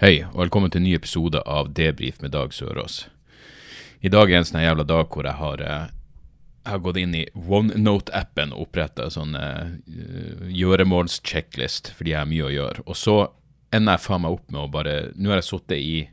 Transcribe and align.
Hei, 0.00 0.22
og 0.32 0.38
velkommen 0.46 0.70
til 0.72 0.80
en 0.80 0.86
ny 0.88 0.94
episode 0.96 1.42
av 1.44 1.74
Debrif 1.76 2.22
med 2.22 2.32
Dag 2.32 2.54
Sørås. 2.56 3.02
I 4.00 4.08
dag 4.08 4.30
er 4.30 4.38
en 4.38 4.46
sånn 4.48 4.62
jævla 4.62 4.86
dag 4.88 5.10
hvor 5.12 5.26
jeg 5.28 5.36
har, 5.36 5.60
eh, 5.60 5.90
jeg 6.62 6.72
har 6.72 6.80
gått 6.86 7.00
inn 7.02 7.18
i 7.18 7.26
OneNote-appen 7.36 8.54
og 8.56 8.62
oppretta 8.64 9.10
sånn 9.12 9.36
uh, 9.36 9.76
gjøremålschecklist 10.56 11.92
fordi 11.98 12.14
jeg 12.14 12.20
har 12.22 12.32
mye 12.32 12.48
å 12.48 12.54
gjøre. 12.54 12.86
Og 12.88 12.96
så 12.96 13.18
ender 13.76 13.98
jeg 13.98 14.06
faen 14.06 14.24
meg 14.24 14.40
opp 14.40 14.48
med 14.48 14.62
å 14.62 14.72
bare 14.72 14.96
Nå 15.20 15.34
har 15.34 15.42
jeg 15.42 15.50
sittet 15.50 15.76
i 15.84 16.08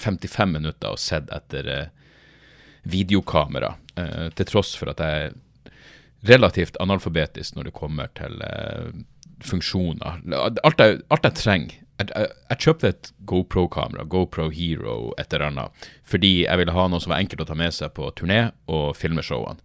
55 0.00 0.56
minutter 0.56 0.96
og 0.96 1.04
sett 1.04 1.28
etter 1.36 1.68
uh, 1.68 1.86
videokamera, 2.88 3.74
uh, 4.00 4.28
til 4.32 4.54
tross 4.56 4.72
for 4.80 4.96
at 4.96 5.04
jeg 5.04 5.26
er 5.28 5.74
relativt 6.32 6.80
analfabetisk 6.80 7.60
når 7.60 7.68
det 7.68 7.80
kommer 7.84 8.16
til 8.16 8.40
uh, 8.40 8.94
funksjoner. 9.44 10.24
Alt 10.64 10.80
jeg, 10.80 11.04
alt 11.12 11.28
jeg 11.28 11.44
trenger 11.44 11.82
jeg, 11.96 12.10
jeg, 12.12 12.32
jeg 12.50 12.60
kjøpte 12.64 12.90
et 12.92 13.10
GoPro-kamera, 13.28 14.04
GoPro 14.04 14.50
Hero, 14.52 14.96
et 15.20 15.32
eller 15.32 15.48
annet, 15.48 15.88
fordi 16.04 16.34
jeg 16.44 16.60
ville 16.60 16.74
ha 16.76 16.88
noe 16.90 17.02
som 17.02 17.14
var 17.14 17.22
enkelt 17.22 17.44
å 17.44 17.48
ta 17.48 17.56
med 17.58 17.74
seg 17.74 17.94
på 17.96 18.10
turné 18.18 18.50
og 18.72 18.90
filme 18.98 19.24
showene. 19.24 19.62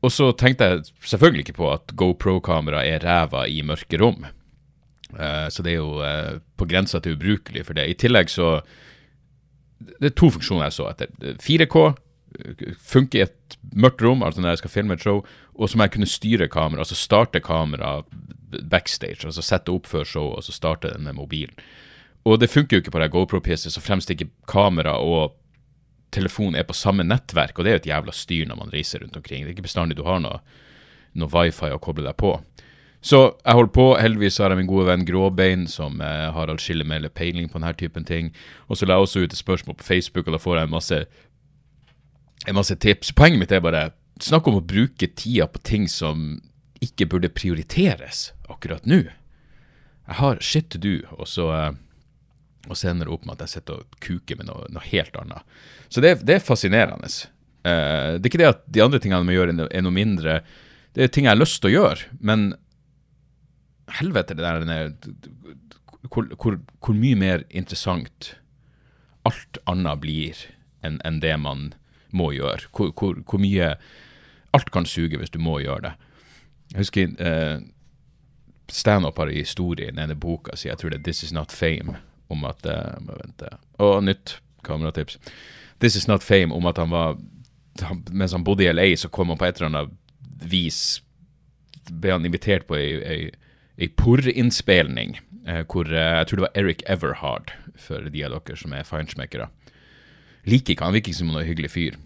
Og 0.00 0.12
så 0.12 0.30
tenkte 0.32 0.68
jeg 0.68 0.84
selvfølgelig 1.12 1.46
ikke 1.46 1.58
på 1.58 1.72
at 1.74 1.96
GoPro-kamera 1.98 2.84
er 2.88 3.02
ræva 3.04 3.44
i 3.48 3.60
mørke 3.66 4.00
rom. 4.00 4.24
Uh, 5.12 5.48
så 5.52 5.64
det 5.66 5.74
er 5.74 5.80
jo 5.80 5.98
uh, 6.00 6.38
på 6.56 6.68
grensa 6.70 7.02
til 7.02 7.18
ubrukelig 7.18 7.66
for 7.66 7.76
det. 7.76 7.88
I 7.90 7.98
tillegg 7.98 8.30
så 8.30 8.60
Det 9.80 10.10
er 10.10 10.16
to 10.16 10.28
funksjoner 10.30 10.68
jeg 10.68 10.76
så 10.76 10.86
etter. 10.90 11.12
4K 11.40 11.82
eh, 11.88 12.64
funker 12.76 13.18
i 13.18 13.22
et 13.24 13.54
mørkt 13.72 14.02
rom, 14.04 14.20
altså 14.22 14.42
når 14.42 14.52
jeg 14.52 14.60
skal 14.60 14.72
filme 14.74 14.92
et 14.92 15.00
show, 15.00 15.22
og 15.56 15.70
så 15.70 15.78
må 15.78 15.86
jeg 15.86 15.94
kunne 15.94 16.08
styre 16.08 16.48
kamera, 16.52 16.84
altså 16.84 16.98
starte 17.00 17.40
kamera 17.40 18.02
backstage, 18.70 19.24
altså 19.24 19.44
sette 19.44 19.72
opp 19.72 19.86
før 19.90 20.06
show, 20.06 20.30
og 20.36 20.44
så 20.46 20.54
starte 20.54 20.92
den 20.94 21.06
med 21.06 21.18
mobilen. 21.18 21.54
Og 22.28 22.40
det 22.40 22.50
funker 22.52 22.76
jo 22.76 22.84
ikke 22.84 22.92
på 22.92 23.00
det 23.00 23.12
GoPro-PC, 23.14 23.70
så 23.72 23.80
fremst 23.80 24.10
ikke 24.12 24.28
kamera 24.48 24.98
og 25.00 25.36
telefon 26.12 26.56
er 26.58 26.66
på 26.66 26.76
samme 26.76 27.06
nettverk, 27.06 27.58
og 27.58 27.64
det 27.64 27.70
er 27.70 27.78
jo 27.78 27.82
et 27.84 27.90
jævla 27.92 28.14
styr 28.14 28.48
når 28.48 28.58
man 28.58 28.72
reiser 28.74 29.00
rundt 29.00 29.16
omkring. 29.16 29.44
Det 29.44 29.52
er 29.52 29.56
ikke 29.56 29.68
bestandig 29.68 29.96
du 29.96 30.04
har 30.04 30.20
noe, 30.22 30.40
noe 31.14 31.32
wifi 31.32 31.70
å 31.70 31.80
koble 31.82 32.04
deg 32.06 32.18
på. 32.20 32.34
Så 33.00 33.20
jeg 33.46 33.56
holder 33.56 33.72
på. 33.72 33.86
Heldigvis 33.96 34.38
har 34.42 34.52
jeg 34.52 34.60
min 34.60 34.68
gode 34.68 34.90
venn 34.90 35.06
Gråbein, 35.08 35.64
som 35.70 36.02
eh, 36.04 36.28
har 36.34 36.52
mer 36.84 37.08
peiling 37.08 37.48
på 37.48 37.58
denne 37.58 37.72
typen 37.72 38.04
ting. 38.04 38.34
Og 38.68 38.76
så 38.76 38.86
la 38.86 38.98
jeg 38.98 39.06
også 39.06 39.20
ut 39.24 39.32
et 39.32 39.38
spørsmål 39.38 39.76
på 39.76 39.84
Facebook, 39.84 40.26
og 40.26 40.32
da 40.32 40.38
får 40.38 40.56
jeg 40.56 40.68
en 40.68 40.74
masse, 40.74 40.98
en 42.46 42.54
masse 42.54 42.74
tips. 42.74 43.12
Poenget 43.12 43.38
mitt 43.38 43.52
er 43.52 43.60
bare 43.64 43.90
snakk 44.20 44.46
om 44.48 44.58
å 44.58 44.64
bruke 44.64 45.08
tida 45.16 45.46
på 45.48 45.62
ting 45.64 45.88
som 45.88 46.42
ikke 46.84 47.08
burde 47.12 47.32
prioriteres 47.32 48.30
akkurat 48.48 48.86
nå. 48.88 49.04
Jeg 50.10 50.18
har 50.18 50.40
shit 50.42 50.70
to 50.72 50.80
do, 50.82 50.96
og 51.16 51.28
så, 51.28 51.50
eh, 51.54 51.74
og 52.68 52.76
det 52.76 53.08
opp 53.08 53.26
med 53.26 53.36
at 53.36 53.46
jeg 53.46 53.60
sitter 53.60 53.80
og 53.80 54.00
kuker 54.02 54.40
med 54.40 54.48
noe, 54.50 54.66
noe 54.72 54.86
helt 54.88 55.16
annet. 55.16 55.44
Så 55.88 56.02
det, 56.02 56.18
det 56.26 56.38
er 56.38 56.44
fascinerende. 56.44 57.10
Eh, 57.62 58.16
det 58.16 58.24
er 58.24 58.32
ikke 58.32 58.42
det 58.42 58.50
at 58.54 58.64
de 58.66 58.82
andre 58.82 58.98
tingene 58.98 59.28
vi 59.28 59.36
gjør, 59.36 59.54
er 59.68 59.84
noe 59.84 59.94
mindre. 59.94 60.40
Det 60.96 61.04
er 61.04 61.12
ting 61.12 61.28
jeg 61.28 61.36
har 61.36 61.40
lyst 61.40 61.60
til 61.62 61.70
å 61.70 61.76
gjøre, 61.76 62.10
men 62.20 62.50
helvete, 64.00 64.36
det 64.38 64.44
der 64.44 64.92
hvor, 66.10 66.26
hvor, 66.40 66.58
hvor 66.80 66.96
mye 66.96 67.18
mer 67.18 67.44
interessant 67.50 68.34
alt 69.28 69.60
annet 69.68 70.00
blir 70.02 70.38
enn 70.86 70.98
en 71.04 71.20
det 71.22 71.34
man 71.38 71.72
må 72.16 72.30
gjøre. 72.34 72.70
Hvor, 72.74 73.20
hvor 73.24 73.42
mye 73.42 73.74
Alt 74.50 74.72
kan 74.74 74.82
suge 74.82 75.14
hvis 75.14 75.30
du 75.30 75.36
må 75.38 75.60
gjøre 75.62 75.84
det. 75.84 75.90
Jeg 76.70 76.84
husker 76.84 77.14
uh, 77.18 77.62
standup 78.70 79.18
har 79.18 79.30
i 79.30 79.42
i 79.42 79.90
denne 79.90 80.14
boka 80.14 80.56
si, 80.56 80.68
jeg 80.68 80.78
tror 80.78 80.90
det 80.90 80.98
er 80.98 81.02
'This 81.02 81.22
Is 81.22 81.32
Not 81.32 81.52
Fame', 81.52 81.96
om 82.28 82.44
at 82.44 82.66
uh, 82.66 83.02
må 83.02 83.12
vente. 83.24 83.48
Og 83.78 84.04
nytt 84.04 84.40
kameratips. 84.64 85.18
'This 85.80 85.96
Is 85.96 86.08
Not 86.08 86.22
Fame' 86.22 86.52
om 86.52 86.66
at 86.66 86.78
han 86.78 86.90
var 86.90 87.16
han, 87.82 88.04
Mens 88.12 88.32
han 88.32 88.44
bodde 88.44 88.64
i 88.64 88.72
LA, 88.72 88.96
så 88.96 89.08
kom 89.08 89.28
han 89.28 89.38
på 89.38 89.44
et 89.44 89.56
eller 89.56 89.66
annet 89.66 89.96
vis 90.40 91.02
ble 91.90 92.12
han 92.12 92.26
invitert 92.26 92.66
på 92.68 92.76
ei, 92.78 92.90
ei, 93.02 93.30
ei 93.80 93.88
porrinnspilning, 93.88 95.16
eh, 95.46 95.64
hvor 95.70 95.88
eh, 95.88 96.18
jeg 96.20 96.28
tror 96.28 96.40
det 96.40 96.46
var 96.46 96.60
Eric 96.62 96.84
Everhard, 96.86 97.54
for 97.80 98.10
de 98.12 98.24
av 98.26 98.36
dere 98.36 98.56
som 98.60 98.74
er 98.76 98.86
feinschmeckere. 98.86 99.48
Liker 100.48 100.74
ikke 100.74 100.86
han, 100.86 100.94
virker 100.96 101.12
ikke 101.12 101.20
som 101.22 101.32
noen 101.32 101.48
hyggelig 101.48 101.74
fyr, 101.74 101.98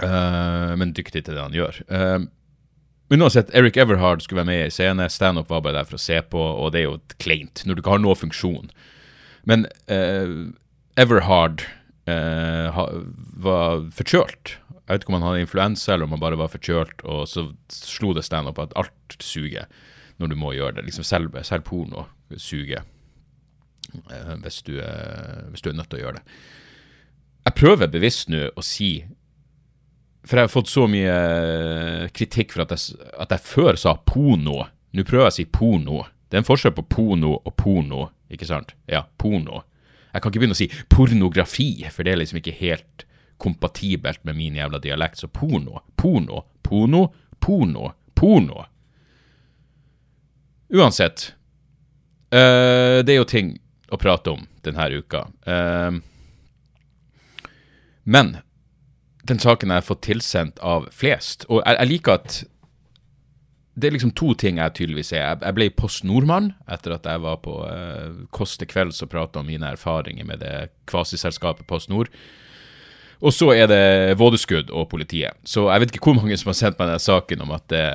Uh, 0.00 0.72
men 0.80 0.94
dyktig 0.96 1.26
til 1.26 1.34
det 1.36 1.42
han 1.42 1.52
gjør. 1.52 1.76
Uh, 1.92 2.22
Uansett, 3.10 3.50
Eric 3.54 3.76
Everhard 3.76 4.22
skulle 4.22 4.44
være 4.44 4.50
med 4.52 4.68
i 4.68 4.70
scene. 4.70 5.08
Standup 5.10 5.50
var 5.50 5.64
bare 5.64 5.80
der 5.80 5.88
for 5.88 5.98
å 5.98 6.02
se 6.02 6.20
på, 6.22 6.38
og 6.38 6.70
det 6.70 6.82
er 6.82 6.86
jo 6.86 6.98
kleint 7.18 7.64
når 7.66 7.76
du 7.76 7.82
ikke 7.82 7.96
har 7.96 8.02
noe 8.04 8.18
funksjon. 8.18 8.70
Men 9.50 9.66
uh, 9.90 10.52
Everhard 11.00 11.64
uh, 12.06 12.70
ha, 12.76 12.86
var 13.34 13.82
forkjølt. 13.96 14.54
Jeg 14.78 14.86
vet 14.92 15.02
ikke 15.02 15.12
om 15.12 15.18
han 15.18 15.26
hadde 15.26 15.42
influensa 15.42 15.94
eller 15.94 16.06
om 16.06 16.14
han 16.14 16.22
bare 16.22 16.38
var 16.38 16.52
forkjølt, 16.54 17.02
og 17.02 17.26
så 17.30 17.48
slo 17.74 18.14
det 18.14 18.26
standup 18.26 18.62
at 18.62 18.74
alt 18.78 19.18
suger 19.18 19.66
når 20.22 20.30
du 20.30 20.38
må 20.38 20.54
gjøre 20.54 20.78
det. 20.78 20.86
Liksom 20.86 21.06
selv, 21.06 21.34
selv 21.46 21.66
porno 21.66 22.06
suger 22.38 22.86
uh, 24.06 24.34
hvis, 24.46 24.62
hvis 24.70 25.66
du 25.66 25.72
er 25.72 25.78
nødt 25.80 25.90
til 25.90 25.98
å 25.98 26.04
gjøre 26.04 26.20
det. 26.20 26.40
Jeg 27.48 27.56
prøver 27.58 27.90
bevisst 27.90 28.30
nå 28.30 28.52
å 28.54 28.62
si 28.62 29.00
for 30.26 30.36
jeg 30.36 30.46
har 30.46 30.52
fått 30.52 30.68
så 30.68 30.84
mye 30.90 31.12
eh, 31.16 32.06
kritikk 32.12 32.52
for 32.54 32.66
at 32.66 32.74
jeg, 32.76 32.98
at 33.20 33.32
jeg 33.32 33.44
før 33.46 33.78
sa 33.80 33.94
porno. 33.96 34.66
Nå 34.92 35.04
prøver 35.08 35.28
jeg 35.28 35.32
å 35.32 35.38
si 35.38 35.46
porno. 35.48 36.02
Det 36.28 36.36
er 36.36 36.42
en 36.42 36.48
forskjell 36.48 36.74
på 36.76 36.86
porno 36.92 37.36
og 37.38 37.54
porno, 37.58 38.08
ikke 38.30 38.48
sant? 38.48 38.74
Ja, 38.90 39.06
porno. 39.18 39.62
Jeg 40.10 40.22
kan 40.22 40.32
ikke 40.32 40.42
begynne 40.42 40.56
å 40.56 40.60
si 40.60 40.68
pornografi, 40.90 41.70
for 41.90 42.06
det 42.06 42.12
er 42.12 42.20
liksom 42.20 42.40
ikke 42.40 42.58
helt 42.58 43.06
kompatibelt 43.40 44.22
med 44.28 44.36
min 44.36 44.58
jævla 44.58 44.80
dialekt. 44.82 45.22
Så 45.22 45.30
porno, 45.32 45.80
porno, 45.96 46.44
porno, 46.66 47.06
porno, 47.40 47.94
porno. 48.18 48.66
Uansett. 50.70 51.32
Uh, 52.30 53.00
det 53.02 53.16
er 53.16 53.18
jo 53.22 53.26
ting 53.26 53.56
å 53.90 53.98
prate 53.98 54.36
om 54.36 54.44
denne 54.62 54.86
uka. 55.00 55.24
Uh, 55.48 55.98
men 58.04 58.36
den 59.30 59.42
saken 59.42 59.70
jeg 59.72 59.82
har 59.82 59.86
fått 59.86 60.02
tilsendt 60.06 60.58
av 60.64 60.88
flest. 60.94 61.46
Og 61.48 61.62
jeg, 61.62 61.78
jeg 61.78 61.90
liker 61.94 62.18
at 62.18 62.40
det 63.80 63.88
er 63.88 63.94
liksom 63.94 64.12
to 64.18 64.34
ting 64.38 64.58
jeg 64.60 64.74
tydeligvis 64.76 65.12
er. 65.14 65.38
Jeg, 65.38 65.54
ble 65.56 65.70
Post 65.72 66.04
Nordmann 66.04 66.50
etter 66.70 66.96
at 66.96 67.06
jeg 67.06 67.22
var 67.22 67.38
på 67.44 67.54
eh, 67.68 68.26
Kåss 68.34 68.58
til 68.60 68.68
kvelds 68.70 69.00
og 69.04 69.12
prata 69.12 69.40
om 69.40 69.48
mine 69.48 69.70
erfaringer 69.72 70.26
med 70.28 70.42
det 70.42 70.54
kvasiselskapet 70.90 71.68
Post 71.70 71.92
Nord. 71.92 72.10
Og 73.20 73.34
så 73.36 73.50
er 73.52 73.68
det 73.70 74.18
vådeskudd 74.18 74.72
og 74.72 74.88
politiet. 74.92 75.36
Så 75.44 75.68
jeg 75.68 75.82
vet 75.82 75.94
ikke 75.94 76.10
hvor 76.10 76.18
mange 76.18 76.36
som 76.40 76.50
har 76.50 76.58
sendt 76.58 76.80
meg 76.80 76.90
den 76.90 77.02
saken 77.04 77.44
om 77.44 77.54
at 77.56 77.66
det, 77.72 77.88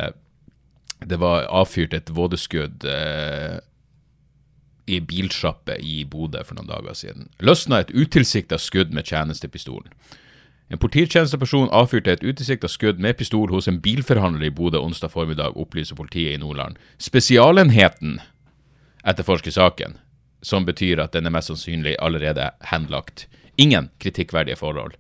det 1.06 1.22
var 1.22 1.50
avfyrt 1.50 1.96
et 1.98 2.12
vådeskudd 2.14 2.86
eh, 2.90 3.58
i 4.86 5.02
bilsjappe 5.02 5.80
i 5.82 6.04
Bodø 6.06 6.44
for 6.46 6.58
noen 6.58 6.70
dager 6.70 6.98
siden. 6.98 7.30
Løsna 7.42 7.82
et 7.82 7.94
utilsikta 7.94 8.62
skudd 8.62 8.94
med 8.94 9.10
tjenestepistolen. 9.10 9.92
En 10.74 10.82
polititjenesteperson 10.82 11.70
avfyrte 11.76 12.16
et 12.16 12.24
utilsikta 12.26 12.70
skudd 12.72 13.02
med 13.02 13.20
pistol 13.20 13.52
hos 13.54 13.68
en 13.70 13.78
bilforhandler 13.84 14.48
i 14.48 14.54
Bodø 14.54 14.82
onsdag 14.82 15.14
formiddag, 15.14 15.54
opplyser 15.54 15.98
politiet 15.98 16.34
i 16.34 16.42
Nordland. 16.42 16.80
Spesialenheten 16.98 18.18
etterforsker 19.06 19.54
saken, 19.54 20.00
som 20.42 20.66
betyr 20.66 21.04
at 21.04 21.14
den 21.14 21.30
er 21.30 21.36
mest 21.36 21.52
sannsynlig 21.52 21.96
allerede 22.02 22.50
henlagt. 22.72 23.28
Ingen 23.62 23.92
kritikkverdige 24.02 24.58
forhold. 24.58 24.98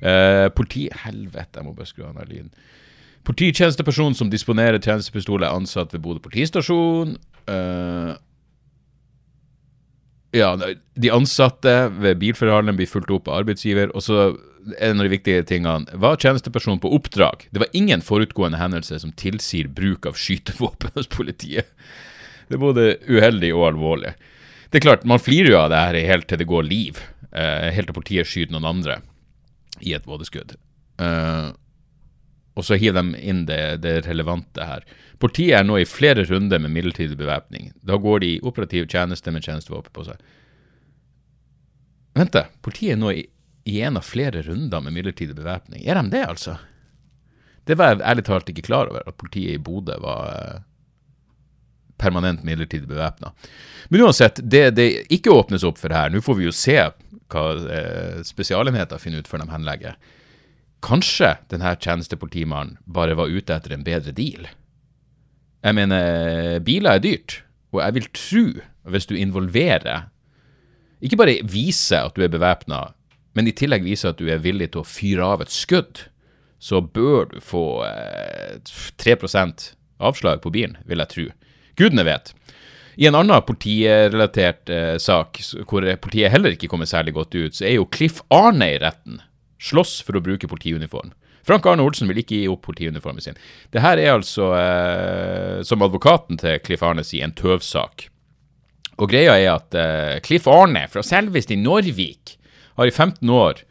Eh, 0.00 0.48
politi... 0.52 0.88
Helvete, 1.04 1.56
jeg 1.56 1.64
må 1.64 1.72
bare 1.72 1.88
skru 1.88 2.04
av 2.04 2.20
den 2.20 2.28
lyden. 2.28 2.52
Polititjenesteperson 3.24 4.14
som 4.14 4.30
disponerer 4.30 4.78
tjenestepistol, 4.78 5.42
er 5.42 5.56
ansatt 5.56 5.96
ved 5.96 6.04
Bodø 6.04 6.20
politistasjon. 6.24 7.16
Eh, 7.48 8.12
ja, 10.36 10.52
de 11.00 11.12
ansatte 11.12 11.74
ved 11.96 12.20
bilforhandleren 12.20 12.76
blir 12.76 12.90
fulgt 12.90 13.10
opp 13.10 13.28
av 13.32 13.42
arbeidsgiver. 13.42 13.88
Og 13.96 14.04
så 14.04 14.28
en 14.78 15.00
av 15.00 15.06
de 15.06 15.12
viktige 15.12 15.44
tingene 15.48 15.98
var 15.98 16.18
tjenesteperson 16.20 16.80
på 16.82 16.90
oppdrag. 16.96 17.46
Det 17.50 17.62
var 17.62 17.72
ingen 17.72 18.02
forutgående 18.04 18.60
hendelse 18.60 18.98
som 19.02 19.14
tilsier 19.16 19.68
bruk 19.68 20.06
av 20.06 20.18
skytevåpen 20.18 20.94
hos 20.98 21.10
politiet. 21.12 21.70
Det 22.48 22.56
er 22.56 22.62
både 22.64 22.88
uheldig 23.08 23.52
og 23.56 23.66
alvorlig. 23.72 24.14
Det 24.68 24.80
er 24.80 24.84
klart, 24.84 25.06
man 25.08 25.20
flirer 25.20 25.52
jo 25.52 25.60
av 25.62 25.70
det 25.72 25.80
her 25.80 26.00
helt 26.10 26.28
til 26.28 26.40
det 26.40 26.48
går 26.48 26.66
liv. 26.68 27.00
Eh, 27.32 27.68
helt 27.72 27.88
til 27.90 27.96
politiet 27.96 28.28
skyter 28.28 28.54
noen 28.56 28.68
andre 28.68 29.00
i 29.84 29.94
et 29.96 30.08
vådeskudd. 30.08 30.56
Eh, 31.00 31.48
og 32.58 32.66
så 32.66 32.78
hiver 32.80 32.98
de 32.98 33.20
inn 33.22 33.44
det, 33.46 33.78
det, 33.84 34.00
relevante 34.08 34.64
her. 34.66 34.84
Politiet 35.22 35.60
er 35.60 35.66
nå 35.66 35.78
i 35.78 35.86
flere 35.88 36.24
runder 36.26 36.60
med 36.62 36.74
midlertidig 36.74 37.16
bevæpning. 37.18 37.70
Da 37.86 37.96
går 38.02 38.24
de 38.24 38.32
i 38.34 38.40
operativ 38.42 38.88
tjeneste 38.90 39.32
med 39.34 39.46
tjenestevåpen 39.46 39.94
på 39.94 40.06
seg. 40.08 40.18
Vent, 42.18 42.34
da. 42.34 42.48
Politiet 42.64 42.96
er 42.96 43.00
nå 43.00 43.12
i, 43.14 43.22
i 43.68 43.80
en 43.84 44.00
av 44.00 44.06
flere 44.06 44.42
runder 44.46 44.80
med 44.80 44.96
midlertidig 44.96 45.36
bevæpning. 45.36 45.84
Er 45.84 46.00
de 46.00 46.10
det, 46.14 46.24
altså? 46.24 46.56
Det 47.68 47.76
var 47.76 47.92
jeg 47.92 48.04
ærlig 48.08 48.24
talt 48.24 48.48
ikke 48.48 48.64
klar 48.64 48.88
over, 48.88 49.04
at 49.04 49.18
politiet 49.20 49.58
i 49.58 49.60
Bodø 49.60 49.98
var 50.00 50.22
eh, 50.32 50.60
permanent 52.00 52.46
midlertidig 52.46 52.88
bevæpna. 52.88 53.34
Men 53.92 54.06
uansett, 54.06 54.40
det 54.40 54.70
det 54.78 54.88
ikke 55.12 55.34
åpnes 55.34 55.66
opp 55.68 55.80
for 55.80 55.92
her 55.92 56.08
Nå 56.12 56.22
får 56.24 56.38
vi 56.38 56.46
jo 56.46 56.54
se 56.54 56.78
hva 57.28 57.44
eh, 57.68 58.22
spesialenheter 58.24 59.02
finner 59.02 59.20
ut 59.20 59.28
før 59.28 59.44
de 59.44 59.52
henlegger. 59.52 59.98
Kanskje 60.84 61.34
denne 61.52 61.74
tjenestepolitimannen 61.76 62.78
bare 62.86 63.18
var 63.18 63.28
ute 63.28 63.52
etter 63.52 63.74
en 63.74 63.84
bedre 63.84 64.14
deal? 64.16 64.48
Jeg 65.60 65.74
mener, 65.74 66.60
biler 66.64 66.96
er 66.96 67.02
dyrt, 67.02 67.42
og 67.74 67.82
jeg 67.82 67.96
vil 67.98 68.12
tro, 68.14 68.44
hvis 68.88 69.08
du 69.10 69.16
involverer 69.18 70.06
Ikke 71.04 71.18
bare 71.18 71.42
viser 71.44 72.06
at 72.06 72.16
du 72.16 72.22
er 72.24 72.30
bevæpna, 72.32 72.94
men 73.36 73.48
i 73.48 73.54
tillegg 73.56 73.84
viser 73.86 74.12
at 74.12 74.20
du 74.20 74.28
er 74.30 74.42
villig 74.42 74.72
til 74.72 74.82
å 74.82 74.88
fyre 74.88 75.26
av 75.26 75.44
et 75.44 75.52
skudd, 75.52 76.06
så 76.58 76.80
bør 76.82 77.28
du 77.32 77.38
få 77.44 77.84
eh, 77.86 78.58
3 78.98 79.16
avslag 79.98 80.42
på 80.42 80.52
bilen, 80.54 80.78
vil 80.86 81.02
jeg 81.04 81.12
tro. 81.12 81.26
Gudene 81.78 82.06
vet. 82.06 82.32
I 82.98 83.06
en 83.06 83.14
annen 83.14 83.44
politirelatert 83.46 84.70
eh, 84.74 84.96
sak, 84.98 85.38
hvor 85.70 85.86
politiet 86.02 86.32
heller 86.34 86.56
ikke 86.56 86.70
kommer 86.70 86.88
særlig 86.90 87.14
godt 87.14 87.36
ut, 87.38 87.54
så 87.54 87.68
er 87.68 87.76
jo 87.76 87.86
Cliff 87.86 88.24
Arne 88.34 88.72
i 88.74 88.80
retten. 88.82 89.20
Slåss 89.62 90.00
for 90.06 90.18
å 90.18 90.22
bruke 90.24 90.50
politiuniform. 90.50 91.12
Frank 91.46 91.66
Arne 91.70 91.84
Olsen 91.86 92.10
vil 92.10 92.20
ikke 92.20 92.42
gi 92.42 92.48
opp 92.50 92.66
politiuniformen 92.66 93.24
sin. 93.24 93.38
Det 93.72 93.80
her 93.80 94.02
er 94.02 94.16
altså, 94.16 94.50
eh, 94.58 95.60
som 95.64 95.82
advokaten 95.86 96.40
til 96.42 96.58
Cliff 96.64 96.82
Arne 96.84 97.06
sier, 97.06 97.24
en 97.24 97.36
tøvsak. 97.38 98.08
Og 98.98 99.06
greia 99.10 99.38
er 99.38 99.52
at 99.54 99.78
eh, 99.78 100.18
Cliff 100.26 100.50
Arne 100.50 100.88
fra 100.90 101.04
selveste 101.06 101.56
Norvik 101.56 102.34
har 102.78 102.86
i 102.86 102.94
15 102.94 103.30
år 103.30 103.64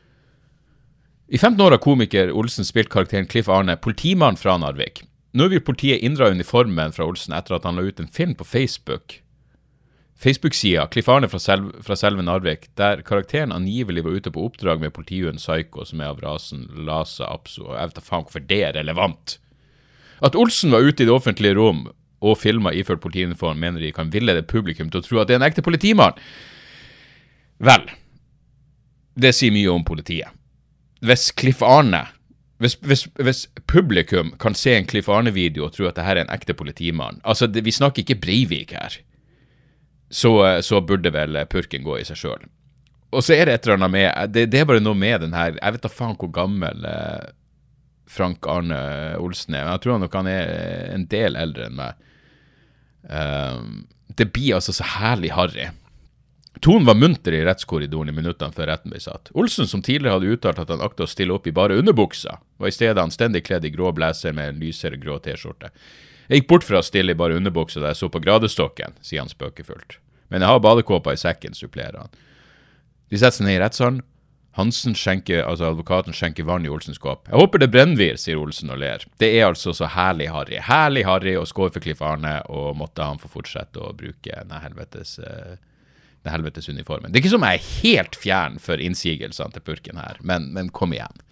I 1.27 1.38
15 1.38 1.62
år 1.63 1.75
har 1.75 1.83
komiker 1.83 2.31
Olsen 2.31 2.68
spilt 2.68 2.92
karakteren 2.92 3.27
Cliff 3.27 3.50
Arne, 3.51 3.75
politimann 3.75 4.38
fra 4.39 4.56
Narvik. 4.59 5.01
Nå 5.36 5.50
vil 5.51 5.63
politiet 5.63 6.04
inndra 6.04 6.30
uniformen 6.31 6.94
fra 6.95 7.07
Olsen 7.07 7.36
etter 7.36 7.57
at 7.57 7.65
han 7.68 7.75
la 7.75 7.83
ut 7.88 8.00
en 8.00 8.07
film 8.07 8.36
på 8.36 8.48
Facebook. 8.48 9.18
Facebook-sida 10.18 10.88
Cliff 10.92 11.09
Arne 11.12 11.27
fra, 11.30 11.39
selv, 11.39 11.75
fra 11.83 11.98
selve 12.00 12.24
Narvik, 12.24 12.69
der 12.80 13.04
karakteren 13.06 13.51
angivelig 13.51 14.06
var 14.07 14.15
ute 14.15 14.31
på 14.31 14.48
oppdrag 14.48 14.81
med 14.81 14.95
politihunden 14.95 15.42
Psycho, 15.42 15.86
som 15.86 16.01
er 16.01 16.13
av 16.13 16.24
rasen 16.24 16.65
Lasa 16.88 17.27
Apso. 17.27 17.68
Jeg 17.75 17.92
vet 17.92 18.00
da 18.00 18.07
faen 18.07 18.25
hvorfor 18.25 18.48
det 18.50 18.63
er 18.69 18.75
relevant. 18.80 19.38
At 20.24 20.36
Olsen 20.39 20.74
var 20.74 20.88
ute 20.88 21.03
i 21.03 21.07
det 21.07 21.13
offentlige 21.13 21.60
rom 21.60 21.86
og 22.24 22.39
filma 22.39 22.71
iført 22.74 23.03
politiuniform, 23.03 23.60
mener 23.62 23.83
de 23.83 23.94
kan 23.94 24.10
villede 24.12 24.48
publikum 24.48 24.89
til 24.89 25.03
å 25.03 25.06
tro 25.06 25.21
at 25.21 25.30
det 25.30 25.38
er 25.38 25.44
en 25.44 25.50
ekte 25.51 25.65
politimann. 25.65 26.18
Vel, 27.62 27.86
det 29.18 29.34
sier 29.36 29.54
mye 29.54 29.72
om 29.74 29.86
politiet. 29.88 30.30
Hvis 31.06 31.31
Cliff 31.38 31.62
Arne 31.66 32.06
hvis, 32.58 32.74
hvis, 32.81 33.04
hvis, 33.22 33.44
publikum 33.69 34.31
kan 34.42 34.56
se 34.58 34.74
en 34.74 34.88
Cliff 34.90 35.10
Arne-video 35.14 35.68
og 35.68 35.75
tro 35.75 35.86
at 35.86 35.98
det 35.98 36.06
her 36.08 36.18
er 36.18 36.25
en 36.25 36.34
ekte 36.34 36.56
politimann 36.58 37.19
Altså, 37.22 37.46
det, 37.46 37.62
vi 37.66 37.74
snakker 37.74 38.02
ikke 38.02 38.18
Breivik 38.18 38.74
her. 38.74 38.96
Så, 40.10 40.31
så, 40.66 40.81
burde 40.81 41.12
vel 41.14 41.38
purken 41.52 41.86
gå 41.86 42.00
i 42.00 42.06
seg 42.08 42.18
sjøl. 42.18 42.48
Og 43.14 43.24
så 43.24 43.36
er 43.36 43.46
det 43.46 43.54
et 43.54 43.68
eller 43.68 43.78
annet 43.78 43.94
med 43.94 44.34
det, 44.34 44.48
det, 44.52 44.62
er 44.62 44.66
bare 44.68 44.81
noe 44.81 44.98
med 44.98 45.22
den 45.22 45.36
her 45.36 45.54
Jeg 45.54 45.75
vet 45.75 45.84
da 45.86 45.92
faen 45.92 46.18
hvor 46.20 46.31
gammel 46.34 46.88
eh, 46.88 47.30
Frank 48.08 48.48
Arne 48.50 48.80
Olsen 49.22 49.54
er. 49.54 49.68
Men 49.68 49.75
jeg 49.75 49.84
tror 49.86 50.02
nok 50.02 50.18
han 50.18 50.31
er 50.31 50.52
en 50.96 51.06
del 51.12 51.38
eldre 51.38 51.68
enn 51.68 51.78
meg. 51.78 52.06
Um, 53.08 53.86
det 54.18 54.31
blir 54.34 54.58
altså 54.58 54.74
så 54.75 54.88
herlig 54.98 55.34
harry. 55.36 55.68
Tonen 56.62 56.88
var 56.88 56.95
munter 56.95 57.36
i 57.36 57.44
rettskorridoren 57.45 58.09
i 58.09 58.15
minuttene 58.15 58.56
før 58.56 58.69
retten 58.71 58.94
ble 58.94 59.01
satt. 59.04 59.30
Olsen, 59.38 59.68
som 59.69 59.83
tidligere 59.86 60.18
hadde 60.18 60.33
uttalt 60.33 60.62
at 60.63 60.71
han 60.74 60.83
akta 60.83 61.06
å 61.06 61.09
stille 61.12 61.36
opp 61.36 61.48
i 61.48 61.54
bare 61.54 61.77
underbuksa, 61.77 62.39
var 62.57 62.71
i 62.71 62.75
stedet 62.75 63.04
anstendig 63.04 63.44
kledd 63.45 63.68
i 63.68 63.74
grå 63.74 63.92
blazer 63.95 64.33
med 64.33 64.54
en 64.54 64.62
lysere 64.62 64.98
grå 65.01 65.19
T-skjorte. 65.24 65.71
Jeg 66.27 66.42
gikk 66.42 66.50
bort 66.50 66.68
fra 66.68 66.81
å 66.81 66.86
stille 66.86 67.13
i 67.13 67.19
bare 67.19 67.38
underbuksa 67.38 67.83
da 67.83 67.94
jeg 67.94 68.01
så 68.01 68.09
på 68.12 68.24
gradestokken, 68.24 68.98
sier 69.06 69.24
han 69.24 69.31
spøkefullt. 69.31 70.00
Men 70.33 70.44
jeg 70.44 70.51
har 70.51 70.63
badekåpa 70.63 71.13
i 71.15 71.19
sekken, 71.19 71.56
supplerer 71.56 72.01
han. 72.04 72.21
De 73.07 73.19
setter 73.19 73.39
seg 73.39 73.48
ned 73.48 73.60
i 73.60 73.63
rettssalen. 73.63 74.01
Hansen 74.57 74.95
skjenker, 74.98 75.44
altså 75.45 75.69
advokaten 75.69 76.15
skjenker 76.18 76.48
vann 76.48 76.65
i 76.65 76.71
Olsens 76.74 76.98
kåp. 76.98 77.27
Jeg 77.30 77.38
håper 77.38 77.62
det 77.62 77.69
brennevir, 77.71 78.18
sier 78.18 78.42
Olsen 78.42 78.74
og 78.74 78.80
ler. 78.81 79.06
Det 79.21 79.30
er 79.38 79.45
altså 79.45 79.69
så 79.77 79.86
herlig 79.94 80.31
harry. 80.33 80.57
Herlig 80.65 81.06
harry 81.06 81.36
å 81.38 81.45
score 81.45 81.69
for 81.75 81.86
Cliff 81.86 82.01
Arne, 82.01 82.39
og 82.50 82.74
måtte 82.80 83.06
han 83.06 83.21
få 83.21 83.30
fortsette 83.30 83.77
å 83.77 83.94
bruke 83.95 84.42
nei 84.50 84.62
helvetes 84.63 85.19
uh, 85.21 85.53
den 86.27 86.33
helvetes 86.33 86.69
uniformen. 86.69 87.12
Det 87.12 87.19
er 87.19 87.25
ikke 87.25 87.35
som 87.35 87.45
jeg 87.47 87.59
er 87.59 87.69
helt 87.83 88.19
fjern 88.19 88.59
for 88.62 88.83
innsigelsene 88.83 89.56
til 89.56 89.65
purken 89.65 90.01
her, 90.01 90.19
men, 90.21 90.51
men 90.56 90.69
kom 90.75 90.94
igjen. 90.95 91.24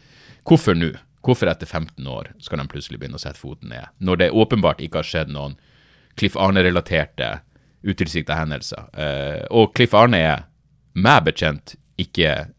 Hvorfor 0.48 0.78
nå? 0.78 0.94
Hvorfor 1.26 1.50
etter 1.50 1.66
15 1.66 2.06
år 2.08 2.30
skal 2.44 2.62
de 2.62 2.68
plutselig 2.70 3.00
begynne 3.02 3.18
å 3.18 3.22
sette 3.24 3.42
foten 3.42 3.72
ned, 3.74 3.90
når 3.98 4.22
det 4.22 4.34
åpenbart 4.38 4.84
ikke 4.86 5.02
har 5.02 5.10
skjedd 5.10 5.32
noen 5.34 5.56
Cliff 6.20 6.38
Arne-relaterte 6.38 7.40
utilsikta 7.86 8.38
hendelser? 8.38 8.86
Uh, 8.94 9.42
og 9.50 9.74
Cliff 9.78 9.96
Arne 9.98 10.22
er, 10.22 10.46
meg 10.94 11.26
bekjent, 11.26 11.74
ikke 12.02 12.52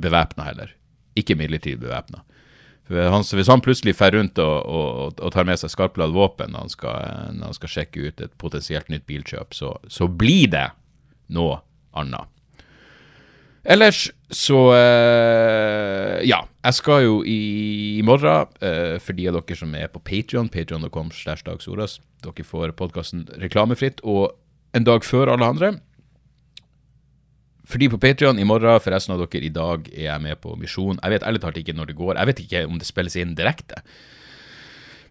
bevæpna 0.00 0.48
heller. 0.48 0.74
Ikke 1.18 1.38
midlertidig 1.38 1.78
bevæpna. 1.84 2.24
Hvis 2.90 3.48
han 3.50 3.62
plutselig 3.62 3.94
fer 3.94 4.16
rundt 4.16 4.40
og, 4.42 4.56
og, 4.66 5.20
og, 5.20 5.30
tar 5.30 5.46
med 5.46 5.60
seg 5.60 5.70
skarpladd 5.70 6.10
våpen 6.10 6.50
når 6.50 6.64
han, 6.64 6.72
skal, 6.72 7.10
når 7.36 7.52
han, 7.52 7.56
skal, 7.60 7.70
sjekke 7.76 8.08
ut 8.08 8.22
et 8.24 8.32
potensielt 8.40 8.90
nytt 8.90 9.06
bilkjøp, 9.06 9.54
så, 9.54 9.76
så 9.86 10.08
blir 10.10 10.50
det 10.50 10.66
noe 11.30 11.60
annet. 11.96 12.28
Ellers 13.64 14.06
så 14.32 14.58
uh, 14.72 16.16
Ja, 16.24 16.40
jeg 16.64 16.76
skal 16.78 17.02
jo 17.04 17.18
i, 17.28 18.00
morgen, 18.04 18.48
uh, 18.64 18.96
for 19.02 19.16
de 19.16 19.28
av 19.28 19.36
dere 19.36 19.58
som 19.58 19.74
er 19.76 19.90
på 19.92 20.00
Patrion, 20.00 20.48
patrion.com 20.48 21.12
slash 21.12 21.44
dagsoras, 21.44 21.98
dere 22.24 22.46
får 22.46 22.72
podkasten 22.78 23.26
reklamefritt 23.42 24.00
og 24.00 24.32
en 24.76 24.86
dag 24.86 25.04
før 25.04 25.34
alle 25.34 25.50
andre. 25.52 25.72
Fordi 27.70 27.90
på 27.92 28.00
Patrion 28.02 28.40
i 28.40 28.48
morgen, 28.48 28.80
for 28.80 28.94
resten 28.94 29.14
av 29.14 29.20
dere 29.26 29.46
i 29.46 29.52
dag, 29.52 29.84
er 29.92 30.08
jeg 30.08 30.24
med 30.24 30.40
på 30.42 30.56
misjon. 30.58 30.98
Jeg 31.02 31.14
vet 31.14 31.26
ærlig 31.26 31.42
talt 31.44 31.60
ikke 31.60 31.76
når 31.76 31.92
det 31.92 31.98
går. 32.00 32.16
Jeg 32.16 32.30
vet 32.30 32.42
ikke 32.44 32.64
om 32.66 32.80
det 32.80 32.88
spilles 32.88 33.18
inn 33.20 33.36
direkte. 33.38 33.84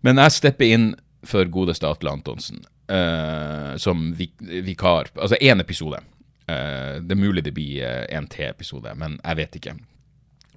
Men 0.01 0.19
jeg 0.19 0.35
stepper 0.35 0.73
inn 0.73 0.89
for 1.27 1.47
godeste 1.51 1.87
Atle 1.87 2.11
Antonsen 2.15 2.63
uh, 2.91 3.75
som 3.79 4.09
vikar. 4.15 5.11
Altså 5.15 5.39
én 5.39 5.61
episode. 5.61 6.01
Uh, 6.49 6.97
det 7.03 7.13
er 7.13 7.19
mulig 7.19 7.43
det 7.45 7.53
blir 7.53 7.83
uh, 7.83 8.05
en 8.15 8.27
til 8.31 8.47
episode, 8.49 8.93
men 8.97 9.19
jeg 9.19 9.37
vet 9.37 9.57
ikke. 9.59 9.75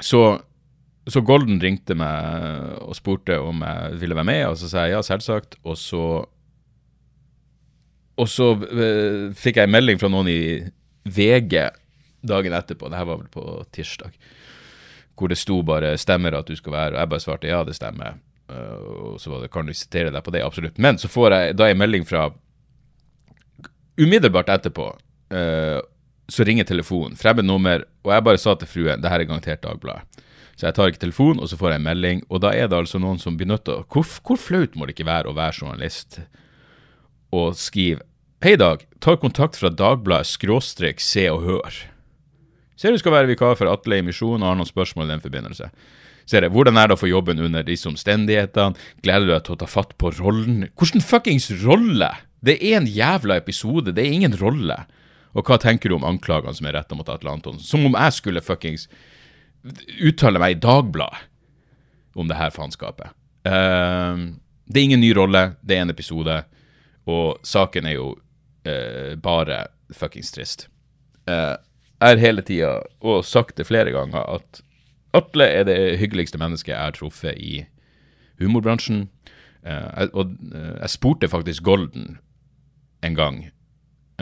Så, 0.00 0.20
så, 1.04 1.22
Golden 1.26 1.60
ringte 1.60 1.96
meg 1.98 2.78
og 2.80 2.96
spurte 2.96 3.36
om 3.42 3.64
jeg 3.66 3.98
ville 4.00 4.16
være 4.16 4.30
med, 4.30 4.44
og 4.48 4.56
så 4.60 4.70
sa 4.70 4.86
jeg 4.86 4.96
ja, 4.96 5.02
selvsagt. 5.06 5.58
Og 5.64 5.76
så 5.78 6.04
Og 8.16 8.28
så 8.28 8.52
uh, 8.54 9.32
fikk 9.34 9.58
jeg 9.58 9.68
en 9.68 9.74
melding 9.74 10.00
fra 10.00 10.10
noen 10.12 10.28
i 10.30 10.42
VG 11.04 11.54
dagen 12.22 12.54
etterpå, 12.54 12.88
det 12.88 13.00
her 13.00 13.08
var 13.08 13.18
vel 13.18 13.30
på 13.32 13.64
tirsdag, 13.74 14.12
hvor 15.18 15.28
det 15.28 15.38
sto 15.40 15.56
bare 15.66 15.96
'stemmer 15.98 16.36
at 16.38 16.46
du 16.46 16.54
skal 16.56 16.72
være', 16.72 16.94
og 16.94 17.00
jeg 17.00 17.08
bare 17.08 17.20
svarte 17.20 17.48
ja, 17.48 17.64
det 17.64 17.74
stemmer. 17.74 18.20
og 18.52 19.20
så 19.20 19.30
var 19.30 19.40
det, 19.40 19.50
kan 19.50 19.66
du 19.66 19.72
sitere 19.72 20.10
deg 20.10 20.22
på 20.22 20.30
det, 20.30 20.44
absolutt. 20.44 20.78
Men 20.78 20.98
så 20.98 21.08
får 21.08 21.32
jeg 21.32 21.56
da 21.56 21.70
en 21.70 21.78
melding 21.78 22.04
fra 22.06 22.30
Umiddelbart 23.96 24.48
etterpå 24.48 24.92
uh, 25.32 25.80
så 26.32 26.46
ringer 26.46 26.68
telefonen, 26.68 27.16
fremmed 27.18 27.48
nummer, 27.48 27.82
og 28.04 28.12
jeg 28.14 28.24
bare 28.28 28.40
sa 28.40 28.54
til 28.56 28.70
fruen 28.70 29.02
det 29.02 29.10
her 29.10 29.20
er 29.20 29.28
garantert 29.28 29.64
Dagbladet. 29.64 30.22
Så 30.56 30.68
jeg 30.68 30.76
tar 30.76 30.92
ikke 30.92 31.02
telefonen, 31.02 31.40
og 31.42 31.48
så 31.50 31.56
får 31.58 31.72
jeg 31.72 31.80
en 31.80 31.86
melding, 31.88 32.22
og 32.28 32.42
da 32.44 32.52
er 32.54 32.68
det 32.70 32.76
altså 32.76 33.00
noen 33.00 33.18
som 33.18 33.36
blir 33.40 33.50
å 33.50 33.80
hvor, 33.90 34.06
hvor, 34.22 34.38
flaut 34.38 34.76
må 34.76 34.86
det 34.86 34.94
ikke 34.94 35.08
være 35.08 35.32
å 35.32 35.36
være 35.36 35.58
journalist 35.58 36.20
og 37.32 37.56
skrive 37.56 38.04
Hei, 38.42 38.56
Dag. 38.58 38.80
Tar 38.98 39.20
kontakt 39.22 39.54
fra 39.54 39.70
Dagbladet 39.70 40.26
skråstrek 40.26 40.98
Se 41.00 41.28
og 41.30 41.44
Hør. 41.46 41.76
Ser 42.74 42.90
du 42.90 42.98
skal 42.98 43.14
være 43.14 43.28
vikar 43.30 43.54
for 43.54 43.70
Atle 43.70 44.00
i 44.00 44.02
Misjon 44.02 44.42
og 44.42 44.48
har 44.48 44.56
noen 44.58 44.66
spørsmål 44.66 45.06
i 45.06 45.12
den 45.12 45.22
forbindelse. 45.22 45.68
Ser 46.26 46.42
jeg, 46.42 46.50
Hvordan 46.50 46.78
er 46.78 46.90
det 46.90 46.96
å 46.96 46.98
få 46.98 47.10
jobben 47.10 47.38
under 47.38 47.62
disse 47.62 47.86
omstendighetene? 47.86 48.74
Gleder 49.06 49.28
du 49.28 49.32
deg 49.36 49.44
til 49.46 49.54
å 49.54 49.60
ta 49.62 49.68
fatt 49.70 49.94
på 49.94 50.10
rollen? 50.18 50.64
Hvordan 50.74 51.06
fuckings 51.06 51.46
rolle? 51.62 52.10
Det 52.42 52.58
er 52.58 52.80
en 52.80 52.90
jævla 52.90 53.38
episode, 53.38 53.94
det 53.94 54.02
er 54.02 54.18
ingen 54.18 54.34
rolle. 54.40 54.80
Og 55.32 55.48
hva 55.48 55.58
tenker 55.60 55.90
du 55.90 55.96
om 55.96 56.06
anklagene 56.06 56.54
som 56.56 56.68
er 56.68 56.76
retta 56.76 56.96
mot 56.98 57.08
Atle 57.08 57.32
Antonsen? 57.32 57.64
Som 57.64 57.86
om 57.88 57.96
jeg 57.96 58.16
skulle 58.18 58.44
fuckings 58.44 58.88
uttale 60.02 60.40
meg 60.42 60.56
i 60.56 60.60
Dagbladet 60.60 61.28
om 62.18 62.28
det 62.28 62.36
her 62.36 62.52
faenskapet. 62.52 63.14
Uh, 63.48 64.36
det 64.68 64.80
er 64.80 64.84
ingen 64.84 65.00
ny 65.00 65.12
rolle, 65.16 65.54
det 65.64 65.78
er 65.78 65.86
en 65.86 65.92
episode, 65.92 66.34
og 67.08 67.40
saken 67.46 67.88
er 67.88 67.96
jo 67.96 68.10
uh, 68.68 69.14
bare 69.22 69.64
fuckings 69.96 70.32
trist. 70.34 70.66
Jeg 71.22 71.58
har 72.02 72.18
hele 72.18 72.42
tida, 72.42 72.74
og 73.00 73.24
sagt 73.24 73.56
det 73.56 73.68
flere 73.68 73.92
ganger, 73.94 74.26
at 74.26 74.60
Atle 75.14 75.46
er 75.46 75.64
det 75.68 75.98
hyggeligste 76.00 76.40
mennesket 76.40 76.72
jeg 76.72 76.80
har 76.80 76.94
truffet 76.96 77.38
i 77.38 77.64
humorbransjen. 78.40 79.06
Eh, 79.62 80.08
og 80.10 80.32
uh, 80.50 80.76
jeg 80.80 80.90
spurte 80.90 81.30
faktisk 81.30 81.62
Golden 81.62 82.16
en 83.02 83.14
gang 83.14 83.44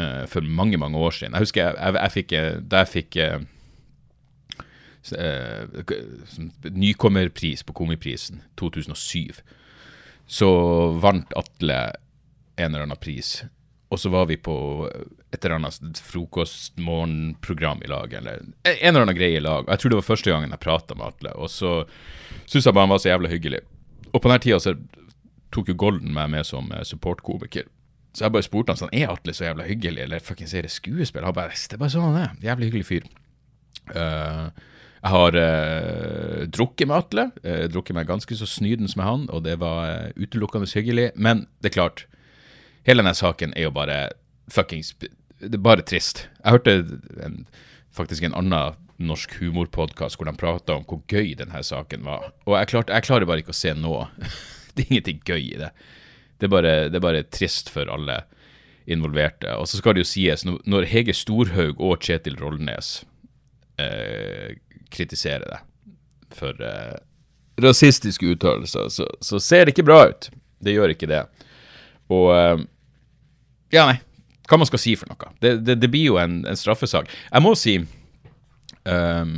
eh, 0.01 0.27
for 0.31 0.41
mange, 0.47 0.79
mange 0.81 0.99
år 0.99 1.17
siden. 1.17 1.37
Jeg 1.37 1.47
husker 1.47 1.65
jeg, 1.65 1.77
jeg, 1.79 1.97
jeg 2.01 2.15
fikk, 2.17 2.33
eh, 2.39 2.53
da 2.61 2.83
jeg 2.85 2.93
fikk 2.95 3.17
eh, 3.21 3.41
nykommerpris 6.77 7.65
på 7.67 7.77
Komiprisen 7.77 8.43
2007, 8.61 9.41
så 10.31 10.51
vant 11.03 11.33
Atle 11.39 11.81
en 12.61 12.69
eller 12.69 12.87
annen 12.87 13.01
pris. 13.01 13.41
Og 13.91 13.99
så 13.99 14.11
var 14.13 14.29
vi 14.31 14.37
på 14.39 14.55
et 15.31 15.45
eller 15.45 15.57
annet 15.57 15.99
frokostmorgenprogram 16.05 17.83
i 17.83 17.91
lag, 17.91 18.13
eller 18.13 18.45
en 18.63 18.77
eller 18.93 19.03
annen 19.03 19.19
greie 19.19 19.41
i 19.41 19.43
lag. 19.43 19.67
Jeg 19.67 19.83
tror 19.83 19.91
det 19.91 19.99
var 19.99 20.07
første 20.13 20.31
gangen 20.31 20.55
jeg 20.55 20.63
prata 20.63 20.95
med 20.95 21.09
Atle, 21.09 21.35
og 21.35 21.51
så 21.51 21.73
syntes 22.45 22.67
jeg 22.67 22.75
bare 22.75 22.87
han 22.87 22.95
var 22.95 23.03
så 23.03 23.11
jævla 23.11 23.33
hyggelig. 23.33 23.65
Og 24.13 24.21
på 24.21 24.29
denne 24.31 24.43
tida 24.43 24.61
så 24.63 24.77
tok 25.55 25.73
jo 25.73 25.79
Golden 25.79 26.15
meg 26.15 26.31
med 26.31 26.47
som 26.47 26.71
supportkomiker. 26.87 27.67
Så 28.17 28.27
jeg 28.27 28.35
bare 28.35 28.47
spurte 28.47 28.75
han 28.75 28.81
sånn, 28.81 28.93
er 28.97 29.13
Atle 29.13 29.35
så 29.37 29.47
jævla 29.47 29.69
hyggelig, 29.69 30.05
eller 30.07 30.23
fuckings 30.25 30.55
er 30.57 30.67
det 30.67 30.73
skuespill? 30.75 31.25
Han 31.27 31.37
bare, 31.37 31.55
det 31.55 31.77
er 31.77 31.81
bare 31.83 31.93
sånn 31.93 32.09
han 32.09 32.21
er. 32.25 32.33
Jævlig 32.43 32.71
hyggelig 32.71 32.89
fyr. 32.89 33.07
Uh, 33.95 34.51
jeg 35.01 35.13
har 35.15 35.39
uh, 35.39 36.41
drukket 36.51 36.91
med 36.91 36.97
Atle. 36.99 37.27
Uh, 37.45 37.65
drukket 37.71 37.97
meg 37.97 38.11
ganske 38.11 38.39
så 38.39 38.49
snydens 38.51 38.97
med 38.99 39.07
han, 39.07 39.29
og 39.31 39.45
det 39.47 39.57
var 39.63 40.11
utelukkende 40.19 40.69
hyggelig. 40.75 41.11
Men 41.15 41.47
det 41.63 41.71
er 41.71 41.77
klart, 41.79 42.05
hele 42.89 43.05
denne 43.05 43.15
saken 43.15 43.55
er 43.55 43.69
jo 43.69 43.75
bare 43.79 44.03
fuckings 44.51 44.97
Det 44.99 45.55
er 45.55 45.63
bare 45.63 45.87
trist. 45.87 46.27
Jeg 46.43 46.59
hørte 46.59 46.75
en, 47.23 47.45
faktisk 47.95 48.27
en 48.27 48.35
annen 48.35 48.75
norsk 49.01 49.39
humorpodkast 49.41 50.19
hvor 50.19 50.29
de 50.29 50.37
prata 50.37 50.77
om 50.77 50.85
hvor 50.85 51.01
gøy 51.09 51.33
denne 51.39 51.63
saken 51.65 52.05
var. 52.05 52.33
Og 52.45 52.59
jeg, 52.59 52.73
klart, 52.75 52.91
jeg 52.93 53.07
klarer 53.07 53.29
bare 53.29 53.45
ikke 53.45 53.55
å 53.55 53.61
se 53.61 53.73
nå. 53.79 53.95
det 54.75 54.85
er 54.85 54.91
ingenting 54.91 55.23
gøy 55.25 55.45
i 55.47 55.61
det. 55.63 55.71
Det 56.41 56.49
er, 56.49 56.53
bare, 56.53 56.75
det 56.89 56.97
er 56.97 57.05
bare 57.05 57.27
trist 57.29 57.69
for 57.73 57.91
alle 57.93 58.23
involverte. 58.91 59.53
Og 59.61 59.69
så 59.69 59.79
skal 59.81 59.95
det 59.95 60.05
jo 60.05 60.11
sies, 60.11 60.45
når 60.47 60.89
Hege 60.91 61.15
Storhaug 61.17 61.81
og 61.85 62.01
Kjetil 62.03 62.39
Rollnes 62.41 63.03
eh, 63.81 64.57
kritiserer 64.91 65.47
det 65.47 65.61
for 66.35 66.63
eh, 66.65 66.99
rasistiske 67.61 68.27
uttalelser, 68.27 68.89
så, 68.89 69.07
så, 69.21 69.41
ser 69.41 69.67
det 69.67 69.75
ikke 69.75 69.87
bra 69.89 70.05
ut. 70.11 70.31
Det 70.61 70.75
gjør 70.75 70.95
ikke 70.95 71.11
det. 71.11 71.25
Og 72.13 72.31
eh, 72.35 72.67
Ja, 73.71 73.87
nei. 73.87 74.01
Hva 74.51 74.59
man 74.59 74.67
skal 74.67 74.83
si 74.83 74.97
for 74.99 75.07
noe. 75.13 75.31
Det, 75.39 75.61
det, 75.63 75.77
det 75.79 75.89
blir 75.93 76.09
jo 76.09 76.17
en, 76.19 76.41
en, 76.49 76.59
straffesak. 76.59 77.07
Jeg 77.29 77.43
må 77.45 77.53
si 77.55 77.77
um, 78.83 79.37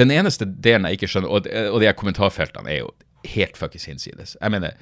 Den 0.00 0.10
eneste 0.10 0.48
delen 0.48 0.88
jeg 0.88 0.98
ikke 0.98 1.10
skjønner, 1.12 1.30
og, 1.30 1.46
og 1.46 1.78
de 1.78 1.86
her 1.86 1.94
kommentarfeltene, 1.94 2.72
er 2.72 2.80
jo 2.80 2.90
helt 3.36 3.54
fuckings 3.60 3.86
hinsides. 3.86 4.34
Jeg 4.40 4.50
mener 4.50 4.74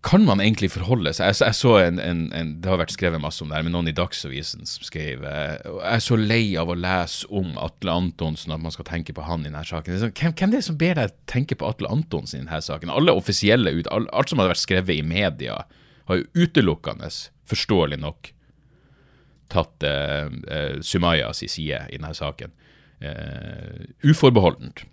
kan 0.00 0.24
man 0.24 0.40
egentlig 0.40 0.70
forholde 0.72 1.12
seg? 1.12 1.28
Jeg, 1.28 1.36
jeg 1.44 1.56
så 1.58 1.74
en, 1.82 1.98
en, 2.00 2.20
en, 2.32 2.52
Det 2.62 2.70
har 2.70 2.78
vært 2.80 2.94
skrevet 2.94 3.20
masse 3.20 3.42
om 3.44 3.50
det 3.50 3.58
her, 3.58 3.66
men 3.66 3.74
noen 3.76 3.90
i 3.90 3.96
Dagsavisen 3.96 4.64
som 4.68 4.86
skrev 4.86 5.26
eh, 5.28 5.58
Jeg 5.60 5.90
er 5.92 6.04
så 6.04 6.16
lei 6.16 6.44
av 6.60 6.72
å 6.72 6.76
lese 6.78 7.28
om 7.28 7.52
Atle 7.60 7.92
Antonsen, 7.92 8.54
at 8.56 8.62
man 8.64 8.72
skal 8.72 8.88
tenke 8.88 9.12
på 9.16 9.26
han 9.26 9.44
i 9.44 9.50
denne 9.50 9.64
saken. 9.66 9.98
Sånn, 10.00 10.14
hvem, 10.16 10.32
hvem 10.32 10.54
er 10.54 10.56
det 10.56 10.66
som 10.70 10.78
ber 10.80 10.96
deg 11.02 11.16
tenke 11.30 11.58
på 11.60 11.68
Atle 11.68 11.92
Antonsen 11.92 12.40
i 12.40 12.44
denne 12.46 12.62
saken? 12.64 12.92
Alle 12.94 13.12
offisielle, 13.12 13.74
alt, 13.92 14.08
alt 14.08 14.32
som 14.32 14.40
hadde 14.40 14.54
vært 14.54 14.64
skrevet 14.64 15.02
i 15.02 15.04
media, 15.04 15.60
har 16.08 16.20
jo 16.22 16.46
utelukkende, 16.46 17.10
forståelig 17.50 18.00
nok, 18.00 18.32
tatt 19.50 19.84
eh, 19.84 20.32
eh, 20.48 20.80
Sumaya 20.86 21.32
si 21.36 21.50
side 21.50 21.84
i 21.90 21.98
denne 21.98 22.14
saken. 22.16 22.56
Eh, 23.04 23.84
uforbeholdent. 24.06 24.84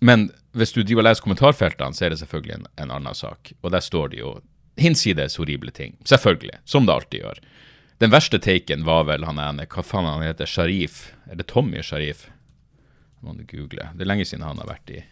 Men 0.00 0.30
hvis 0.56 0.72
du 0.74 0.82
driver 0.82 1.04
og 1.04 1.08
leser 1.08 1.24
kommentarfeltene, 1.24 1.96
så 1.96 2.06
er 2.06 2.14
det 2.14 2.20
selvfølgelig 2.22 2.54
en, 2.58 2.68
en 2.84 2.94
annen 2.98 3.16
sak. 3.16 3.52
Og 3.62 3.72
der 3.74 3.84
står 3.84 4.12
det 4.14 4.22
jo 4.22 4.36
hinsides 4.80 5.36
horrible 5.40 5.72
ting. 5.72 5.96
Selvfølgelig. 6.04 6.60
Som 6.64 6.86
det 6.86 6.94
alltid 6.94 7.24
gjør. 7.24 7.42
Den 7.98 8.12
verste 8.12 8.38
taken 8.42 8.84
var 8.84 9.06
vel 9.08 9.24
han 9.24 9.40
ene, 9.40 9.64
hva 9.72 9.84
faen 9.84 10.08
han 10.08 10.24
heter, 10.24 10.48
Sharif? 10.48 11.14
Er 11.30 11.38
det 11.40 11.48
Tommy 11.52 11.80
Sharif? 11.84 12.26
Må 13.24 13.32
du 13.32 13.44
google. 13.48 13.88
Det 13.96 14.04
er 14.04 14.10
lenge 14.10 14.26
siden 14.28 14.44
han 14.44 14.60
har 14.60 14.68
vært 14.68 14.92
i 14.92 15.02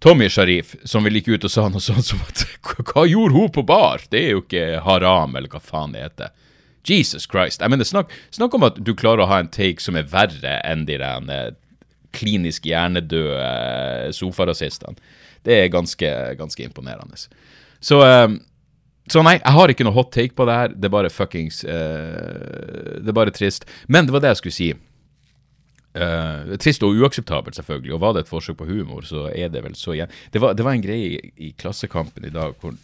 Tommy 0.00 0.28
Sharif, 0.28 0.74
som 0.84 1.04
vel 1.04 1.16
gikk 1.18 1.28
ut 1.34 1.46
og 1.48 1.52
sa 1.52 1.66
noe 1.72 1.80
sånt 1.84 2.04
som 2.04 2.20
at 2.24 2.44
Hva 2.90 3.06
gjorde 3.08 3.36
hun 3.36 3.52
på 3.52 3.64
bar? 3.64 4.04
Det 4.12 4.22
er 4.22 4.34
jo 4.34 4.42
ikke 4.44 4.82
haram, 4.84 5.36
eller 5.36 5.52
hva 5.52 5.60
faen 5.62 5.94
det 5.96 6.04
heter. 6.04 6.34
Jesus 6.86 7.26
Christ. 7.26 7.62
Jeg 7.64 7.72
mener, 7.72 7.88
snakk, 7.88 8.12
snakk 8.30 8.54
om 8.54 8.66
at 8.68 8.76
du 8.78 8.92
klarer 8.96 9.24
å 9.24 9.30
ha 9.30 9.40
en 9.42 9.50
take 9.52 9.82
som 9.82 9.96
er 9.98 10.08
verre 10.10 10.58
enn 10.68 10.84
de 10.88 11.00
der 11.00 11.56
klinisk 12.16 12.66
hjernedøde 12.68 13.38
eh, 13.44 14.10
sofarasistene. 14.16 14.96
Det 15.46 15.60
er 15.60 15.72
ganske, 15.72 16.10
ganske 16.38 16.64
imponerende. 16.64 17.18
Så, 17.80 18.00
eh, 18.02 18.28
så, 19.06 19.22
nei, 19.22 19.36
jeg 19.38 19.54
har 19.54 19.70
ikke 19.70 19.86
noe 19.86 19.94
hot 19.94 20.10
take 20.14 20.34
på 20.34 20.46
det 20.48 20.56
her. 20.58 20.74
Det 20.74 20.88
er 20.88 20.94
bare 20.96 21.12
fuckings 21.12 21.62
uh, 21.62 22.98
Det 22.98 23.12
er 23.12 23.14
bare 23.14 23.34
trist. 23.34 23.68
Men 23.86 24.08
det 24.08 24.14
var 24.16 24.24
det 24.24 24.32
jeg 24.32 24.40
skulle 24.40 24.56
si. 24.56 24.70
Uh, 25.96 26.56
trist 26.60 26.82
og 26.82 26.98
uakseptabelt, 26.98 27.54
selvfølgelig. 27.54 27.94
Og 27.94 28.02
var 28.02 28.16
det 28.16 28.24
et 28.24 28.32
forsøk 28.32 28.58
på 28.58 28.66
humor, 28.66 29.06
så 29.06 29.28
er 29.30 29.52
det 29.54 29.62
vel 29.62 29.78
så 29.78 29.94
igjen. 29.94 30.10
Det 30.34 30.42
var, 30.42 30.56
det 30.58 30.66
var 30.66 30.74
en 30.74 30.82
greie 30.82 31.12
i, 31.14 31.30
i, 31.38 31.52
Klassekampen 31.54 32.26
i 32.26 32.34
dag 32.34 32.58
hvor 32.60 32.74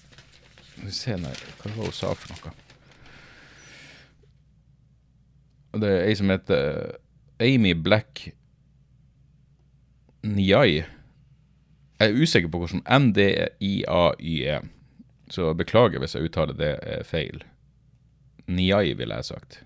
Se 0.88 1.14
nei, 1.14 1.30
hva 1.60 1.68
var 1.68 1.74
det 1.76 1.90
hun 1.90 1.94
sa 1.94 2.08
for 2.16 2.32
noe? 2.32 2.52
Det 5.82 5.90
er 5.90 6.06
ei 6.08 6.14
som 6.18 6.30
heter 6.32 6.96
Amy 7.44 7.74
Black 7.78 8.24
Njai. 10.22 10.84
Jeg 12.02 12.10
er 12.10 12.18
usikker 12.18 12.50
på 12.50 12.62
hvordan 12.62 12.82
NDIAY 12.86 14.32
er, 14.50 14.64
så 15.30 15.52
beklager 15.54 16.02
hvis 16.02 16.16
jeg 16.16 16.30
uttaler 16.30 16.56
det 16.58 16.72
feil. 17.06 17.42
Niai, 18.50 18.94
ville 18.98 19.14
jeg 19.20 19.30
sagt. 19.30 19.62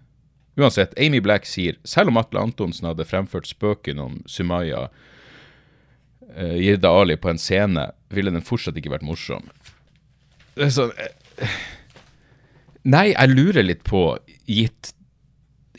Uansett, 0.56 0.94
Amy 1.00 1.20
Black 1.20 1.44
sier 1.48 1.76
selv 1.84 2.12
om 2.12 2.20
Atle 2.20 2.40
Antonsen 2.40 2.88
hadde 2.88 3.04
fremført 3.08 3.48
spøken 3.48 4.00
om 4.00 4.20
Sumaya 4.28 4.86
uh, 4.88 6.56
Jirda 6.56 6.92
Ali 6.92 7.16
på 7.20 7.32
en 7.32 7.40
scene, 7.40 7.90
ville 8.08 8.32
den 8.32 8.44
fortsatt 8.44 8.76
ikke 8.80 8.94
vært 8.94 9.04
morsom. 9.04 9.50
Det 10.56 10.68
er 10.68 10.72
sånn 10.72 10.94
uh, 10.96 11.58
Nei, 12.86 13.10
jeg 13.10 13.34
lurer 13.34 13.66
litt 13.66 13.82
på, 13.84 14.14
gitt 14.46 14.92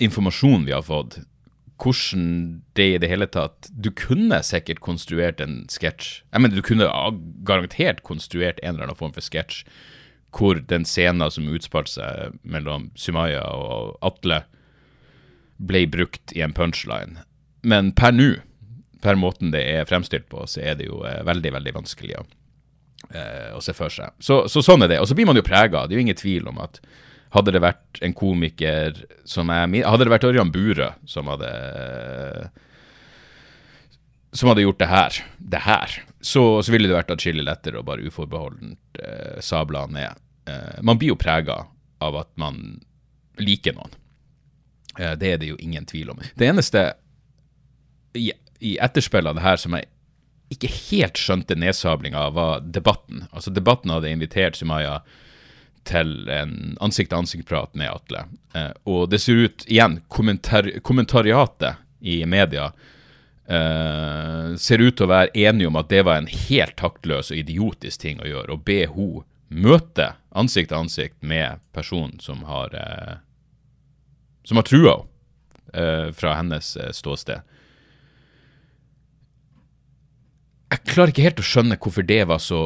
informasjonen 0.04 0.68
vi 0.68 0.76
har 0.76 0.84
fått, 0.86 1.22
hvordan 1.78 2.64
det 2.78 2.88
i 2.94 2.98
det 3.02 3.10
hele 3.12 3.28
tatt 3.30 3.70
Du 3.70 3.92
kunne 3.94 4.40
sikkert 4.44 4.80
konstruert 4.82 5.42
en 5.44 5.66
sketsj. 5.70 6.24
Jeg 6.34 6.42
mener, 6.42 6.58
du 6.58 6.66
kunne 6.66 6.90
garantert 7.46 8.04
konstruert 8.08 8.60
en 8.64 8.76
eller 8.76 8.88
annen 8.88 9.00
form 9.00 9.14
for 9.16 9.26
sketsj 9.26 9.64
hvor 10.38 10.60
den 10.70 10.86
scenen 10.86 11.32
som 11.32 11.48
utspilte 11.50 11.98
seg 11.98 12.36
mellom 12.46 12.92
Sumaya 13.00 13.42
og 13.48 13.96
Atle, 14.06 14.44
ble 15.58 15.86
brukt 15.90 16.34
i 16.36 16.44
en 16.46 16.54
punchline. 16.54 17.24
Men 17.66 17.92
per 17.98 18.14
nå, 18.14 18.28
per 19.02 19.18
måten 19.18 19.54
det 19.54 19.64
er 19.66 19.88
fremstilt 19.90 20.28
på, 20.30 20.44
så 20.50 20.62
er 20.62 20.78
det 20.78 20.90
jo 20.90 21.02
eh, 21.08 21.24
veldig, 21.26 21.54
veldig 21.58 21.74
vanskelig 21.80 22.20
å, 22.20 22.26
eh, 23.10 23.50
å 23.58 23.62
se 23.64 23.74
for 23.78 23.94
seg. 23.94 24.14
Så, 24.20 24.44
så, 24.52 24.62
sånn 24.66 24.86
er 24.86 24.94
det. 24.94 25.02
Og 25.02 25.10
så 25.10 25.18
blir 25.18 25.30
man 25.30 25.40
jo 25.40 25.46
prega. 25.48 25.86
Det 25.86 25.96
er 25.96 26.02
jo 26.02 26.06
ingen 26.06 26.20
tvil 26.20 26.52
om 26.52 26.62
at 26.62 26.80
hadde 27.36 27.54
det 27.56 27.64
vært 27.64 28.02
en 28.06 28.16
komiker 28.16 29.02
som 29.28 29.52
jeg 29.52 29.84
Hadde 29.84 30.08
det 30.08 30.14
vært 30.14 30.28
Ørjan 30.30 30.54
Burøe 30.54 30.94
som 31.10 31.30
hadde 31.32 31.52
som 34.38 34.52
hadde 34.52 34.62
gjort 34.62 34.80
det 34.80 34.90
her, 34.92 35.18
det 35.38 35.62
her, 35.66 35.94
så, 36.22 36.62
så 36.62 36.74
ville 36.74 36.90
det 36.90 36.98
vært 36.98 37.14
atskillig 37.16 37.46
lettere 37.48 37.80
å 37.80 37.86
bare 37.86 38.06
uforbeholdent 38.06 39.00
eh, 39.02 39.40
sable 39.42 39.82
han 39.82 39.96
ned. 39.96 40.20
Eh, 40.46 40.82
man 40.86 41.00
blir 41.00 41.14
jo 41.14 41.20
prega 41.20 41.64
av 42.04 42.18
at 42.20 42.30
man 42.38 42.60
liker 43.42 43.74
noen. 43.78 43.96
Eh, 45.00 45.16
det 45.18 45.32
er 45.32 45.42
det 45.42 45.52
jo 45.52 45.60
ingen 45.64 45.88
tvil 45.90 46.12
om. 46.14 46.22
Det 46.38 46.50
eneste 46.50 46.84
i, 48.18 48.30
i 48.60 48.76
etterspill 48.84 49.30
av 49.30 49.40
det 49.40 49.46
her 49.46 49.62
som 49.62 49.78
jeg 49.78 49.90
ikke 50.54 50.72
helt 50.72 51.20
skjønte 51.20 51.58
nedsablinga 51.60 52.28
av, 52.28 52.38
var 52.38 52.62
debatten. 52.64 53.26
Altså 53.32 53.52
Debatten 53.52 53.92
hadde 53.92 54.12
invitert 54.12 54.60
Sumaya 54.60 55.02
til 55.88 56.30
en 56.32 56.76
ansikt-til-ansikt-prat 56.84 57.74
med 57.80 57.92
Atle. 57.92 58.26
Eh, 58.54 58.74
og 58.90 59.10
det 59.12 59.22
ser 59.24 59.48
ut, 59.48 59.66
igjen, 59.68 60.02
kommentar 60.14 60.70
kommentariatet 60.86 61.84
i 62.00 62.20
media 62.30 62.70
eh, 63.48 64.56
ser 64.60 64.84
ut 64.84 64.98
til 64.98 65.08
å 65.08 65.12
være 65.14 65.34
enige 65.48 65.72
om 65.72 65.80
at 65.80 65.90
det 65.90 66.04
var 66.06 66.22
en 66.22 66.30
helt 66.30 66.78
taktløs 66.80 67.32
og 67.32 67.40
idiotisk 67.40 68.04
ting 68.04 68.22
å 68.22 68.30
gjøre, 68.30 68.54
å 68.54 68.64
be 68.70 68.84
hun 68.92 69.24
møte 69.48 70.12
ansikt 70.36 70.74
til 70.74 70.82
ansikt 70.84 71.22
med 71.24 71.62
personen 71.76 72.20
som 72.24 72.44
har 72.50 72.76
eh, 72.76 73.16
som 74.48 74.60
har 74.60 74.68
trua 74.68 74.98
henne 74.98 76.08
eh, 76.08 76.12
fra 76.16 76.36
hennes 76.40 76.76
eh, 76.78 76.92
ståsted. 76.96 77.42
Jeg 80.68 80.84
klarer 80.88 81.12
ikke 81.12 81.26
helt 81.26 81.40
å 81.40 81.48
skjønne 81.48 81.78
hvorfor 81.80 82.06
det 82.08 82.22
var 82.28 82.40
så 82.44 82.62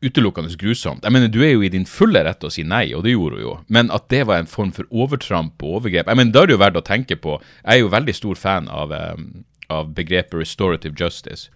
utelukkende 0.00 0.56
grusomt. 0.56 1.04
Jeg 1.04 1.12
mener, 1.12 1.28
Du 1.28 1.42
er 1.42 1.52
jo 1.52 1.62
i 1.62 1.68
din 1.68 1.86
fulle 1.86 2.22
rett 2.24 2.40
til 2.40 2.48
å 2.48 2.54
si 2.54 2.64
nei, 2.64 2.92
og 2.94 3.04
det 3.04 3.12
gjorde 3.12 3.36
hun 3.36 3.44
jo. 3.44 3.54
Men 3.68 3.90
at 3.90 4.08
det 4.08 4.26
var 4.26 4.40
en 4.40 4.50
form 4.50 4.72
for 4.72 4.88
overtramp 4.90 5.62
og 5.62 5.80
overgrep 5.80 6.08
jeg 6.08 6.16
mener, 6.16 6.32
Da 6.32 6.42
er 6.42 6.46
det 6.46 6.56
jo 6.56 6.64
verdt 6.64 6.80
å 6.80 6.86
tenke 6.86 7.16
på. 7.16 7.40
Jeg 7.64 7.74
er 7.74 7.80
jo 7.80 7.92
veldig 7.92 8.14
stor 8.14 8.34
fan 8.34 8.68
av, 8.68 8.92
um, 8.92 9.44
av 9.68 9.94
begrepet 9.94 10.34
restorative 10.34 10.94
justice, 10.96 11.50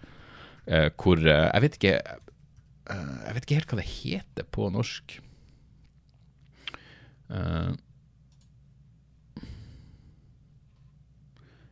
uh, 0.69 0.89
hvor 0.95 1.17
uh, 1.17 1.49
Jeg 1.53 1.61
vet 1.61 1.77
ikke 1.79 1.95
uh, 2.91 3.17
Jeg 3.25 3.33
vet 3.33 3.45
ikke 3.45 3.59
helt 3.59 3.73
hva 3.73 3.81
det 3.81 3.89
heter 3.89 4.51
på 4.51 4.69
norsk. 4.69 5.19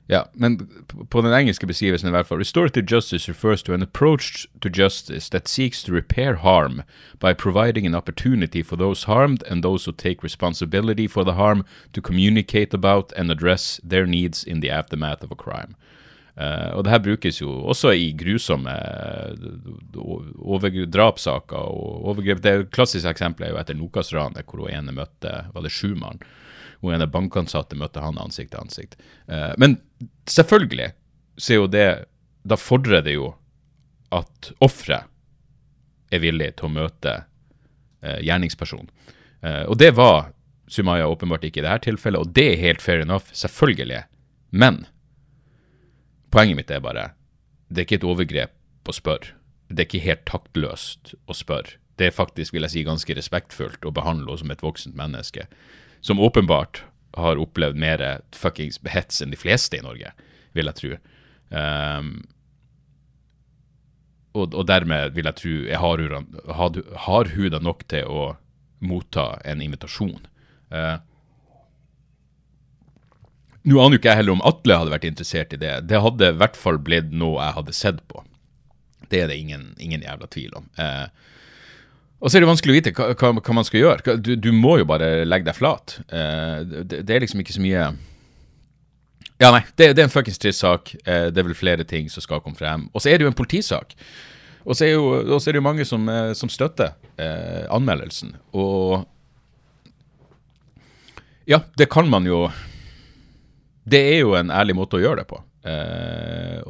Ja, 0.07 0.25
men 0.33 0.67
på 1.09 1.21
den 1.21 1.33
engelske 1.33 1.67
beskrivelsen 1.67 2.09
i 2.09 2.11
hvert 2.11 2.27
fall 2.27 2.41
Restorative 2.41 2.83
justice 2.91 3.31
refers 3.31 3.63
to 3.63 3.73
an 3.73 3.83
approach 3.83 4.47
to 4.59 4.69
justice 4.69 5.29
that 5.29 5.47
seeks 5.47 5.83
to 5.83 5.93
repair 5.93 6.35
harm 6.35 6.81
by 7.21 7.33
providing 7.33 7.87
an 7.87 7.95
opportunity 7.95 8.63
for 8.63 8.75
those 8.75 9.05
harmed 9.07 9.43
and 9.49 9.63
those 9.63 9.85
who 9.85 9.93
take 9.95 10.23
responsibility 10.23 11.07
for 11.07 11.23
the 11.23 11.33
harm 11.39 11.63
to 11.93 12.01
communicate 12.01 12.73
about 12.73 13.13
and 13.15 13.31
address 13.31 13.79
their 13.83 14.05
needs 14.05 14.43
in 14.43 14.59
the 14.59 14.69
aftermath 14.69 15.23
of 15.23 15.31
a 15.31 15.35
crime. 15.35 15.75
Uh, 16.35 16.75
og 16.75 16.83
det 16.83 16.91
her 16.91 16.99
brukes 16.99 17.41
jo 17.41 17.49
også 17.69 17.91
i 17.93 18.11
grusomme 18.17 18.73
uh, 18.73 20.69
drapssaker 20.89 21.57
og 21.57 22.05
overgrep. 22.09 22.43
Det 22.43 22.71
klassiske 22.73 23.09
eksempelet 23.09 23.47
er 23.47 23.53
jo 23.53 23.59
etter 23.61 23.77
Nokas-ranet, 23.77 24.43
hvor 24.49 24.65
hun 24.65 24.73
ene 24.73 24.95
møtte 24.97 25.45
var 25.53 25.61
det 25.63 25.71
Schumann 25.71 26.19
hun 26.83 26.97
ene 26.97 27.07
bankansatte 27.07 27.77
møtte 27.79 28.03
han 28.03 28.19
ansikt 28.21 28.51
til 28.53 28.63
ansikt. 28.63 28.97
Uh, 29.31 29.53
men 29.61 29.77
selvfølgelig 30.29 30.91
så 31.39 31.53
er 31.53 31.61
jo 31.61 31.69
det 31.71 31.87
Da 32.43 32.57
fordrer 32.59 33.01
det 33.01 33.13
jo 33.15 33.29
at 34.11 34.51
offeret 34.59 35.07
er 36.11 36.19
villig 36.21 36.49
til 36.59 36.67
å 36.67 36.73
møte 36.75 37.13
uh, 37.23 38.19
gjerningspersonen. 38.19 38.89
Uh, 39.39 39.63
og 39.71 39.77
det 39.79 39.93
var 39.95 40.33
Sumaya 40.67 41.07
åpenbart 41.07 41.45
ikke 41.47 41.61
i 41.61 41.65
dette 41.65 41.87
tilfellet, 41.87 42.19
og 42.19 42.33
det 42.35 42.45
er 42.51 42.61
helt 42.61 42.83
fair 42.83 42.99
enough, 42.99 43.31
selvfølgelig. 43.31 44.03
Men 44.51 44.83
poenget 46.35 46.59
mitt 46.59 46.71
er 46.71 46.83
bare 46.83 47.13
det 47.69 47.81
er 47.81 47.87
ikke 47.87 48.01
et 48.01 48.09
overgrep 48.11 48.91
å 48.91 48.95
spørre. 48.95 49.33
Det 49.71 49.85
er 49.85 49.87
ikke 49.87 50.05
helt 50.05 50.25
taktløst 50.29 51.15
å 51.25 51.35
spørre. 51.37 51.79
Det 51.97 52.09
er 52.09 52.15
faktisk, 52.15 52.53
vil 52.53 52.65
jeg 52.65 52.73
si, 52.73 52.83
ganske 52.85 53.15
respektfullt 53.17 53.85
å 53.85 53.93
behandle 53.93 54.27
henne 54.27 54.41
som 54.41 54.51
et 54.53 54.63
voksent 54.65 54.97
menneske 54.97 55.47
som 56.03 56.19
åpenbart 56.19 56.83
har 57.13 57.39
opplevd 57.39 57.79
mer 57.79 58.03
fuckings 58.35 58.79
hets 58.89 59.21
enn 59.23 59.31
de 59.31 59.39
fleste 59.39 59.77
i 59.77 59.83
Norge, 59.85 60.11
vil 60.57 60.69
jeg 60.69 60.79
tro. 60.79 60.97
Um, 61.53 62.13
og, 64.33 64.49
og, 64.49 64.63
dermed 64.67 65.13
vil 65.13 65.29
jeg 65.29 65.37
tro 65.37 65.55
jeg 65.69 65.79
har, 65.79 66.03
har 67.05 67.33
nok 67.61 67.83
til 67.87 68.09
å 68.09 68.23
motta 68.83 69.27
en 69.45 69.61
invitasjon. 69.63 70.25
Uh, 70.73 70.97
nå 73.63 73.79
aner 73.79 73.95
jo 73.95 74.01
ikke 74.01 74.11
jeg 74.11 74.19
heller 74.19 74.35
om 74.35 74.43
Atle 74.43 74.81
hadde 74.81 74.91
vært 74.91 75.07
interessert 75.07 75.53
i 75.55 75.61
det. 75.61 75.75
Det 75.87 76.01
hadde 76.03 76.33
i 76.33 76.39
hvert 76.41 76.57
fall 76.59 76.81
blitt 76.83 77.13
noe 77.15 77.39
jeg 77.39 77.57
hadde 77.61 77.77
sett 77.77 78.01
på. 78.11 78.25
Det 79.07 79.21
er 79.21 79.29
det 79.31 79.37
ingen, 79.39 79.69
ingen 79.79 80.03
jævla 80.03 80.27
tvil 80.33 80.57
om. 80.59 80.67
Uh, 80.75 81.07
og 82.23 82.31
så 82.31 82.37
er 82.37 82.45
det 82.45 82.47
vanskelig 82.47 82.71
å 82.71 82.77
vite 82.77 82.91
hva, 82.95 83.33
hva, 83.35 83.53
man 83.57 83.65
skal 83.67 83.81
gjøre. 83.81 84.15
Du, 84.23 84.33
du, 84.39 84.49
må 84.55 84.77
jo 84.79 84.87
bare 84.87 85.25
legge 85.27 85.49
deg 85.49 85.57
flat. 85.57 85.97
Uh, 86.07 86.63
det, 86.63 87.01
det, 87.03 87.11
er 87.11 87.23
liksom 87.25 87.41
ikke 87.43 87.55
så 87.57 87.63
mye 87.63 87.87
Ja, 89.41 89.49
nei, 89.51 89.65
det, 89.75 89.89
det 89.97 89.99
er 89.99 90.07
en 90.07 90.13
fuckings 90.13 90.39
trist 90.39 90.63
sak. 90.63 90.93
Uh, 91.03 91.27
det 91.27 91.41
er 91.41 91.49
vel 91.49 91.57
flere 91.59 91.83
ting 91.87 92.07
som 92.11 92.23
skal 92.23 92.39
komme 92.45 92.55
frem. 92.55 92.85
Og 92.95 93.03
så 93.03 93.11
er 93.11 93.19
det 93.19 93.27
jo 93.27 93.31
en 93.33 93.35
politisak. 93.35 93.91
Og 94.63 94.79
så 94.79 94.85
er, 94.87 94.93
jo, 94.93 95.35
er 95.35 95.49
det 95.51 95.59
jo 95.59 95.65
mange 95.65 95.87
som, 95.87 96.07
uh, 96.07 96.31
som 96.37 96.51
støtter 96.51 96.95
anmeldelsen. 97.69 98.31
Og 98.57 99.03
ja, 101.45 101.59
det 101.77 101.85
kan 101.91 102.07
man 102.09 102.25
jo 102.25 102.47
Det 103.85 103.99
er 103.99 104.23
jo 104.23 104.31
en 104.39 104.49
ærlig 104.49 104.73
måte 104.79 104.95
å 104.95 105.03
gjøre 105.03 105.21
det 105.21 105.27
på. 105.29 105.41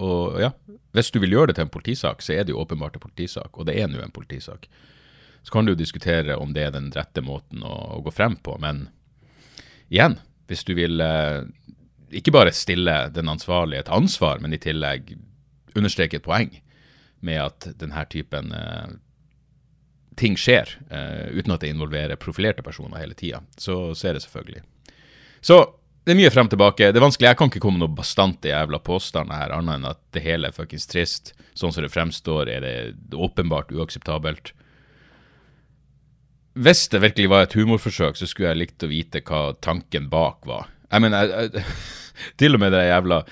og 0.01 0.41
ja, 0.41 0.49
hvis 0.97 1.13
du 1.13 1.19
vil 1.21 1.37
gjøre 1.37 1.51
det 1.51 1.55
til 1.59 1.67
en 1.67 1.71
politisak, 1.73 2.25
så 2.25 2.33
er 2.33 2.43
det 2.43 2.53
jo 2.53 2.59
åpenbart 2.61 2.97
en 2.97 3.05
politisak. 3.05 3.53
Og 3.53 3.69
det 3.69 3.77
er 3.79 3.87
nå 3.87 4.01
en 4.01 4.11
politisak. 4.13 4.67
Så 5.43 5.51
kan 5.51 5.65
du 5.65 5.73
jo 5.73 5.79
diskutere 5.79 6.37
om 6.39 6.53
det 6.55 6.67
er 6.67 6.75
den 6.75 6.91
rette 6.95 7.23
måten 7.23 7.63
å, 7.67 7.73
å 7.97 8.01
gå 8.05 8.13
frem 8.15 8.37
på. 8.39 8.55
Men 8.63 8.87
igjen, 9.91 10.17
hvis 10.47 10.63
du 10.67 10.73
vil 10.77 11.03
eh, 11.03 11.43
ikke 12.15 12.33
bare 12.35 12.55
stille 12.55 12.95
den 13.13 13.31
ansvarlige 13.31 13.87
til 13.87 13.97
ansvar, 13.99 14.41
men 14.43 14.55
i 14.55 14.61
tillegg 14.61 15.15
understreke 15.75 16.19
et 16.19 16.25
poeng 16.25 16.51
med 17.23 17.39
at 17.41 17.67
denne 17.79 18.05
typen 18.11 18.51
eh, 18.55 18.95
ting 20.19 20.35
skjer, 20.39 20.69
eh, 20.89 21.29
uten 21.35 21.55
at 21.55 21.63
det 21.63 21.71
involverer 21.73 22.19
profilerte 22.21 22.65
personer 22.65 23.01
hele 23.01 23.17
tida, 23.17 23.41
så, 23.57 23.93
så 23.97 24.09
er 24.09 24.17
det 24.17 24.25
selvfølgelig. 24.25 24.63
Så 25.43 25.59
det 26.03 26.13
er 26.13 26.19
mye 26.19 26.31
frem 26.35 26.49
tilbake. 26.51 26.89
Det 26.91 26.99
er 26.99 27.05
vanskelig. 27.05 27.29
Jeg 27.29 27.39
kan 27.39 27.49
ikke 27.49 27.61
komme 27.63 27.79
med 27.79 27.85
noen 27.85 27.95
bastante 27.95 28.51
jævla 28.51 28.79
påstander 28.83 29.39
her, 29.39 29.53
annet 29.55 29.79
enn 29.79 29.87
at 29.87 30.01
det 30.15 30.23
hele 30.25 30.49
er 30.49 30.55
fuckings 30.55 30.87
trist. 30.91 31.31
Sånn 31.55 31.71
som 31.71 31.85
det 31.85 31.93
fremstår, 31.93 32.51
er 32.51 32.65
det 32.65 33.15
åpenbart 33.15 33.71
uakseptabelt 33.71 34.51
hvis 36.53 36.85
det 36.93 37.01
virkelig 37.01 37.31
var 37.31 37.47
et 37.47 37.55
humorforsøk, 37.57 38.19
så 38.19 38.27
skulle 38.29 38.51
jeg 38.51 38.61
likt 38.61 38.85
å 38.85 38.91
vite 38.91 39.23
hva 39.25 39.55
tanken 39.63 40.09
bak 40.11 40.45
var. 40.49 40.69
Jeg 40.91 41.01
mener, 41.01 41.49
til 42.39 42.57
og 42.57 42.61
med 42.61 42.75
det 42.75 42.85
jævla 42.87 43.23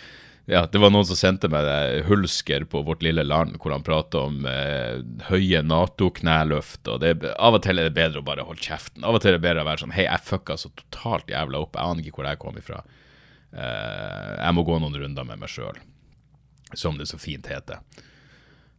ja, 0.50 0.64
Det 0.66 0.80
var 0.82 0.90
noen 0.92 1.06
som 1.06 1.16
sendte 1.16 1.48
meg 1.54 1.64
det 1.64 2.06
Hulsker 2.08 2.66
på 2.68 2.82
Vårt 2.84 3.04
lille 3.06 3.24
land, 3.24 3.60
hvor 3.62 3.72
han 3.72 3.86
prater 3.86 4.26
om 4.26 4.48
eh, 4.50 4.98
høye 5.30 5.62
Nato-knæløft. 5.64 6.82
og 6.90 6.98
det, 7.04 7.14
Av 7.38 7.56
og 7.56 7.62
til 7.64 7.80
er 7.80 7.88
det 7.88 7.96
bedre 7.96 8.20
å 8.20 8.26
bare 8.26 8.44
holde 8.48 8.66
kjeften. 8.66 9.06
Av 9.06 9.16
og 9.16 9.22
til 9.22 9.36
er 9.36 9.38
det 9.38 9.46
bedre 9.46 9.64
å 9.64 9.70
være 9.70 9.84
sånn 9.84 9.94
Hei, 9.96 10.08
jeg 10.10 10.26
fucka 10.28 10.58
så 10.60 10.74
totalt 10.74 11.30
jævla 11.32 11.62
opp. 11.62 11.78
Jeg 11.78 11.94
aner 11.94 12.04
ikke 12.04 12.18
hvor 12.18 12.28
jeg 12.28 12.42
kom 12.42 12.58
ifra. 12.60 12.82
Eh, 13.54 14.34
jeg 14.42 14.58
må 14.58 14.66
gå 14.68 14.82
noen 14.82 14.98
runder 15.04 15.30
med 15.30 15.40
meg 15.46 15.54
sjøl, 15.54 15.78
som 16.74 16.98
det 17.00 17.08
så 17.14 17.22
fint 17.22 17.48
heter. 17.52 17.86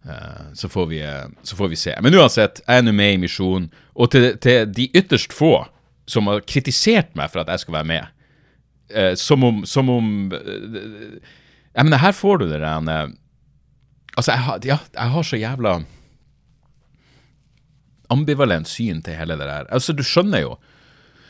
Uh, 0.06 0.52
så, 0.54 0.68
får 0.68 0.86
vi, 0.86 1.02
uh, 1.06 1.30
så, 1.42 1.56
får 1.56 1.68
vi, 1.68 1.76
se. 1.76 1.94
Men 2.02 2.14
uansett, 2.18 2.60
jeg 2.66 2.80
er 2.80 2.82
nå 2.82 2.94
med 2.96 3.14
i 3.14 3.20
Misjon. 3.22 3.68
Og 3.94 4.10
til, 4.10 4.32
til, 4.42 4.66
de 4.74 4.88
ytterst 4.98 5.34
få 5.36 5.54
som 6.10 6.26
har 6.26 6.42
kritisert 6.42 7.12
meg 7.18 7.30
for 7.30 7.44
at 7.44 7.52
jeg 7.52 7.62
skal 7.62 7.76
være 7.78 7.90
med, 7.92 8.24
uh, 8.96 9.12
som 9.18 9.46
om, 9.46 9.62
som 9.68 9.90
om 9.92 10.08
Jeg 10.32 11.84
mener, 11.86 12.02
her 12.02 12.12
får 12.12 12.42
du 12.42 12.48
det 12.50 12.60
der 12.60 13.12
Altså, 14.12 14.32
jeg 14.32 14.40
har, 14.44 14.58
ja, 14.64 14.76
jeg 14.92 15.10
har 15.10 15.22
så 15.22 15.36
jævla 15.36 15.78
ambivalent 18.12 18.68
syn 18.68 19.00
til 19.00 19.16
hele 19.16 19.38
det 19.40 19.46
der. 19.48 19.70
Altså, 19.72 19.94
du 19.96 20.02
skjønner 20.04 20.42
jo 20.42 20.56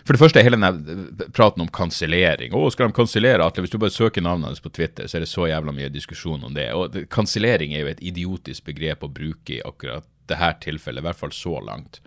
for 0.02 0.16
det 0.16 0.20
første 0.22 0.40
er 0.40 0.46
hele 0.46 0.58
denne 0.58 1.28
praten 1.36 1.62
om 1.62 1.70
kansellering. 1.70 2.54
Å, 2.54 2.70
skal 2.74 2.90
de 2.90 2.96
kansellere 2.96 3.44
Atle? 3.46 3.62
Hvis 3.64 3.74
du 3.74 3.78
bare 3.82 3.94
søker 3.94 4.24
navnet 4.24 4.50
hans 4.50 4.62
på 4.62 4.72
Twitter, 4.74 5.06
så 5.06 5.18
er 5.18 5.24
det 5.24 5.30
så 5.30 5.46
jævla 5.46 5.74
mye 5.76 5.92
diskusjon 5.94 6.42
om 6.48 6.56
det. 6.56 6.68
Og 6.74 6.96
kansellering 7.12 7.74
er 7.74 7.84
jo 7.84 7.92
et 7.92 8.02
idiotisk 8.12 8.66
begrep 8.70 9.06
å 9.06 9.12
bruke 9.12 9.58
i 9.58 9.62
akkurat 9.66 10.08
det 10.30 10.38
her 10.40 10.56
tilfellet, 10.62 11.02
i 11.02 11.06
hvert 11.06 11.20
fall 11.20 11.34
så 11.36 11.60
langt. 11.62 12.00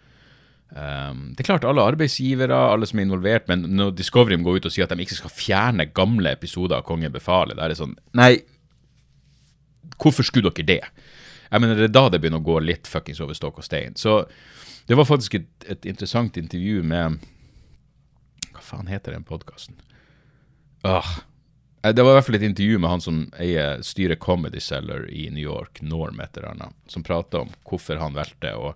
Um, 0.75 1.29
det 1.35 1.43
er 1.43 1.51
klart 1.51 1.67
alle 1.67 1.85
arbeidsgivere, 1.85 2.55
alle 2.73 2.87
som 2.89 2.99
er 2.99 3.05
involvert, 3.05 3.45
men 3.51 3.63
når 3.77 3.93
Discovery 3.95 4.35
går 4.43 4.59
ut 4.59 4.67
og 4.67 4.73
sier 4.73 4.87
at 4.87 4.95
de 4.95 5.05
ikke 5.05 5.19
skal 5.21 5.31
fjerne 5.31 5.85
gamle 5.95 6.33
episoder 6.35 6.79
av 6.79 6.87
Kongen 6.87 7.13
befaler, 7.13 7.55
da 7.55 7.67
er 7.67 7.71
det 7.71 7.79
sånn 7.79 7.93
Nei, 8.17 8.33
hvorfor 10.01 10.27
skulle 10.27 10.51
dere 10.51 10.67
det? 10.67 10.81
Jeg 11.51 11.61
mener, 11.61 11.79
Det 11.79 11.87
er 11.91 11.95
da 11.95 12.09
det 12.09 12.19
begynner 12.19 12.41
å 12.41 12.49
gå 12.49 12.57
litt 12.65 12.89
fuckings 12.89 13.21
over 13.23 13.37
stokk 13.37 13.61
og 13.61 13.67
stein. 13.67 13.95
Så 13.95 14.23
det 14.89 14.97
var 14.97 15.07
faktisk 15.07 15.37
et, 15.37 15.47
et 15.69 15.85
interessant 15.87 16.35
intervju 16.37 16.83
med 16.83 17.21
faen 18.63 18.87
heter 18.87 19.15
den 19.15 19.25
podkasten? 19.27 19.75
Uh, 20.85 21.17
det 21.91 22.01
var 22.01 22.11
i 22.11 22.17
hvert 22.17 22.25
fall 22.25 22.37
et 22.39 22.47
intervju 22.47 22.79
med 22.81 22.89
han 22.89 23.03
som 23.03 23.21
eier 23.41 23.81
styrer 23.85 24.17
Comedy 24.21 24.59
Cellar 24.59 25.07
i 25.09 25.27
New 25.29 25.43
York, 25.43 25.81
Norm 25.81 26.19
et 26.19 26.37
eller 26.37 26.53
annet, 26.53 26.75
som 26.87 27.03
prata 27.03 27.43
om 27.43 27.51
hvorfor 27.67 27.99
han 28.01 28.15
valgte 28.15 28.53
å, 28.57 28.73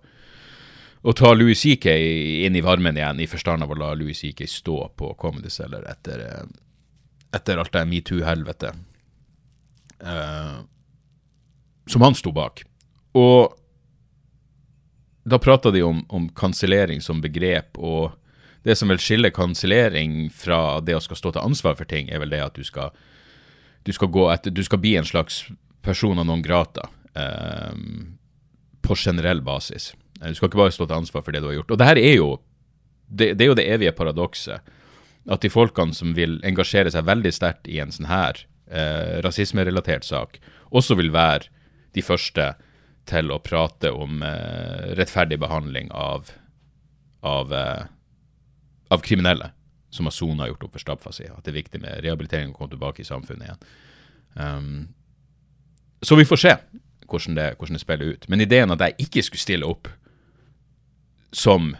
å 1.01 1.13
ta 1.17 1.33
Louis 1.33 1.57
CK 1.57 1.89
inn 2.45 2.57
i 2.57 2.65
varmen 2.65 2.97
igjen, 2.97 3.21
i 3.23 3.29
forstand 3.29 3.65
av 3.65 3.73
å 3.73 3.79
la 3.79 3.93
Louis 3.97 4.17
CK 4.19 4.45
stå 4.49 4.77
på 4.99 5.13
Comedy 5.17 5.49
Cellar 5.49 5.87
etter, 5.89 6.25
eh, 6.25 6.43
etter 7.39 7.61
alt 7.61 7.73
det 7.73 7.85
metoo-helvete. 7.89 8.73
Uh, 9.99 10.61
som 11.89 12.05
han 12.05 12.15
sto 12.15 12.31
bak. 12.31 12.61
Og 13.17 13.55
da 15.29 15.39
prata 15.41 15.71
de 15.71 15.81
om, 15.83 16.05
om 16.09 16.29
kansellering 16.29 17.01
som 17.01 17.21
begrep, 17.21 17.77
og 17.77 18.13
det 18.67 18.75
som 18.75 18.91
vil 18.91 19.01
skille 19.01 19.31
kansellering 19.35 20.27
fra 20.35 20.79
det 20.83 20.97
å 20.97 21.03
skal 21.03 21.19
stå 21.19 21.33
til 21.35 21.45
ansvar 21.45 21.77
for 21.79 21.87
ting, 21.89 22.09
er 22.11 22.21
vel 22.23 22.33
det 22.33 22.41
at 22.43 22.57
du 22.59 22.65
skal, 22.67 22.91
du 23.87 23.93
skal, 23.95 24.11
etter, 24.33 24.51
du 24.51 24.63
skal 24.65 24.81
bli 24.83 24.95
en 24.99 25.07
slags 25.07 25.45
person 25.85 26.19
av 26.19 26.27
noen 26.27 26.43
grata 26.43 26.89
eh, 27.15 27.75
på 28.83 28.97
generell 28.99 29.41
basis. 29.45 29.93
Du 30.19 30.35
skal 30.35 30.49
ikke 30.49 30.59
bare 30.59 30.75
stå 30.75 30.89
til 30.89 30.99
ansvar 30.99 31.23
for 31.23 31.35
det 31.35 31.41
du 31.43 31.49
har 31.51 31.59
gjort. 31.61 31.71
Og 31.71 31.79
det 31.79 31.87
her 31.87 32.01
er 32.01 32.15
jo 32.17 32.29
det, 33.09 33.33
det 33.39 33.45
er 33.45 33.51
jo 33.51 33.57
det 33.57 33.69
evige 33.71 33.95
paradokset. 33.95 34.75
At 35.29 35.43
de 35.43 35.51
folkene 35.51 35.95
som 35.95 36.13
vil 36.17 36.39
engasjere 36.47 36.91
seg 36.93 37.07
veldig 37.07 37.31
sterkt 37.33 37.69
i 37.69 37.79
en 37.81 37.93
sånn 37.93 38.09
her 38.09 38.43
eh, 38.71 39.19
rasismerelatert 39.25 40.07
sak, 40.07 40.39
også 40.69 40.97
vil 40.99 41.13
være 41.13 41.49
de 41.95 42.03
første 42.05 42.51
til 43.09 43.31
å 43.33 43.39
prate 43.41 43.91
om 43.93 44.23
eh, 44.25 44.91
rettferdig 44.97 45.39
behandling 45.41 45.89
av, 45.95 46.29
av, 47.25 47.53
eh, 47.53 47.87
av 48.89 49.03
kriminelle 49.05 49.51
som 49.89 50.05
har 50.05 50.11
sona 50.11 50.47
gjort 50.47 50.63
opp 50.63 50.75
for 50.77 50.83
straffa 50.83 51.13
si. 51.13 51.25
At 51.29 51.45
det 51.45 51.53
er 51.53 51.61
viktig 51.61 51.81
med 51.81 52.03
rehabilitering 52.05 52.53
og 52.53 52.59
komme 52.59 52.75
tilbake 52.75 53.03
i 53.03 53.07
samfunnet 53.07 53.47
igjen. 53.47 53.63
Um, 54.33 54.87
så 56.01 56.15
vi 56.15 56.27
får 56.27 56.41
se 56.43 56.53
hvordan 57.09 57.37
det, 57.37 57.47
hvordan 57.57 57.77
det, 57.77 57.81
spiller 57.81 58.13
ut. 58.13 58.27
Men 58.29 58.41
ideen 58.41 58.71
at 58.71 58.83
jeg 58.85 59.07
ikke 59.07 59.23
skulle 59.25 59.41
stille 59.41 59.69
opp 59.69 59.89
som 61.33 61.73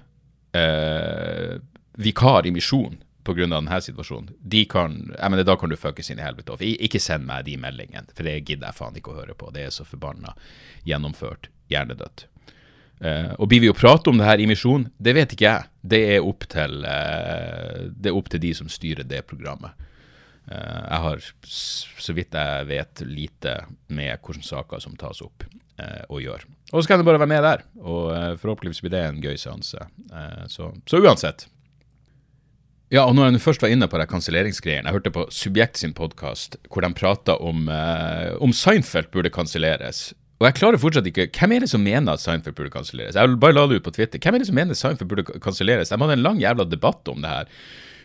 uh, 0.57 1.53
vikar 1.97 2.47
i 2.47 2.53
misjon 2.53 2.97
pga. 3.23 3.45
denne 3.45 3.81
situasjonen, 3.81 4.33
de 4.41 4.65
kan, 4.65 4.97
jeg 5.19 5.31
mener, 5.31 5.45
da 5.45 5.55
kan 5.55 5.69
du 5.69 5.77
fuckes 5.77 6.09
inn 6.09 6.19
i 6.19 6.25
helvete. 6.25 6.57
Ikke 6.65 7.01
send 7.01 7.27
meg 7.29 7.45
de 7.45 7.57
meldingene, 7.61 8.09
for 8.15 8.25
det 8.25 8.39
gidder 8.41 8.71
jeg 8.71 8.79
faen 8.79 8.97
ikke 8.97 9.13
å 9.13 9.19
høre 9.21 9.37
på. 9.37 9.51
Det 9.53 9.67
er 9.67 9.73
så 9.75 9.85
forbanna 9.85 10.33
gjennomført 10.87 11.51
hjernedødt. 11.69 12.25
Uh, 12.99 13.31
og 13.39 13.47
blir 13.47 13.63
vi 13.63 13.69
å 13.71 13.75
prate 13.77 14.11
om 14.11 14.17
det 14.19 14.27
her 14.27 14.41
i 14.43 14.47
misjon? 14.49 14.89
Det 14.99 15.13
vet 15.15 15.35
ikke 15.35 15.47
jeg. 15.47 15.69
Det 15.93 15.99
er 16.15 16.25
opp 16.25 16.43
til, 16.51 16.81
uh, 16.83 17.85
det 17.95 18.11
er 18.11 18.17
opp 18.17 18.27
til 18.33 18.43
de 18.43 18.51
som 18.57 18.71
styrer 18.71 19.07
det 19.07 19.23
programmet. 19.29 19.87
Uh, 20.49 20.83
jeg 20.83 20.99
har, 21.05 21.29
så 21.47 22.15
vidt 22.17 22.35
jeg 22.35 22.67
vet, 22.71 23.05
lite 23.07 23.55
med 23.87 24.17
hvilke 24.17 24.43
saker 24.43 24.83
som 24.83 24.99
tas 24.99 25.23
opp 25.25 25.47
å 26.11 26.17
gjøre. 26.19 26.43
Og 26.75 26.83
så 26.83 26.89
kan 26.89 26.99
jeg 26.99 27.07
bare 27.07 27.21
være 27.21 27.31
med 27.31 27.45
der, 27.45 27.61
og 27.79 28.09
forhåpentligvis 28.41 28.81
blir 28.83 28.91
det 28.91 29.03
en 29.05 29.21
gøy 29.23 29.37
seanse. 29.39 29.85
Så, 30.51 30.65
så 30.91 30.99
uansett, 30.99 31.45
ja, 32.89 33.03
og 33.05 33.13
når 33.13 33.35
jeg 33.35 33.43
først 33.43 33.61
var 33.61 33.69
inne 33.69 33.85
på 33.85 33.99
det 34.01 34.07
kanselleringsgreiene 34.09 34.89
Jeg 34.89 34.95
hørte 34.95 35.13
på 35.13 35.27
Subjekt 35.33 35.77
sin 35.77 35.91
podkast 35.93 36.57
hvor 36.71 36.81
de 36.81 36.89
prata 36.97 37.35
om, 37.37 37.67
eh, 37.69 38.33
om 38.41 38.49
Seinfeld 38.49 39.11
burde 39.13 39.29
kanselleres. 39.29 40.15
Og 40.39 40.47
jeg 40.47 40.55
klarer 40.55 40.79
fortsatt 40.79 41.07
ikke 41.09 41.27
Hvem 41.35 41.55
er 41.55 41.65
det 41.65 41.71
som 41.71 41.83
mener 41.83 42.15
at 42.15 42.23
Seinfeld 42.23 42.55
burde 42.55 42.71
kanselleres? 42.71 43.17
Jeg 43.19 43.27
vil 43.27 43.39
bare 43.41 43.57
la 43.57 43.65
det 43.67 43.81
ut 43.81 43.87
på 43.87 43.95
Twitter. 43.95 44.21
Hvem 44.23 44.37
er 44.37 44.43
det 44.43 44.47
som 44.47 44.55
mener 44.55 44.77
Seinfeld 44.77 45.09
burde 45.11 45.39
kanselleres? 45.43 45.91
De 45.91 45.99
hadde 45.99 46.15
en 46.15 46.23
lang 46.23 46.39
jævla 46.39 46.67
debatt 46.69 47.11
om 47.11 47.19
det 47.23 47.33
her, 47.33 47.51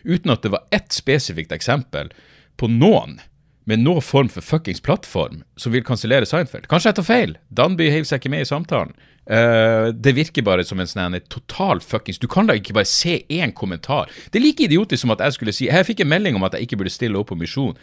uten 0.03 0.33
at 0.33 0.43
det 0.43 0.51
var 0.53 0.67
ett 0.75 0.91
spesifikt 0.93 1.55
eksempel 1.55 2.11
på 2.59 2.67
noen 2.71 3.19
med 3.65 3.81
noen 3.81 4.03
form 4.03 4.27
for 4.29 4.45
fuckings 4.45 4.83
plattform 4.83 5.41
som 5.57 5.73
vil 5.73 5.83
kansellere 5.85 6.27
Seinfeld. 6.29 6.67
Kanskje 6.69 6.91
jeg 6.91 6.97
tar 6.99 7.07
feil? 7.07 7.31
Danby 7.49 7.87
heiv 7.89 8.05
seg 8.05 8.21
ikke 8.21 8.31
med 8.35 8.45
i 8.45 8.49
samtalen. 8.49 8.93
Uh, 9.25 9.89
det 9.89 10.13
virker 10.13 10.45
bare 10.45 10.61
som 10.67 10.77
en 10.77 10.85
sånn 10.85 11.15
total 11.33 11.79
fuckings 11.81 12.19
Du 12.21 12.27
kan 12.29 12.45
da 12.45 12.53
ikke 12.53 12.75
bare 12.77 12.85
se 12.85 13.23
én 13.25 13.55
kommentar. 13.57 14.11
Det 14.29 14.37
er 14.37 14.45
like 14.45 14.67
idiotisk 14.67 15.01
som 15.01 15.15
at 15.15 15.23
jeg 15.25 15.33
skulle 15.33 15.55
si 15.55 15.65
Jeg 15.65 15.87
fikk 15.87 16.03
en 16.03 16.11
melding 16.11 16.37
om 16.37 16.45
at 16.45 16.53
jeg 16.53 16.67
ikke 16.67 16.83
burde 16.83 16.93
stille 16.93 17.17
opp 17.17 17.31
på 17.31 17.39
Misjon. 17.39 17.73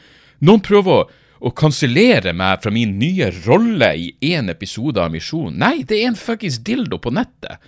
Noen 0.46 0.62
prøver 0.62 1.00
å, 1.00 1.08
å 1.42 1.50
kansellere 1.58 2.32
meg 2.38 2.62
fra 2.62 2.70
min 2.74 2.94
nye 3.00 3.30
rolle 3.42 3.90
i 3.98 4.10
én 4.32 4.50
episode 4.52 5.02
av 5.02 5.10
Misjon. 5.10 5.56
Nei, 5.58 5.82
det 5.82 5.98
er 5.98 6.12
en 6.12 6.18
fuckings 6.18 6.60
dildo 6.62 7.00
på 7.02 7.10
nettet. 7.14 7.58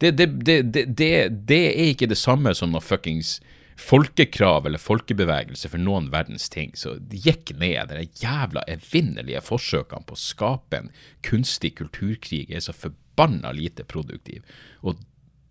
Det, 0.00 0.10
det, 0.16 0.26
det, 0.72 0.84
det, 1.28 1.60
er 1.70 1.90
ikke 1.92 2.08
det 2.10 2.18
samme 2.18 2.54
som 2.56 2.72
noe 2.72 2.82
fuckings 2.82 3.38
folkekrav 3.80 4.66
eller 4.66 4.80
folkebevegelse 4.80 5.70
for 5.72 5.80
noen 5.80 6.08
verdens 6.12 6.48
ting. 6.52 6.72
Så 6.74 6.96
det 6.98 7.22
gikk 7.26 7.54
ned. 7.60 7.92
De 7.92 8.24
jævla 8.24 8.64
evinnelige 8.68 9.44
forsøkene 9.44 10.08
på 10.08 10.16
å 10.16 10.20
skape 10.20 10.80
en 10.80 10.90
kunstig 11.26 11.76
kulturkrig 11.78 12.48
er 12.50 12.64
så 12.64 12.74
forbanna 12.76 13.52
lite 13.56 13.86
produktiv. 13.88 14.42
Og 14.82 14.98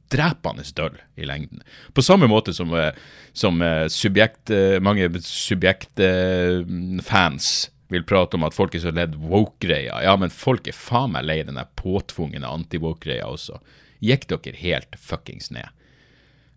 drepende 0.09 0.63
døll 0.75 0.97
i 1.15 1.25
lengden. 1.25 1.61
På 1.93 2.01
samme 2.01 2.27
måte 2.27 2.53
som, 2.53 2.73
eh, 2.73 2.91
som 3.33 3.61
eh, 3.61 3.87
subjekt, 3.87 4.49
eh, 4.49 4.79
mange 4.81 5.21
subjektfans 5.21 7.69
vil 7.89 8.03
prate 8.05 8.37
om 8.37 8.43
at 8.45 8.53
folk 8.53 8.75
er 8.75 8.79
så 8.83 8.91
ledd 8.93 9.15
woke-greia. 9.17 10.03
Ja, 10.05 10.15
men 10.17 10.29
folk 10.29 10.67
er 10.69 10.73
faen 10.77 11.11
meg 11.15 11.25
lei 11.25 11.43
den 11.43 11.59
påtvungne 11.79 12.45
anti-woke-greia 12.45 13.25
også. 13.25 13.59
Gikk 14.05 14.27
dere 14.29 14.55
helt 14.61 14.95
fuckings 14.95 15.51
ned? 15.51 15.67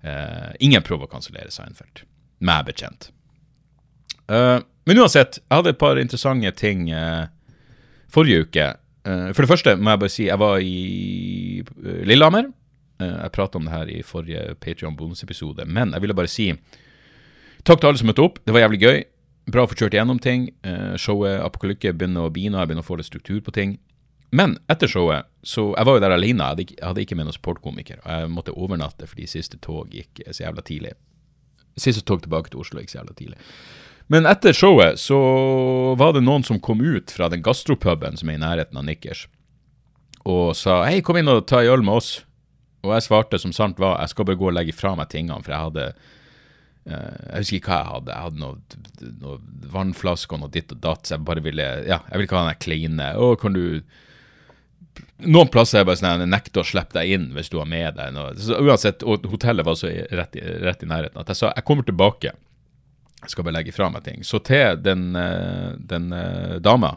Uh, 0.02 0.50
ingen 0.58 0.82
prøver 0.82 1.06
å 1.06 1.12
kansellere 1.12 1.52
Seinfeld, 1.54 2.02
meg 2.42 2.66
bekjent. 2.66 3.12
Uh, 4.26 4.58
men 4.84 4.98
uansett, 4.98 5.38
jeg 5.38 5.54
hadde 5.54 5.70
et 5.72 5.78
par 5.78 6.00
interessante 6.00 6.50
ting 6.58 6.90
uh, 6.90 7.30
forrige 8.12 8.44
uke. 8.44 8.66
for 9.04 9.42
det 9.42 9.50
første 9.50 9.76
må 9.76 9.90
jeg 9.90 9.98
bare 9.98 10.14
si 10.14 10.24
jeg 10.28 10.38
var 10.38 10.60
i 10.62 11.62
Lillehammer. 12.06 12.52
Jeg 13.04 13.34
prata 13.34 13.58
om 13.58 13.68
det 13.68 13.74
her 13.74 13.90
i 13.92 14.02
forrige 14.06 14.56
Patrion 14.62 14.96
bonusepisode, 14.98 15.66
men 15.66 15.94
jeg 15.94 16.04
ville 16.04 16.16
bare 16.16 16.30
si 16.30 16.52
takk 17.62 17.80
til 17.80 17.90
alle 17.90 18.00
som 18.00 18.10
møtte 18.10 18.24
opp. 18.24 18.40
Det 18.46 18.54
var 18.54 18.64
jævlig 18.64 18.82
gøy. 18.82 19.00
Bra 19.52 19.64
å 19.64 19.70
få 19.70 19.78
kjørt 19.78 19.94
igjennom 19.96 20.20
ting. 20.22 20.48
showet 20.98 21.40
Apokalykke 21.42 21.94
begynner 21.94 22.28
å 22.28 22.34
bine, 22.34 22.58
jeg 22.58 22.70
begynner 22.70 22.86
å 22.86 22.88
få 22.88 22.98
litt 22.98 23.10
struktur 23.10 23.40
på 23.42 23.54
ting. 23.54 23.76
Men 24.32 24.56
etter 24.72 24.88
showet 24.88 25.28
så 25.44 25.74
Jeg 25.76 25.84
var 25.84 25.96
jo 25.96 26.00
der 26.00 26.14
alene, 26.14 26.44
jeg 26.56 26.78
hadde 26.80 27.02
ikke, 27.02 27.16
med 27.18 27.26
noen 27.26 27.36
supportkomiker. 27.36 28.00
Og 28.04 28.10
jeg 28.10 28.32
måtte 28.32 28.54
overnatte 28.54 29.08
fordi 29.10 29.26
siste 29.26 29.58
tog 29.60 29.92
gikk 29.92 30.22
så 30.30 30.46
jævla 30.46 30.62
tidlig. 30.62 30.94
Siste 31.76 32.04
tog 32.06 32.22
tilbake 32.22 32.52
til 32.52 32.62
Oslo 32.62 32.80
gikk 32.80 32.92
så 32.92 33.00
jævla 33.00 33.16
tidlig. 33.18 33.38
Men 34.12 34.26
etter 34.28 34.54
showet 34.56 35.00
så 35.00 35.18
var 35.98 36.14
det 36.14 36.24
noen 36.24 36.44
som 36.46 36.60
kom 36.60 36.82
ut 36.82 37.12
fra 37.14 37.28
den 37.32 37.42
gastropuben 37.44 38.18
som 38.18 38.30
er 38.30 38.38
i 38.38 38.42
nærheten 38.42 38.78
av 38.78 38.84
Nikkers, 38.86 39.26
og 40.28 40.52
sa 40.58 40.82
hei, 40.86 41.00
kom 41.02 41.18
inn 41.18 41.30
og 41.30 41.46
ta 41.50 41.62
en 41.62 41.72
øl 41.72 41.84
med 41.86 41.98
oss. 41.98 42.10
Og 42.82 42.92
jeg 42.96 43.06
svarte 43.06 43.38
som 43.38 43.54
sant 43.54 43.78
var, 43.78 44.00
jeg 44.02 44.12
skal 44.12 44.26
bare 44.28 44.40
gå 44.40 44.50
og 44.50 44.56
legge 44.56 44.74
fra 44.74 44.94
meg 44.98 45.10
tingene, 45.12 45.42
for 45.44 45.54
jeg 45.54 45.66
hadde 45.68 45.88
uh, 45.92 47.18
Jeg 47.30 47.44
husker 47.44 47.58
ikke 47.58 47.72
hva 47.72 47.80
jeg 47.80 47.90
hadde. 47.92 48.14
Jeg 48.14 48.26
hadde 48.26 48.42
noen 48.42 49.18
noe 49.22 49.68
vannflasker 49.72 50.38
og 50.38 50.44
noe 50.44 50.54
ditt 50.54 50.74
og 50.74 50.80
datt, 50.82 51.06
så 51.06 51.16
jeg 51.16 51.26
bare 51.28 51.44
ville 51.44 51.68
Ja, 51.86 52.02
jeg 52.08 52.16
ville 52.16 52.30
ikke 52.30 52.40
ha 52.40 52.48
den 52.50 52.64
kleine 52.64 53.12
Å, 53.18 53.34
kan 53.40 53.58
du 53.58 53.82
noen 55.22 55.48
plasser 55.52 55.80
er 55.80 55.86
bare 55.86 55.96
sånn 56.00 56.24
jeg 56.24 56.28
nekter 56.28 56.62
å 56.62 56.66
slippe 56.66 56.96
deg 56.96 57.12
inn 57.14 57.28
hvis 57.36 57.50
du 57.52 57.58
har 57.60 57.68
med 57.70 57.94
deg 57.96 58.10
noe. 58.12 58.34
Så 58.36 58.58
uansett, 58.58 59.04
og 59.06 59.24
hotellet 59.30 59.66
var 59.66 59.76
så 59.78 59.88
rett 59.88 60.34
i, 60.36 60.42
rett 60.42 60.82
i 60.82 60.88
nærheten 60.90 61.20
at 61.22 61.30
jeg 61.30 61.38
sa 61.38 61.52
jeg 61.52 61.66
kommer 61.68 61.86
tilbake. 61.86 62.32
Jeg 63.22 63.30
skal 63.30 63.46
bare 63.46 63.56
legge 63.60 63.74
fra 63.74 63.88
meg 63.92 64.02
ting. 64.04 64.24
Så 64.26 64.42
til 64.42 64.80
den, 64.82 65.12
eh, 65.16 65.78
den 65.78 66.10
uh, 66.10 66.58
dama 66.58 66.96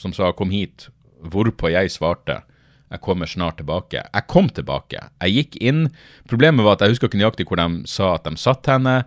som 0.00 0.14
sa 0.16 0.32
'kom 0.32 0.50
hit', 0.50 0.88
hvorpå 1.20 1.70
jeg 1.70 1.92
svarte 1.92 2.42
'jeg 2.90 3.00
kommer 3.00 3.26
snart 3.26 3.58
tilbake'. 3.60 4.04
Jeg 4.14 4.26
kom 4.28 4.48
tilbake. 4.48 4.98
Jeg 5.20 5.32
gikk 5.32 5.56
inn. 5.60 5.90
Problemet 6.28 6.64
var 6.64 6.72
at 6.72 6.80
jeg 6.80 6.90
husker 6.90 7.08
ikke 7.08 7.18
nøyaktig 7.18 7.46
hvor 7.46 7.56
de 7.56 7.86
sa 7.86 8.14
at 8.14 8.24
de 8.24 8.36
satt 8.36 8.66
henne, 8.66 9.04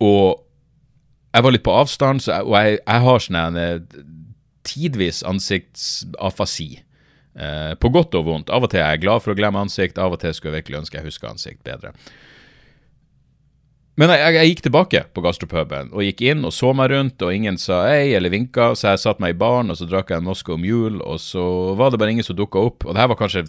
og 0.00 0.42
jeg 1.34 1.42
var 1.42 1.50
litt 1.50 1.62
på 1.62 1.76
avstand, 1.76 2.20
jeg, 2.26 2.42
og 2.42 2.54
jeg, 2.56 2.78
jeg 2.86 3.00
har 3.00 3.18
sånn 3.18 3.36
en 3.36 3.86
tidvis 4.64 5.22
ansiktsafasi. 5.22 6.80
Eh, 7.34 7.74
på 7.78 7.88
godt 7.94 8.16
og 8.18 8.26
vondt. 8.26 8.50
Av 8.50 8.64
og 8.66 8.72
til 8.72 8.82
er 8.82 8.96
jeg 8.96 9.04
glad 9.04 9.22
for 9.22 9.32
å 9.32 9.38
glemme 9.38 9.62
ansikt, 9.62 10.00
av 10.02 10.16
og 10.16 10.20
til 10.22 10.34
skulle 10.34 10.56
jeg 10.56 10.64
virkelig 10.64 10.80
ønske 10.82 10.98
jeg 10.98 11.06
huska 11.06 11.30
ansikt 11.30 11.62
bedre. 11.64 11.92
Men 14.00 14.08
jeg, 14.14 14.32
jeg, 14.32 14.48
gikk 14.48 14.62
tilbake 14.64 15.00
på 15.12 15.22
gastropuben 15.24 15.90
og 15.92 16.04
gikk 16.06 16.22
inn 16.30 16.46
og 16.48 16.54
så 16.56 16.70
meg 16.72 16.88
rundt, 16.94 17.20
og 17.20 17.34
ingen 17.36 17.58
sa 17.60 17.82
hei 17.90 18.14
eller 18.16 18.32
vinka, 18.32 18.70
så 18.72 18.94
jeg 18.94 19.02
satte 19.02 19.20
meg 19.20 19.34
i 19.34 19.40
baren 19.42 19.72
og 19.72 19.76
så 19.76 19.84
drakk 19.90 20.14
jeg 20.14 20.22
en 20.22 20.28
Moscow 20.30 20.56
Mule, 20.56 21.02
og 21.04 21.20
så 21.20 21.42
var 21.76 21.92
det 21.92 22.00
bare 22.00 22.14
ingen 22.14 22.24
som 22.24 22.38
dukka 22.38 22.62
opp. 22.70 22.86
Og 22.86 22.96
det 22.96 23.02
her 23.02 23.10
var 23.12 23.20
kanskje 23.20 23.44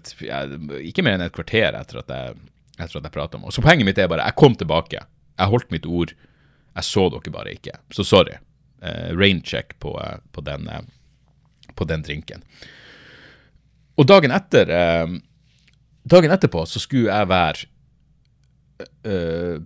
ikke 0.90 1.06
mer 1.08 1.16
enn 1.16 1.24
et 1.24 1.36
kvarter 1.38 1.78
etter 1.80 2.02
at 2.04 2.12
jeg, 2.12 2.36
etter 2.76 3.00
at 3.00 3.08
jeg 3.08 3.16
prata 3.16 3.40
med 3.40 3.48
henne. 3.48 3.56
Så 3.56 3.64
poenget 3.64 3.88
mitt 3.88 4.04
er 4.04 4.12
bare 4.12 4.28
jeg 4.28 4.40
kom 4.44 4.60
tilbake. 4.60 5.06
Jeg 5.40 5.54
holdt 5.56 5.72
mitt 5.72 5.88
ord. 5.88 6.12
Jeg 6.76 6.88
så 6.88 7.08
dere 7.16 7.34
bare 7.34 7.56
ikke. 7.56 7.80
Så 7.96 8.04
sorry. 8.08 8.36
Eh, 8.84 9.10
raincheck 9.16 9.78
på, 9.80 9.96
uh, 9.96 10.18
på, 10.36 10.44
den, 10.44 10.68
uh, 10.68 10.84
på 11.80 11.88
den 11.88 12.04
drinken. 12.04 12.44
Og 13.96 14.08
dagen 14.10 14.34
etter 14.34 14.72
eh, 14.72 15.20
Dagen 16.12 16.32
etterpå 16.34 16.64
så 16.66 16.80
skulle 16.82 17.14
jeg 17.14 17.28
være 17.30 17.68
uh, 19.08 19.62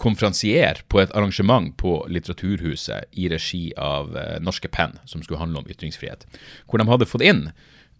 konferansier 0.00 0.80
på 0.88 1.00
et 1.02 1.12
arrangement 1.16 1.70
på 1.80 1.96
Litteraturhuset 2.12 3.10
i 3.20 3.28
regi 3.32 3.68
av 3.80 4.12
uh, 4.16 4.36
Norske 4.44 4.70
Penn, 4.72 4.98
som 5.08 5.22
skulle 5.22 5.40
handle 5.40 5.62
om 5.62 5.70
ytringsfrihet. 5.70 6.26
Hvor 6.68 6.80
de 6.80 6.88
hadde 6.90 7.08
fått 7.08 7.24
inn 7.26 7.46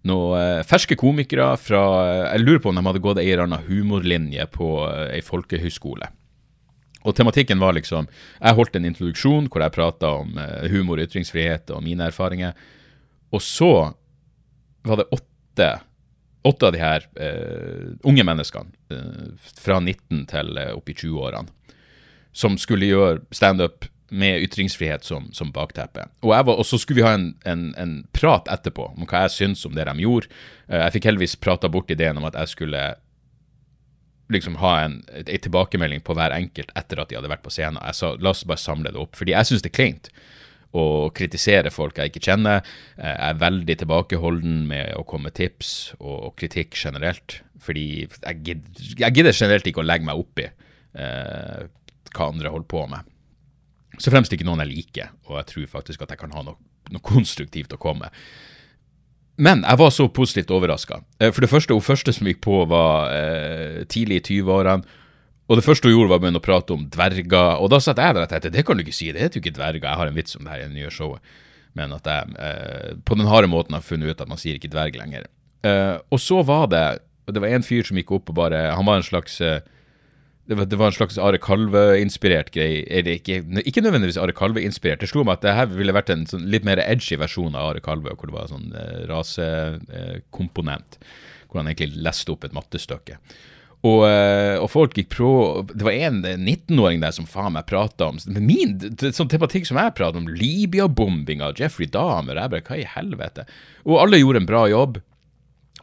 noen 0.04 0.60
uh, 0.60 0.66
ferske 0.68 0.98
komikere 1.00 1.54
fra 1.60 1.84
Jeg 2.34 2.44
lurer 2.44 2.60
på 2.60 2.72
om 2.72 2.80
de 2.80 2.84
hadde 2.88 3.04
gått 3.04 3.22
ei 3.22 3.30
eller 3.30 3.46
annen 3.46 3.66
humorlinje 3.68 4.46
på 4.52 4.70
uh, 4.84 5.08
ei 5.08 5.22
folkehøyskole. 5.24 6.10
Og 7.04 7.16
tematikken 7.16 7.60
var 7.60 7.76
liksom 7.76 8.08
Jeg 8.40 8.56
holdt 8.56 8.76
en 8.78 8.88
introduksjon 8.88 9.50
hvor 9.52 9.64
jeg 9.64 9.76
prata 9.76 10.14
om 10.22 10.38
humor, 10.72 11.02
ytringsfrihet 11.04 11.72
og 11.74 11.84
mine 11.84 12.08
erfaringer. 12.08 12.56
Og 13.34 13.42
så 13.44 13.74
var 14.84 15.00
det 15.00 15.10
åtte, 15.12 15.68
åtte 16.44 16.66
av 16.66 16.72
de 16.72 16.80
her 16.82 17.06
uh, 17.20 17.94
unge 18.04 18.24
menneskene, 18.26 18.70
uh, 18.92 19.50
fra 19.56 19.80
19 19.80 20.26
til 20.28 20.58
uh, 20.60 20.74
opp 20.76 20.90
i 20.92 20.96
20-årene, 20.96 21.48
som 22.36 22.58
skulle 22.60 22.90
gjøre 22.90 23.22
standup 23.34 23.88
med 24.14 24.44
ytringsfrihet 24.44 25.06
som, 25.06 25.30
som 25.34 25.50
bakteppe. 25.54 26.04
Og, 26.22 26.34
og, 26.52 26.60
så 26.68 26.78
skulle 26.78 27.00
vi 27.00 27.06
ha 27.06 27.14
en, 27.16 27.30
en, 27.48 27.70
en, 27.80 27.94
prat 28.14 28.50
etterpå 28.52 28.90
om 28.92 29.08
hva 29.08 29.24
jeg 29.24 29.32
syns 29.38 29.64
om 29.66 29.74
det 29.74 29.86
de 29.88 30.04
gjorde. 30.04 30.28
jeg 30.68 30.94
fikk 30.94 31.08
heldigvis 31.08 31.38
prata 31.40 31.70
bort 31.72 31.90
ideen 31.90 32.20
om 32.20 32.28
at 32.28 32.36
jeg 32.38 32.52
skulle 32.52 32.84
liksom 34.30 34.60
ha 34.60 34.74
en, 34.84 35.00
en, 35.08 35.24
tilbakemelding 35.24 36.04
på 36.04 36.14
hver 36.14 36.36
enkelt 36.36 36.70
etter 36.78 37.00
at 37.00 37.10
de 37.10 37.18
hadde 37.18 37.32
vært 37.32 37.42
på 37.44 37.52
scenen. 37.54 37.80
Jeg 37.80 37.98
sa 37.98 38.12
la 38.20 38.34
oss 38.34 38.44
bare 38.46 38.60
samle 38.60 38.92
det 38.92 39.00
opp, 39.00 39.16
fordi 39.18 39.34
jeg 39.34 39.50
syns 39.50 39.64
det 39.64 39.72
er 39.72 39.78
kleint 39.80 40.12
å 40.74 40.84
kritisere 41.14 41.70
folk 41.70 41.98
jeg 42.00 42.10
ikke 42.10 42.24
kjenner. 42.28 42.64
Jeg 42.98 43.14
er 43.28 43.40
veldig 43.40 43.76
tilbakeholden 43.80 44.64
med 44.70 44.94
å 44.98 45.04
komme 45.08 45.30
med 45.30 45.36
tips 45.38 45.70
og 46.00 46.34
kritikk 46.40 46.76
generelt. 46.78 47.40
Fordi 47.64 47.86
jeg 48.04 48.40
gidder, 48.44 48.86
jeg 49.00 49.16
gidder 49.16 49.36
generelt 49.36 49.68
ikke 49.70 49.84
å 49.84 49.86
legge 49.86 50.08
meg 50.08 50.20
opp 50.20 50.42
i 50.42 50.48
eh, 50.48 51.66
hva 52.14 52.30
andre 52.30 52.52
holder 52.52 52.70
på 52.70 52.86
med. 52.90 53.12
Så 53.98 54.10
fremst 54.10 54.34
ikke 54.34 54.46
noen 54.46 54.64
jeg 54.64 54.72
liker, 54.72 55.12
og 55.28 55.38
jeg 55.38 55.50
tror 55.52 55.70
faktisk 55.78 56.02
at 56.02 56.14
jeg 56.14 56.20
kan 56.24 56.34
ha 56.34 56.42
noe, 56.46 56.58
noe 56.90 57.04
konstruktivt 57.04 57.76
å 57.76 57.80
komme 57.80 58.08
med. 58.08 58.24
Men 59.44 59.64
jeg 59.66 59.80
var 59.80 59.90
så 59.90 60.06
positivt 60.14 60.52
overraska. 60.54 61.00
Eh, 61.18 61.32
for 61.34 61.42
det 61.42 61.50
første, 61.50 61.74
hun 61.74 61.82
første 61.82 62.14
som 62.14 62.28
gikk 62.28 62.42
på, 62.44 62.60
var 62.70 63.10
eh, 63.14 63.80
tidlig 63.90 64.22
i 64.22 64.26
20-årene. 64.28 65.00
Og 65.44 65.58
det 65.58 65.64
første 65.66 65.90
hun 65.90 65.94
gjorde, 65.94 66.10
var 66.12 66.20
å 66.20 66.24
begynne 66.24 66.40
å 66.40 66.44
prate 66.44 66.72
om 66.76 66.84
dverger. 66.88 67.58
Og 67.60 67.68
da 67.72 67.80
satt 67.82 68.00
jeg 68.00 68.16
der 68.16 68.24
og 68.24 68.30
tenkte 68.30 68.52
det 68.54 68.64
kan 68.64 68.78
du 68.78 68.84
ikke 68.84 68.96
si, 68.96 69.10
det 69.12 69.20
heter 69.20 69.40
jo 69.40 69.44
ikke 69.44 69.58
dverger. 69.58 69.88
Jeg 69.88 70.00
har 70.00 70.10
en 70.10 70.16
vits 70.16 70.38
om 70.38 70.46
det 70.46 70.54
her 70.54 70.62
i 70.62 70.68
det 70.68 70.76
nye 70.76 70.92
showet. 70.94 71.34
Men 71.76 71.92
at 71.96 72.06
jeg 72.08 72.36
eh, 72.38 72.94
på 73.04 73.18
den 73.18 73.28
harde 73.28 73.50
måten 73.50 73.76
har 73.76 73.84
funnet 73.84 74.14
ut 74.14 74.22
at 74.24 74.30
man 74.30 74.40
sier 74.40 74.56
ikke 74.56 74.72
dverg 74.72 74.96
lenger. 74.96 75.26
Eh, 75.66 75.96
og 76.12 76.22
så 76.22 76.40
var 76.46 76.68
det 76.72 76.84
Det 77.24 77.40
var 77.40 77.56
en 77.56 77.64
fyr 77.64 77.86
som 77.88 77.96
gikk 77.96 78.10
opp 78.12 78.28
og 78.28 78.36
bare 78.36 78.58
Han 78.76 78.84
var 78.84 78.98
en 79.00 79.06
slags 79.06 79.40
eh, 79.40 79.62
det 80.44 80.58
var, 80.58 80.66
det 80.68 80.76
var, 80.76 80.90
en 80.90 80.96
slags 80.96 81.16
Are 81.16 81.38
Kalve-inspirert 81.40 82.50
greie. 82.52 82.82
Ikke, 83.14 83.38
ikke, 83.64 83.80
nødvendigvis 83.80 84.18
Are 84.20 84.32
Kalve-inspirert. 84.36 85.00
Det 85.00 85.08
slo 85.08 85.24
meg 85.24 85.38
at 85.38 85.46
det 85.46 85.54
her 85.56 85.70
ville 85.72 85.94
vært 85.96 86.12
en 86.12 86.26
sånn 86.28 86.44
litt 86.52 86.66
mer 86.68 86.82
edgy 86.84 87.16
versjon 87.16 87.56
av 87.56 87.70
Are 87.70 87.80
Kalve, 87.84 88.12
hvor 88.12 88.28
det 88.28 88.36
var 88.36 88.50
sånn 88.52 88.74
eh, 88.76 89.06
rasekomponent. 89.08 90.98
Eh, 91.00 91.14
hvor 91.48 91.62
han 91.62 91.70
egentlig 91.70 92.02
leste 92.04 92.34
opp 92.34 92.44
et 92.44 92.56
mattestykke. 92.56 93.16
Og, 93.84 94.02
eh, 94.08 94.56
og, 94.56 94.70
folk 94.72 94.94
gikk 94.96 95.10
pro 95.12 95.32
Det 95.68 95.84
var 95.84 95.92
en 95.92 96.22
19-åring 96.24 97.02
der 97.02 97.12
som 97.12 97.26
faen 97.28 97.52
meg 97.52 97.66
prata 97.68 98.08
om 98.08 98.20
min, 98.40 98.78
sånn 99.04 99.28
tematikk 99.28 99.68
som 99.68 99.76
jeg 99.76 99.92
prater 99.98 100.22
om, 100.22 100.30
Libya-bombinga, 100.30 101.52
Jeffrey 101.58 101.90
Dahmer 101.92 102.40
Jeg 102.40 102.54
bare, 102.54 102.64
hva 102.64 102.78
i 102.80 102.86
helvete? 102.94 103.44
Og 103.84 104.00
alle 104.00 104.22
gjorde 104.22 104.40
en 104.40 104.48
bra 104.48 104.64
jobb 104.72 105.02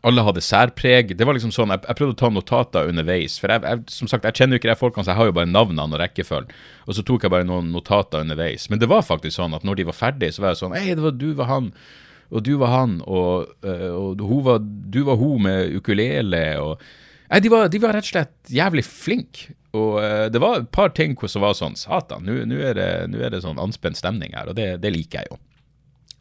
alle 0.07 0.23
hadde 0.25 0.41
særpreg. 0.41 1.13
Det 1.17 1.25
var 1.27 1.37
liksom 1.37 1.51
sånn, 1.53 1.73
Jeg, 1.75 1.83
jeg 1.85 1.97
prøvde 1.99 2.15
å 2.15 2.19
ta 2.21 2.29
notater 2.33 2.89
underveis. 2.89 3.37
For 3.41 3.53
jeg, 3.53 3.61
jeg, 3.67 3.83
som 3.93 4.09
sagt, 4.09 4.25
jeg 4.25 4.39
kjenner 4.39 4.57
jo 4.57 4.61
ikke 4.61 4.71
de 4.71 4.77
folkene, 4.79 5.05
så 5.05 5.13
jeg 5.13 5.19
har 5.19 5.29
jo 5.29 5.35
bare 5.37 5.49
navnene 5.49 5.85
og 5.97 6.01
rekkefølgen. 6.01 6.55
Og 6.87 6.97
så 6.97 7.05
tok 7.05 7.27
jeg 7.27 7.33
bare 7.33 7.47
noen 7.47 7.69
notater 7.73 8.25
underveis. 8.25 8.65
Men 8.71 8.81
det 8.81 8.89
var 8.91 9.05
faktisk 9.05 9.37
sånn 9.37 9.53
at 9.57 9.67
når 9.67 9.81
de 9.81 9.87
var 9.91 9.97
ferdige, 9.97 10.33
så 10.33 10.45
var 10.45 10.55
jeg 10.55 10.61
sånn 10.63 10.77
Hei, 10.77 10.95
det 10.97 11.05
var 11.05 11.13
du 11.21 11.29
var 11.37 11.51
han, 11.51 11.69
og 12.31 12.45
du 12.47 12.53
var 12.61 12.73
han, 12.73 12.97
og, 13.05 13.53
eh, 13.67 13.87
og 13.91 14.25
var, 14.47 14.61
du 14.63 15.01
var 15.05 15.21
hun 15.21 15.45
med 15.45 15.77
ukulele, 15.77 16.43
og 16.63 16.81
Nei, 17.31 17.39
de 17.39 17.51
var, 17.51 17.69
de 17.71 17.79
var 17.79 17.95
rett 17.95 18.07
og 18.09 18.11
slett 18.11 18.51
jævlig 18.51 18.83
flinke. 18.87 19.53
Og 19.77 20.01
uh, 20.03 20.27
det 20.31 20.41
var 20.43 20.59
et 20.59 20.71
par 20.75 20.91
ting 20.95 21.15
som 21.31 21.45
var 21.45 21.55
sånn 21.55 21.77
Satan, 21.79 22.27
nå 22.27 22.57
er, 22.59 22.75
er, 22.75 23.29
det 23.31 23.43
sånn 23.45 23.61
anspent 23.61 23.99
stemning 23.99 24.35
her, 24.35 24.51
og 24.51 24.57
det, 24.57 24.81
det 24.83 24.91
liker 24.91 25.23
jeg 25.23 25.31
jo. 25.31 25.39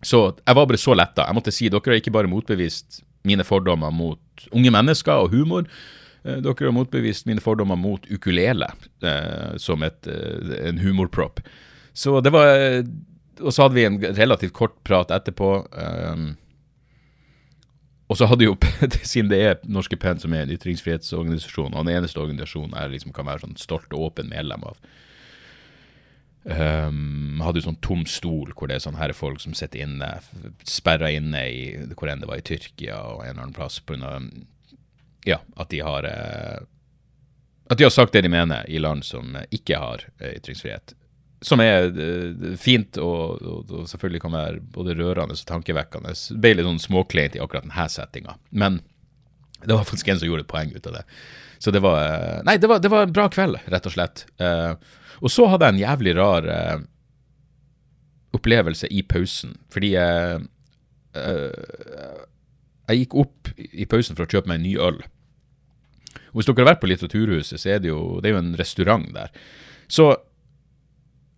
Så 0.06 0.20
jeg 0.38 0.56
var 0.56 0.68
bare 0.70 0.80
så 0.80 0.94
letta. 0.96 1.26
Jeg 1.26 1.36
måtte 1.36 1.52
si 1.52 1.68
dere 1.68 1.92
har 1.92 1.98
ikke 1.98 2.14
bare 2.14 2.30
motbevist 2.30 3.02
mine 3.28 3.44
fordommer 3.44 3.92
mot 3.92 4.46
unge 4.56 4.70
mennesker 4.72 5.26
og 5.26 5.34
humor. 5.34 5.66
Eh, 6.24 6.38
dere 6.40 6.70
har 6.70 6.72
motbevist 6.72 7.26
mine 7.28 7.42
fordommer 7.44 7.76
mot 7.76 8.06
ukulele 8.08 8.70
uh, 9.04 9.58
som 9.60 9.84
et, 9.84 10.08
en 10.08 10.80
humorprop. 10.80 11.42
Så 11.92 12.20
det 12.22 12.30
var 12.32 12.46
Og 13.40 13.52
så 13.52 13.64
hadde 13.66 13.74
vi 13.74 13.84
en 13.88 13.98
relativt 14.16 14.54
kort 14.56 14.78
prat 14.84 15.10
etterpå. 15.10 15.50
Um, 15.74 16.36
og 18.10 18.18
så 18.18 18.26
hadde 18.26 18.48
jo, 18.48 18.56
siden 19.12 19.30
det 19.30 19.38
er 19.40 19.60
Norske 19.70 19.98
Penn 20.00 20.18
som 20.22 20.34
er 20.34 20.44
en 20.44 20.54
ytringsfrihetsorganisasjon, 20.56 21.72
og 21.74 21.86
den 21.86 22.00
eneste 22.00 22.20
organisasjonen 22.22 22.74
jeg 22.74 22.96
liksom 22.96 23.14
kan 23.16 23.30
være 23.30 23.46
sånn 23.46 23.60
stolt 23.60 23.94
og 23.94 24.10
åpen 24.10 24.32
medlem 24.32 24.66
av, 24.66 24.80
Um, 26.40 27.36
hadde 27.44 27.60
jo 27.60 27.66
sånn 27.66 27.82
tom 27.84 28.06
stol 28.08 28.54
hvor 28.56 28.70
det 28.70 28.78
er 28.78 28.84
sånn 28.86 28.96
her 28.96 29.12
er 29.12 29.16
folk 29.16 29.42
som 29.42 29.52
sitter 29.52 29.82
inne, 29.84 30.08
sperra 30.64 31.10
inne 31.12 31.42
i 31.52 31.58
hvor 31.92 32.08
enn 32.08 32.22
det 32.22 32.30
var 32.30 32.40
i 32.40 32.44
Tyrkia 32.48 32.96
og 33.10 33.20
en 33.26 33.34
eller 33.34 33.42
annen 33.42 33.56
plass 33.56 33.76
pga. 33.84 34.14
Ja, 35.28 35.42
at 35.60 35.68
de 35.68 35.82
har 35.84 36.08
uh, 36.08 36.64
At 37.68 37.76
de 37.76 37.84
har 37.84 37.92
sagt 37.92 38.16
det 38.16 38.24
de 38.24 38.32
mener 38.32 38.64
i 38.72 38.80
land 38.80 39.04
som 39.04 39.36
ikke 39.52 39.76
har 39.82 40.06
uh, 40.22 40.30
ytringsfrihet. 40.32 40.94
Som 41.44 41.62
er 41.64 41.88
uh, 41.96 42.56
fint 42.60 42.98
og, 43.00 43.40
og, 43.40 43.70
og, 43.72 43.88
selvfølgelig 43.88 44.22
kan 44.26 44.34
være 44.36 44.62
både 44.74 44.96
rørende 44.98 45.36
og 45.36 45.46
tankevekkende. 45.48 46.12
Det 46.12 46.40
ble 46.42 46.54
litt 46.56 46.68
sånn 46.68 46.82
småkleint 46.82 47.36
i 47.36 47.42
akkurat 47.42 47.64
denne 47.64 47.86
settinga. 47.88 48.36
Men 48.50 48.80
det 49.64 49.72
var 49.72 49.88
faktisk 49.88 50.08
en 50.08 50.20
som 50.20 50.28
gjorde 50.28 50.44
et 50.46 50.52
poeng 50.52 50.70
ut 50.74 50.88
av 50.90 50.98
det. 51.00 51.04
Så 51.60 51.72
det 51.72 51.82
var 51.84 52.42
Nei, 52.48 52.56
det 52.60 52.68
var, 52.68 52.80
det 52.80 52.92
var 52.92 53.02
en 53.04 53.16
bra 53.16 53.26
kveld, 53.32 53.60
rett 53.72 53.88
og 53.88 53.94
slett. 53.96 54.24
Uh, 54.40 54.72
og 55.20 55.32
så 55.32 55.48
hadde 55.52 55.66
jeg 55.66 55.74
en 55.74 55.84
jævlig 55.84 56.14
rar 56.16 56.42
opplevelse 58.32 58.88
i 58.88 59.02
pausen, 59.04 59.52
fordi 59.74 59.90
jeg 59.92 60.40
gikk 63.02 63.16
opp 63.20 63.50
i 63.58 63.84
pausen 63.90 64.16
for 64.16 64.24
å 64.24 64.30
kjøpe 64.30 64.48
meg 64.48 64.62
en 64.62 64.64
ny 64.64 64.74
øl. 64.80 64.98
Og 66.30 66.40
Hvis 66.40 66.48
dere 66.48 66.62
har 66.62 66.70
vært 66.72 66.82
på 66.82 66.90
Litteraturhuset, 66.90 67.58
så 67.60 67.74
er 67.74 67.82
det 67.82 67.90
jo, 67.90 68.00
det 68.22 68.30
er 68.30 68.36
jo 68.36 68.42
en 68.42 68.56
restaurant 68.58 69.08
der. 69.14 69.34
Så 69.90 70.12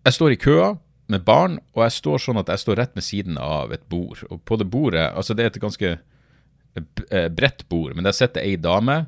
jeg 0.03 0.17
står 0.17 0.35
i 0.35 0.39
køa 0.39 0.73
med 1.11 1.25
barn, 1.27 1.59
og 1.75 1.83
jeg 1.85 1.97
står 1.97 2.21
sånn 2.25 2.39
at 2.41 2.49
jeg 2.51 2.63
står 2.63 2.79
rett 2.79 2.95
ved 2.95 3.05
siden 3.05 3.39
av 3.39 3.73
et 3.75 3.83
bord. 3.91 4.23
Og 4.29 4.41
på 4.47 4.57
det 4.59 4.69
bordet 4.71 5.09
Altså, 5.11 5.35
det 5.35 5.45
er 5.45 5.51
et 5.51 5.61
ganske 5.63 5.91
eh, 5.95 7.27
bredt 7.29 7.67
bord, 7.69 7.95
men 7.95 8.07
der 8.07 8.15
sitter 8.15 8.43
ei 8.43 8.55
dame 8.55 9.05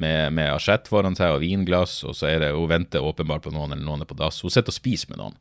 med, 0.00 0.32
med 0.32 0.52
asjett 0.54 0.88
foran 0.88 1.16
seg 1.16 1.36
og 1.36 1.42
vinglass, 1.44 2.00
og 2.08 2.16
så 2.16 2.30
er 2.30 2.44
det, 2.44 2.52
hun 2.56 2.70
venter 2.70 3.04
åpenbart 3.04 3.44
på 3.44 3.52
noen, 3.52 3.74
eller 3.74 3.84
noen 3.84 4.04
er 4.04 4.08
på 4.08 4.16
dass. 4.16 4.40
Hun 4.44 4.52
sitter 4.52 4.72
og 4.72 4.78
spiser 4.78 5.12
med 5.12 5.20
noen. 5.20 5.36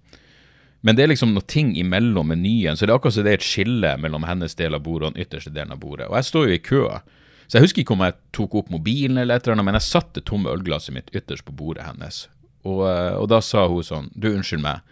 Men 0.82 0.96
det 0.96 1.04
er 1.04 1.12
liksom 1.12 1.34
noe 1.36 1.44
ting 1.48 1.74
imellom 1.80 2.32
menyen, 2.32 2.78
så 2.80 2.86
det 2.86 2.94
er 2.94 3.00
akkurat 3.00 3.18
som 3.18 3.26
det 3.28 3.34
er 3.34 3.42
et 3.42 3.48
skille 3.48 3.94
mellom 4.00 4.28
hennes 4.28 4.56
del 4.56 4.76
av 4.78 4.84
bordet 4.86 5.10
og 5.10 5.16
den 5.16 5.26
ytterste 5.26 5.52
delen 5.56 5.76
av 5.76 5.82
bordet. 5.84 6.08
Og 6.08 6.16
jeg 6.20 6.28
står 6.30 6.48
jo 6.48 6.56
i 6.56 6.64
kø, 6.64 6.84
så 7.48 7.58
jeg 7.58 7.68
husker 7.68 7.84
ikke 7.84 7.96
om 7.98 8.06
jeg 8.06 8.16
tok 8.36 8.60
opp 8.62 8.72
mobilen 8.72 9.20
eller 9.20 9.40
et 9.40 9.48
eller 9.48 9.58
annet, 9.58 9.68
men 9.68 9.80
jeg 9.80 9.90
satte 9.90 10.24
tomme 10.24 10.52
ølglasset 10.52 10.96
mitt 10.96 11.12
ytterst 11.12 11.48
på 11.48 11.56
bordet 11.56 11.88
hennes. 11.88 12.28
Og, 12.68 12.84
eh, 12.90 13.14
og, 13.16 13.28
da 13.32 13.40
sa 13.46 13.66
hun 13.72 13.86
sånn, 13.86 14.10
du, 14.16 14.32
unnskyld 14.34 14.64
meg. 14.64 14.84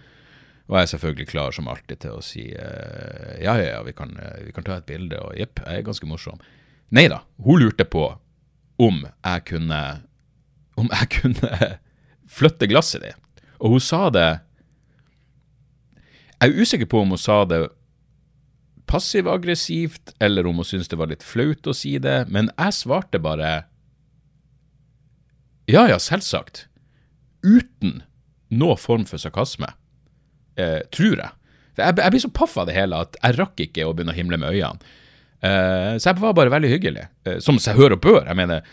Og 0.68 0.78
jeg 0.78 0.88
er 0.88 0.92
selvfølgelig 0.94 1.30
klar 1.32 1.56
som 1.56 1.70
alltid 1.72 2.02
til 2.04 2.18
å 2.18 2.24
si 2.24 2.50
eh, 2.52 3.36
ja, 3.44 3.56
ja, 3.56 3.78
ja, 3.78 3.82
vi 3.88 3.94
kan, 3.96 4.14
eh, 4.20 4.48
vi 4.48 4.56
kan 4.56 4.68
ta 4.68 4.80
et 4.80 4.88
bilde, 4.90 5.20
og 5.24 5.36
jepp, 5.40 5.62
jeg 5.64 5.82
er 5.82 5.88
ganske 5.88 6.10
morsom. 6.10 6.42
Nei 6.96 7.08
da, 7.12 7.22
hun 7.44 7.62
lurte 7.64 7.88
på 7.88 8.10
om 8.80 9.02
jeg 9.04 9.48
kunne 9.50 9.82
Om 10.78 10.92
jeg 10.94 11.08
kunne 11.10 11.70
flytte 12.38 12.68
glasset 12.70 13.02
ditt. 13.02 13.42
Og 13.58 13.74
hun 13.74 13.82
sa 13.82 14.12
det 14.14 14.28
Jeg 16.38 16.54
er 16.54 16.62
usikker 16.62 16.86
på 16.86 17.02
om 17.02 17.16
hun 17.16 17.20
sa 17.20 17.42
det 17.50 17.64
passiv-aggressivt, 18.88 20.14
eller 20.24 20.48
om 20.48 20.62
hun 20.62 20.68
syntes 20.68 20.88
det 20.88 21.00
var 21.00 21.10
litt 21.12 21.26
flaut 21.26 21.68
å 21.68 21.74
si 21.76 21.98
det, 22.00 22.22
men 22.32 22.48
jeg 22.54 22.76
svarte 22.78 23.20
bare 23.20 23.50
ja, 25.68 25.84
ja, 25.90 25.98
selvsagt. 26.00 26.68
Uten 27.46 28.02
noe 28.50 28.78
form 28.80 29.06
for 29.06 29.22
sarkasme. 29.22 29.70
Eh, 30.58 30.82
tror 30.94 31.20
jeg. 31.20 31.32
jeg. 31.78 31.98
Jeg 32.00 32.14
blir 32.14 32.24
så 32.24 32.34
paff 32.34 32.56
av 32.58 32.70
det 32.70 32.78
hele 32.78 33.04
at 33.06 33.18
jeg 33.22 33.38
rakk 33.38 33.64
ikke 33.68 33.86
å 33.86 33.94
begynne 33.94 34.16
å 34.16 34.18
himle 34.18 34.40
med 34.42 34.56
øynene. 34.56 34.80
Eh, 35.46 35.96
så 36.02 36.10
jeg 36.10 36.22
var 36.24 36.34
bare 36.38 36.54
veldig 36.54 36.72
hyggelig, 36.72 37.08
Eh, 37.28 37.40
som 37.44 37.60
seg 37.62 37.78
hør 37.78 37.94
og 37.98 38.02
bør. 38.02 38.26
jeg 38.26 38.36
mener. 38.36 38.64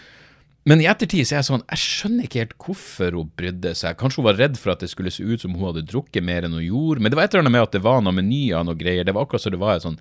Men 0.65 0.81
i 0.81 0.87
ettertid 0.89 1.27
så 1.27 1.35
er 1.35 1.43
jeg 1.43 1.51
sånn, 1.51 1.65
jeg 1.69 1.79
skjønner 1.83 2.25
ikke 2.25 2.41
helt 2.41 2.55
hvorfor 2.59 3.13
hun 3.13 3.33
brydde 3.37 3.75
seg. 3.77 3.99
Kanskje 4.01 4.23
hun 4.23 4.29
var 4.31 4.39
redd 4.41 4.57
for 4.57 4.73
at 4.73 4.81
det 4.81 4.89
skulle 4.89 5.13
se 5.13 5.23
ut 5.23 5.43
som 5.43 5.53
hun 5.53 5.67
hadde 5.69 5.85
drukket 5.85 6.25
mer 6.25 6.47
enn 6.47 6.57
hun 6.57 6.65
gjorde. 6.65 7.03
Men 7.05 7.13
det 7.13 7.19
var 7.19 7.25
et 7.25 7.35
eller 7.35 7.45
annet 7.45 7.53
med 7.53 7.67
at 7.67 7.75
det 7.77 7.83
var 7.85 8.01
noen 8.01 8.17
menyer 8.17 8.57
og 8.63 8.71
noe 8.71 8.79
greier. 8.81 9.05
Det 9.05 9.13
var 9.13 9.27
akkurat 9.27 9.45
som 9.45 9.53
det 9.53 9.61
var 9.61 9.83
sånn, 9.85 9.99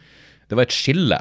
det 0.47 0.55
var 0.55 0.63
et 0.63 0.77
skille 0.77 1.19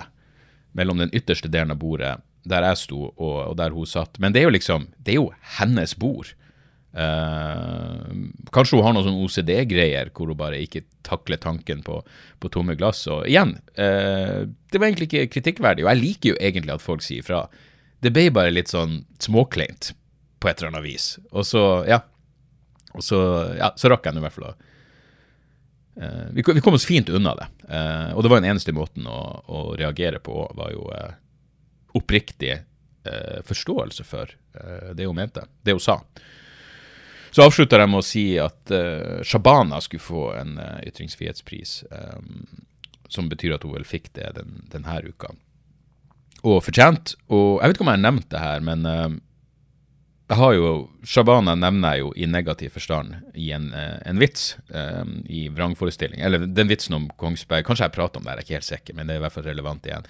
mellom 0.79 1.03
den 1.03 1.11
ytterste 1.11 1.51
delen 1.51 1.75
av 1.75 1.81
bordet, 1.83 2.21
der 2.47 2.63
jeg 2.63 2.79
sto, 2.85 3.11
og, 3.17 3.37
og 3.51 3.57
der 3.59 3.75
hun 3.75 3.87
satt. 3.87 4.21
Men 4.23 4.33
det 4.33 4.43
er 4.43 4.47
jo 4.47 4.55
liksom, 4.55 4.87
det 5.03 5.17
er 5.17 5.19
jo 5.19 5.33
hennes 5.59 5.97
bord. 5.99 6.31
Uh, 6.93 8.05
kanskje 8.53 8.77
hun 8.77 8.85
har 8.85 8.93
noen 8.93 9.07
sånn 9.07 9.21
OCD-greier 9.25 10.11
hvor 10.13 10.29
hun 10.29 10.37
bare 10.37 10.59
ikke 10.61 10.83
takler 11.07 11.39
tanken 11.41 11.81
på, 11.87 12.03
på 12.39 12.51
tomme 12.53 12.77
glass. 12.77 13.07
Og 13.09 13.25
igjen, 13.29 13.55
uh, 13.81 14.45
det 14.45 14.81
var 14.81 14.91
egentlig 14.91 15.09
ikke 15.09 15.31
kritikkverdig, 15.39 15.87
og 15.87 15.93
jeg 15.93 16.03
liker 16.03 16.35
jo 16.35 16.41
egentlig 16.41 16.75
at 16.75 16.85
folk 16.85 17.05
sier 17.05 17.25
fra. 17.25 17.47
Det 18.05 18.13
ble 18.13 18.27
bare 18.35 18.53
litt 18.53 18.73
sånn 18.73 19.01
småkleint 19.23 19.95
på 20.43 20.51
et 20.51 20.61
eller 20.61 20.75
annet 20.75 20.85
vis. 20.85 21.15
Og 21.31 21.47
så, 21.49 21.63
ja. 21.89 22.03
Og 22.93 23.01
så, 23.07 23.23
ja, 23.57 23.73
så 23.79 23.89
rakk 23.89 24.05
jeg 24.05 24.13
nå 24.13 24.21
i 24.21 24.27
hvert 24.27 24.37
fall 24.37 24.51
å 24.51 24.53
uh, 24.53 26.29
vi, 26.37 26.45
vi, 26.45 26.61
kom 26.65 26.77
oss 26.77 26.85
fint 26.89 27.09
unna 27.09 27.33
det. 27.39 27.47
og 28.13 28.21
det 28.25 28.29
var 28.29 28.43
den 28.43 28.51
eneste 28.51 28.75
måten 28.77 29.09
å, 29.09 29.19
å 29.49 29.63
reagere 29.81 30.21
på, 30.21 30.45
var 30.57 30.75
jo 30.75 30.85
oppriktig 31.97 32.59
forståelse 33.49 34.05
for 34.07 34.31
det 34.95 35.09
hun 35.09 35.17
mente, 35.17 35.43
det 35.65 35.75
hun 35.75 35.83
sa. 35.83 35.97
Så 37.33 37.47
avslutter 37.47 37.81
jeg 37.81 37.89
med 37.89 38.03
å 38.03 38.05
si 38.05 38.27
at 38.41 38.73
uh, 38.77 39.23
Shabana 39.25 39.81
skulle 39.81 40.05
få 40.05 40.27
en 40.37 40.59
uh, 40.61 40.77
ytringsfrihetspris, 40.85 41.79
um, 41.89 42.45
som 43.09 43.31
betyr 43.33 43.55
at 43.57 43.65
hun 43.65 43.73
vel 43.73 43.89
fikk 43.89 44.11
det 44.19 44.35
den, 44.37 44.61
denne 44.73 44.99
uka. 45.07 45.33
Og 46.43 46.61
fortjent. 46.67 47.15
Og 47.33 47.63
jeg 47.63 47.71
vet 47.71 47.79
ikke 47.79 47.87
om 47.87 47.93
jeg 47.93 48.01
har 48.01 48.05
nevnt 48.05 48.29
det 48.35 48.43
her, 48.43 48.65
men 48.69 48.85
uh, 48.85 49.17
jeg 50.29 50.41
har 50.43 50.55
jo 50.59 50.69
Shabana 51.09 51.57
nevner 51.57 51.97
jeg 51.97 52.05
jo 52.05 52.13
i 52.21 52.29
negativ 52.29 52.77
forstand 52.77 53.17
i 53.33 53.51
en, 53.57 53.73
en 53.73 54.21
vits 54.21 54.55
um, 54.69 55.19
i 55.29 55.47
vrangforestilling. 55.53 56.21
Eller 56.25 56.47
den 56.47 56.71
vitsen 56.71 56.97
om 56.97 57.11
Kongsberg. 57.21 57.67
Kanskje 57.69 57.89
jeg 57.89 57.97
prater 57.97 58.21
om 58.21 58.29
det, 58.29 58.37
jeg 58.37 58.41
er 58.41 58.47
ikke 58.47 58.61
helt 58.61 58.71
sikker, 58.71 58.97
men 58.97 59.09
det 59.09 59.17
er 59.17 59.21
i 59.21 59.25
hvert 59.27 59.35
fall 59.35 59.49
relevant 59.49 59.89
igjen. 59.89 60.09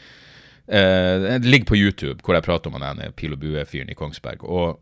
Uh, 0.67 1.39
det 1.39 1.47
ligger 1.47 1.71
på 1.71 1.79
YouTube, 1.79 2.19
hvor 2.23 2.39
jeg 2.39 2.47
prater 2.47 2.71
om 2.71 2.83
den 2.83 3.15
pil 3.19 3.35
og 3.35 3.43
bue-fyren 3.43 3.91
i 3.95 3.99
Kongsberg. 3.99 4.43
Og 4.47 4.79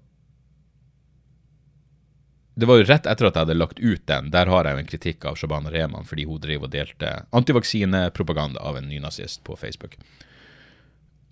det 2.61 2.69
var 2.69 2.81
jo 2.81 2.87
rett 2.89 3.07
etter 3.09 3.29
at 3.29 3.37
jeg 3.37 3.47
hadde 3.47 3.57
lagt 3.57 3.79
ut 3.81 4.03
den. 4.11 4.31
Der 4.35 4.51
har 4.53 4.67
jeg 4.67 4.77
jo 4.77 4.83
en 4.83 4.91
kritikk 4.91 5.27
av 5.29 5.39
Shabana 5.41 5.73
Rehman 5.73 6.09
fordi 6.09 6.27
hun 6.29 6.41
driver 6.43 6.69
og 6.69 6.75
delte 6.75 7.13
antivaksinepropaganda 7.37 8.61
av 8.61 8.77
en 8.79 8.91
nynazist 8.91 9.43
på 9.47 9.57
Facebook. 9.57 9.97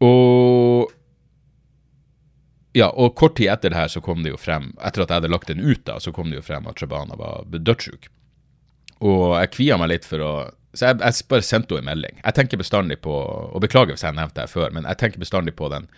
Og 0.05 0.93
ja, 2.77 2.89
og 2.89 3.17
kort 3.19 3.37
tid 3.39 3.51
etter 3.51 3.73
det 3.73 3.79
her 3.79 3.91
så 3.91 4.01
kom 4.05 4.23
det 4.23 4.33
jo 4.33 4.39
frem, 4.41 4.71
etter 4.85 5.03
at 5.03 5.11
jeg 5.11 5.21
hadde 5.21 5.33
lagt 5.33 5.51
den 5.51 5.65
ut, 5.65 5.83
da, 5.89 5.97
så 6.01 6.13
kom 6.15 6.31
det 6.31 6.39
jo 6.39 6.47
frem 6.47 6.69
at 6.71 6.79
Shabana 6.79 7.17
var 7.19 7.49
dødssyk. 7.49 8.09
Og 9.05 9.25
jeg 9.39 9.53
kvia 9.55 9.79
meg 9.81 9.93
litt 9.93 10.07
for 10.09 10.23
å 10.25 10.33
Så 10.77 10.91
jeg, 10.91 10.99
jeg 11.01 11.27
bare 11.31 11.45
sendte 11.47 11.75
henne 11.75 11.87
en 11.87 11.91
melding. 11.97 12.19
Jeg 12.21 12.35
tenker 12.37 12.61
bestandig 12.61 12.99
på 13.01 13.13
Og 13.55 13.63
beklager 13.65 13.95
hvis 13.95 14.05
jeg 14.05 14.15
nevnte 14.15 14.43
det 14.43 14.53
før, 14.53 14.71
men 14.75 14.85
jeg 14.85 14.99
tenker 15.01 15.23
bestandig 15.23 15.55
på 15.57 15.71
den 15.73 15.89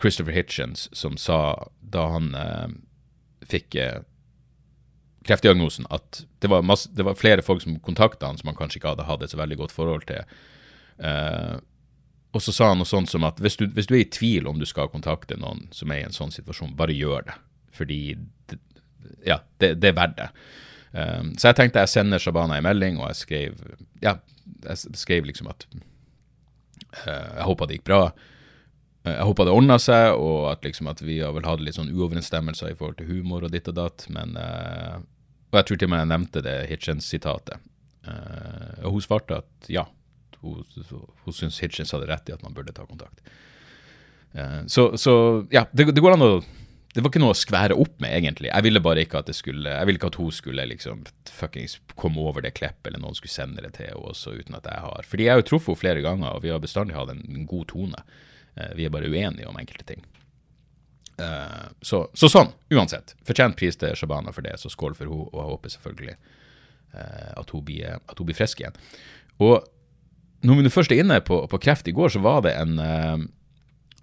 Christopher 0.00 0.32
Hitchens 0.32 0.88
som 0.92 1.16
sa 1.20 1.68
da 1.80 2.06
han 2.12 2.34
eh, 2.34 2.68
fikk 3.46 3.74
eh, 3.78 4.02
kreftdiagnosen, 5.24 5.86
at 5.94 6.24
det 6.44 6.50
var, 6.52 6.64
masse, 6.66 6.90
det 6.92 7.06
var, 7.06 7.16
flere 7.18 7.44
folk 7.44 7.62
som 7.64 7.78
kontakta 7.84 8.28
han 8.28 8.40
som 8.40 8.50
han 8.50 8.58
kanskje 8.58 8.80
ikke 8.80 8.92
hadde 8.92 9.06
hatt 9.08 9.24
et 9.24 9.32
så 9.32 9.40
veldig 9.40 9.58
godt 9.62 9.74
forhold 9.74 10.04
til. 10.10 10.36
Uh, 11.00 11.56
og 12.34 12.42
så 12.42 12.52
sa 12.52 12.72
han 12.72 12.80
noe 12.82 12.88
sånt 12.88 13.10
som 13.10 13.24
at 13.26 13.38
hvis 13.42 13.56
du, 13.60 13.68
hvis 13.70 13.88
du, 13.88 13.94
er 13.94 14.02
i 14.02 14.10
tvil 14.10 14.48
om 14.50 14.58
du 14.58 14.66
skal 14.66 14.90
kontakte 14.90 15.38
noen 15.38 15.68
som 15.74 15.92
er 15.94 16.02
i 16.02 16.06
en 16.08 16.14
sånn 16.14 16.34
situasjon, 16.34 16.74
bare 16.78 16.96
gjør 16.96 17.28
det. 17.30 17.38
Fordi 17.74 18.00
det, 18.50 18.58
ja, 19.26 19.38
det, 19.62 19.76
det 19.82 19.92
er 19.92 19.98
verdt 19.98 20.18
det. 20.18 20.28
Um, 20.94 21.32
så 21.38 21.50
jeg 21.50 21.58
tenkte 21.58 21.82
jeg 21.82 21.94
sender 21.94 22.22
Shabana 22.22 22.58
en 22.58 22.66
melding, 22.66 23.00
og 23.00 23.08
jeg 23.10 23.20
skrev 23.22 23.64
ja, 24.02 24.18
jeg 24.66 24.98
skrev 24.98 25.26
liksom 25.26 25.48
at 25.50 25.66
uh, 25.72 27.32
jeg 27.38 27.48
håpa 27.48 27.70
det 27.70 27.78
gikk 27.78 27.88
bra. 27.88 28.02
Jeg 29.04 29.26
håpa 29.28 29.44
det 29.44 29.52
ordna 29.52 29.76
seg, 29.82 30.16
og 30.16 30.48
at, 30.48 30.62
liksom 30.64 30.88
at 30.88 31.02
vi 31.04 31.18
har 31.20 31.34
vel 31.36 31.44
hatt 31.46 31.60
litt 31.62 31.76
sånn 31.76 31.92
uoverensstemmelser 31.92 32.72
i 32.72 32.76
forhold 32.78 32.96
til 32.98 33.10
humor 33.10 33.44
og 33.44 33.52
ditt 33.52 33.68
og 33.68 33.76
datt. 33.76 34.06
Men, 34.08 34.32
og 35.54 35.60
jeg 35.60 35.70
tror 35.70 35.80
til 35.80 35.88
og 35.88 35.94
med 35.94 36.02
jeg 36.02 36.10
nevnte 36.10 36.44
det 36.44 36.56
Hitchens-sitatet. 36.68 37.70
og 38.84 38.98
hun 38.98 39.04
svarte 39.04 39.38
at 39.40 39.70
ja, 39.72 39.86
hun, 40.44 40.60
hun 41.24 41.32
syntes 41.32 41.62
Hitchens 41.62 41.94
hadde 41.94 42.10
rett 42.10 42.28
i 42.28 42.34
at 42.34 42.42
man 42.44 42.54
burde 42.56 42.74
ta 42.76 42.84
kontakt. 42.88 43.22
Uh, 44.34 44.66
så, 44.66 44.96
så, 44.98 45.14
ja, 45.54 45.64
det, 45.72 45.92
det, 45.94 46.02
går 46.02 46.16
an 46.16 46.24
å 46.26 46.30
Det 46.94 47.02
var 47.02 47.12
ikke 47.12 47.20
noe 47.22 47.34
å 47.36 47.38
skvære 47.38 47.76
opp 47.78 48.00
med, 48.02 48.10
egentlig. 48.16 48.50
Jeg 48.50 48.66
ville 48.66 48.82
bare 48.82 49.04
ikke 49.06 49.20
at 49.22 49.30
skulle 49.34 49.70
Jeg 49.70 49.86
ville 49.86 50.00
ikke 50.00 50.10
at 50.10 50.18
hun 50.18 50.34
skulle 50.34 50.66
liksom 50.70 51.04
fuckings 51.30 51.78
komme 51.98 52.22
over 52.22 52.42
det 52.42 52.54
kleppet, 52.58 52.88
eller 52.90 53.02
noen 53.02 53.18
skulle 53.18 53.34
sende 53.34 53.62
det 53.62 53.76
til 53.78 53.90
henne 53.90 54.10
også, 54.10 54.34
uten 54.40 54.58
at 54.58 54.66
jeg 54.70 54.82
har 54.86 55.08
Fordi 55.10 55.28
jeg 55.28 55.34
har 55.34 55.42
jo 55.42 55.48
truffet 55.52 55.70
henne 55.72 55.82
flere 55.84 56.04
ganger, 56.06 56.34
og 56.34 56.42
vi 56.42 56.50
har 56.54 56.62
bestandig 56.62 56.98
hatt 56.98 57.14
en 57.14 57.46
god 57.50 57.68
tone. 57.70 58.04
Uh, 58.58 58.72
vi 58.78 58.86
er 58.86 58.94
bare 58.94 59.10
uenige 59.10 59.50
om 59.50 59.58
enkelte 59.60 59.86
ting. 59.94 60.02
Uh, 61.14 61.68
så, 61.84 62.04
så, 62.18 62.30
sånn, 62.30 62.50
uansett. 62.74 63.14
Fortjent 63.26 63.58
pris 63.58 63.78
til 63.78 63.94
Shabana 63.98 64.32
for 64.34 64.46
det, 64.46 64.56
så 64.58 64.72
skål 64.72 64.96
for 64.98 65.06
henne, 65.06 65.28
og 65.30 65.38
jeg 65.40 65.52
håper 65.52 65.76
selvfølgelig 65.76 66.16
at 66.94 67.50
hun, 67.50 67.62
blir, 67.66 67.96
at 67.98 68.20
hun 68.20 68.26
blir 68.28 68.36
frisk 68.38 68.60
igjen. 68.60 68.76
Og 69.42 69.64
når 70.44 70.60
vi 70.60 70.72
først 70.72 70.92
er 70.92 71.00
inne 71.02 71.20
på, 71.24 71.40
på, 71.48 71.60
kreft, 71.62 71.88
i 71.88 71.94
går 71.96 72.12
så 72.14 72.22
var 72.24 72.44
det 72.44 72.54
en 72.58 72.78
uh, 72.78 73.24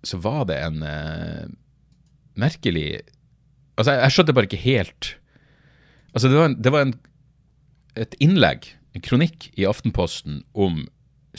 Så 0.04 0.18
var 0.18 0.46
det 0.50 0.58
en 0.58 0.82
uh, 0.82 1.46
merkelig 2.34 3.02
Altså, 3.78 3.94
jeg, 3.94 4.02
jeg, 4.02 4.12
skjønte 4.16 4.36
bare 4.36 4.50
ikke 4.50 4.66
helt 4.66 5.16
Altså, 6.14 6.28
det 6.28 6.38
var, 6.38 6.50
en, 6.50 6.58
det 6.60 6.72
var 6.74 6.82
en, 6.84 6.96
et 7.96 8.16
innlegg, 8.20 8.66
en 8.92 9.04
kronikk, 9.06 9.46
i 9.56 9.64
Aftenposten 9.64 10.42
om 10.52 10.82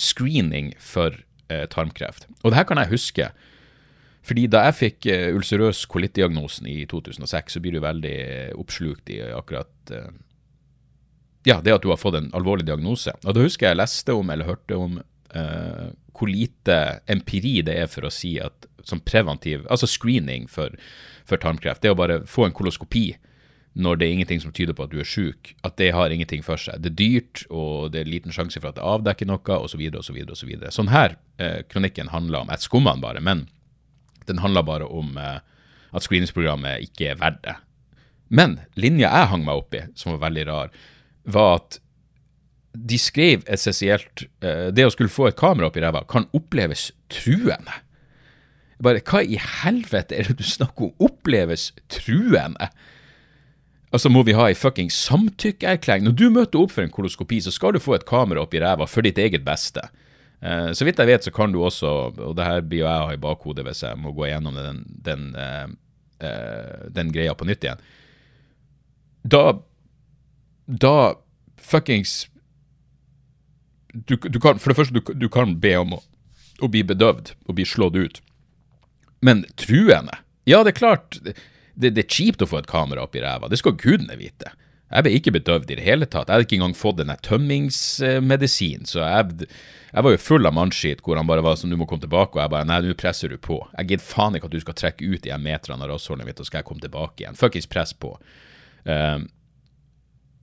screening 0.01 0.71
for 0.81 1.13
uh, 1.53 1.67
tarmkreft. 1.69 2.25
Og 2.41 2.49
det 2.49 2.57
her 2.57 2.65
kan 2.71 2.81
jeg 2.81 2.89
huske. 2.89 3.27
Fordi 4.23 4.47
da 4.51 4.67
jeg 4.69 4.79
fikk 4.79 5.09
uh, 5.11 5.31
ulcerøs 5.37 5.85
kolittdiagnosen 5.91 6.69
i 6.71 6.83
2006, 6.91 7.57
så 7.57 7.63
blir 7.63 7.77
du 7.77 7.83
veldig 7.83 8.19
oppslukt 8.61 9.11
i 9.11 9.23
akkurat 9.35 9.95
uh, 9.95 10.13
ja, 11.49 11.59
det 11.59 11.75
at 11.75 11.83
du 11.83 11.91
har 11.91 11.99
fått 11.99 12.21
en 12.21 12.31
alvorlig 12.39 12.69
diagnose. 12.69 13.15
Og 13.25 13.35
Da 13.35 13.43
husker 13.43 13.67
jeg 13.67 13.77
jeg 13.77 13.83
leste 13.83 14.15
om 14.15 14.31
eller 14.31 14.51
hørte 14.53 14.79
om 14.79 15.01
uh, 15.03 15.89
hvor 16.13 16.31
lite 16.31 16.79
empiri 17.11 17.61
det 17.67 17.75
er 17.83 17.91
for 17.91 18.07
å 18.07 18.13
si 18.15 18.37
at 18.39 18.69
som 18.87 19.03
preventiv, 19.03 19.67
altså 19.71 19.89
screening 19.91 20.49
for, 20.51 20.75
for 21.27 21.41
tarmkreft, 21.43 21.83
det 21.83 21.93
å 21.93 21.99
bare 21.99 22.23
få 22.27 22.47
en 22.47 22.55
koloskopi 22.55 23.13
når 23.73 23.99
det 23.99 24.07
er 24.07 24.15
ingenting 24.17 24.43
som 24.43 24.53
tyder 24.53 24.77
på 24.77 24.85
at 24.85 24.93
du 24.93 24.99
er 25.01 25.09
syk, 25.09 25.55
at 25.65 25.79
det 25.81 25.93
har 25.97 26.13
ingenting 26.13 26.43
for 26.45 26.61
seg. 26.61 26.83
Det 26.85 26.91
er 26.93 26.99
dyrt, 26.99 27.45
og 27.49 27.95
det 27.95 28.03
er 28.03 28.11
liten 28.11 28.35
sjanse 28.35 28.61
for 28.61 28.69
at 28.69 28.77
det 28.77 28.85
avdekker 28.85 29.29
noe, 29.31 29.57
osv., 29.65 29.81
osv., 29.97 30.19
osv. 30.35 30.51
Sånn 30.75 30.93
her 30.93 31.17
eh, 31.41 31.63
kronikken 31.73 32.13
handler 32.13 32.43
om. 32.43 32.53
Jeg 32.53 32.67
skummer 32.67 32.99
den 32.99 33.05
bare, 33.05 33.23
men 33.25 33.47
den 34.29 34.43
handler 34.43 34.67
bare 34.67 34.89
om 34.89 35.17
eh, 35.19 35.39
at 35.93 36.07
screeningsprogrammet 36.07 36.89
ikke 36.89 37.13
er 37.13 37.21
verdt 37.21 37.43
det. 37.47 37.57
Men 38.33 38.59
linja 38.81 39.11
jeg 39.11 39.31
hang 39.33 39.47
meg 39.47 39.61
opp 39.61 39.77
i, 39.77 39.85
som 39.99 40.15
var 40.15 40.27
veldig 40.29 40.45
rar, 40.49 40.75
var 41.29 41.57
at 41.61 41.79
de 42.73 42.97
skrev 42.97 43.43
essensielt 43.53 44.25
uh, 44.41 44.73
Det 44.73 44.87
å 44.87 44.93
skulle 44.95 45.13
få 45.13 45.27
et 45.29 45.37
kamera 45.37 45.69
opp 45.69 45.77
i 45.77 45.83
ræva 45.85 46.07
kan 46.09 46.25
oppleves 46.33 46.89
truende. 47.13 47.75
Bare 48.83 49.03
hva 49.05 49.21
i 49.23 49.37
helvete 49.37 50.17
er 50.17 50.31
det 50.31 50.39
du 50.41 50.47
snakker 50.47 50.89
om? 50.89 50.95
Oppleves 51.05 51.71
truende? 51.93 52.71
Altså, 53.93 54.09
må 54.09 54.25
vi 54.25 54.33
ha 54.33 54.49
ei 54.49 54.57
fucking 54.57 54.89
samtykkeerklæring? 54.89 56.07
Når 56.09 56.17
du 56.17 56.25
møter 56.33 56.63
opp 56.63 56.73
for 56.73 56.83
en 56.83 56.95
koloskopi, 56.95 57.43
så 57.45 57.53
skal 57.53 57.77
du 57.77 57.83
få 57.83 57.99
et 57.99 58.09
kamera 58.09 58.41
opp 58.43 58.57
i 58.57 58.63
ræva 58.63 58.89
for 58.89 59.05
ditt 59.05 59.21
eget 59.21 59.45
beste. 59.45 59.85
Uh, 60.43 60.71
så 60.75 60.87
vidt 60.87 60.99
jeg 60.99 61.11
vet, 61.11 61.25
så 61.27 61.33
kan 61.35 61.55
du 61.55 61.61
også, 61.63 61.91
og 62.13 62.37
det 62.39 62.47
her 62.47 62.65
blir 62.67 62.83
jo 62.83 62.89
jeg 62.89 63.07
ha 63.07 63.15
i 63.15 63.21
bakhodet 63.23 63.65
hvis 63.67 63.85
jeg 63.87 63.99
må 64.03 64.11
gå 64.17 64.27
gjennom 64.27 64.59
den, 64.59 64.81
den, 65.07 65.29
uh, 65.39 66.89
den 66.91 67.13
greia 67.15 67.35
på 67.39 67.47
nytt 67.47 67.67
igjen. 67.67 67.85
Da 69.23 69.45
da 70.67 71.15
fuckings 71.57 72.29
du, 73.93 74.17
du, 74.17 74.41
kan, 74.41 74.59
For 74.59 74.73
det 74.73 74.77
første, 74.77 74.95
du, 74.95 75.13
du 75.15 75.29
kan 75.29 75.59
be 75.61 75.75
om 75.77 75.99
å, 75.99 76.03
å, 76.65 76.69
bli 76.73 76.81
bedøvd 76.87 77.35
og 77.45 77.57
bli 77.59 77.67
slått 77.69 77.99
ut. 77.99 78.21
Men 79.21 79.45
truende? 79.61 80.17
Ja, 80.49 80.63
det 80.65 80.73
er 80.73 80.79
klart. 80.79 81.19
Det, 81.21 81.35
det, 81.77 82.01
er 82.01 82.09
kjipt 82.09 82.41
å 82.41 82.49
få 82.49 82.63
et 82.63 82.71
kamera 82.71 83.05
opp 83.05 83.19
i 83.19 83.21
ræva. 83.21 83.51
Det 83.53 83.61
skal 83.61 83.77
gudene 83.77 84.17
vite. 84.17 84.55
Jeg 84.93 85.07
ble 85.07 85.13
ikke 85.17 85.35
bedøvd 85.39 85.71
i 85.73 85.77
det 85.79 85.85
hele 85.87 86.07
tatt. 86.07 86.29
Jeg 86.29 86.37
hadde 86.37 86.47
ikke 86.47 86.59
engang 86.59 86.77
fått 86.77 86.99
denne 87.01 87.17
tømmingsmedisin. 87.25 88.87
Så 88.89 89.01
jeg, 89.01 89.49
jeg, 89.49 90.05
var 90.05 90.15
jo 90.15 90.21
full 90.21 90.49
av 90.49 90.57
mannskitt 90.57 91.01
hvor 91.05 91.17
han 91.17 91.29
bare 91.29 91.45
var 91.45 91.57
sånn, 91.57 91.73
du 91.73 91.81
må 91.81 91.89
komme 91.89 92.05
tilbake. 92.05 92.37
Og 92.37 92.43
jeg 92.45 92.53
bare 92.53 92.69
nei, 92.69 92.81
nå 92.85 92.97
presser 93.01 93.33
du 93.33 93.39
på. 93.41 93.63
Jeg 93.79 93.93
gidder 93.93 94.09
faen 94.09 94.37
ikke 94.37 94.51
at 94.51 94.57
du 94.57 94.65
skal 94.65 94.77
trekke 94.79 95.09
ut 95.09 95.25
de 95.25 95.39
meterne 95.41 95.87
av 95.87 95.95
rassholdet 95.95 96.29
mitt, 96.29 96.43
og 96.43 96.49
skal 96.49 96.61
jeg 96.61 96.69
komme 96.69 96.85
tilbake 96.85 97.25
igjen. 97.25 97.39
Fuckings 97.39 97.71
press 97.73 97.95
på. 97.97 98.13
Um, 98.85 99.31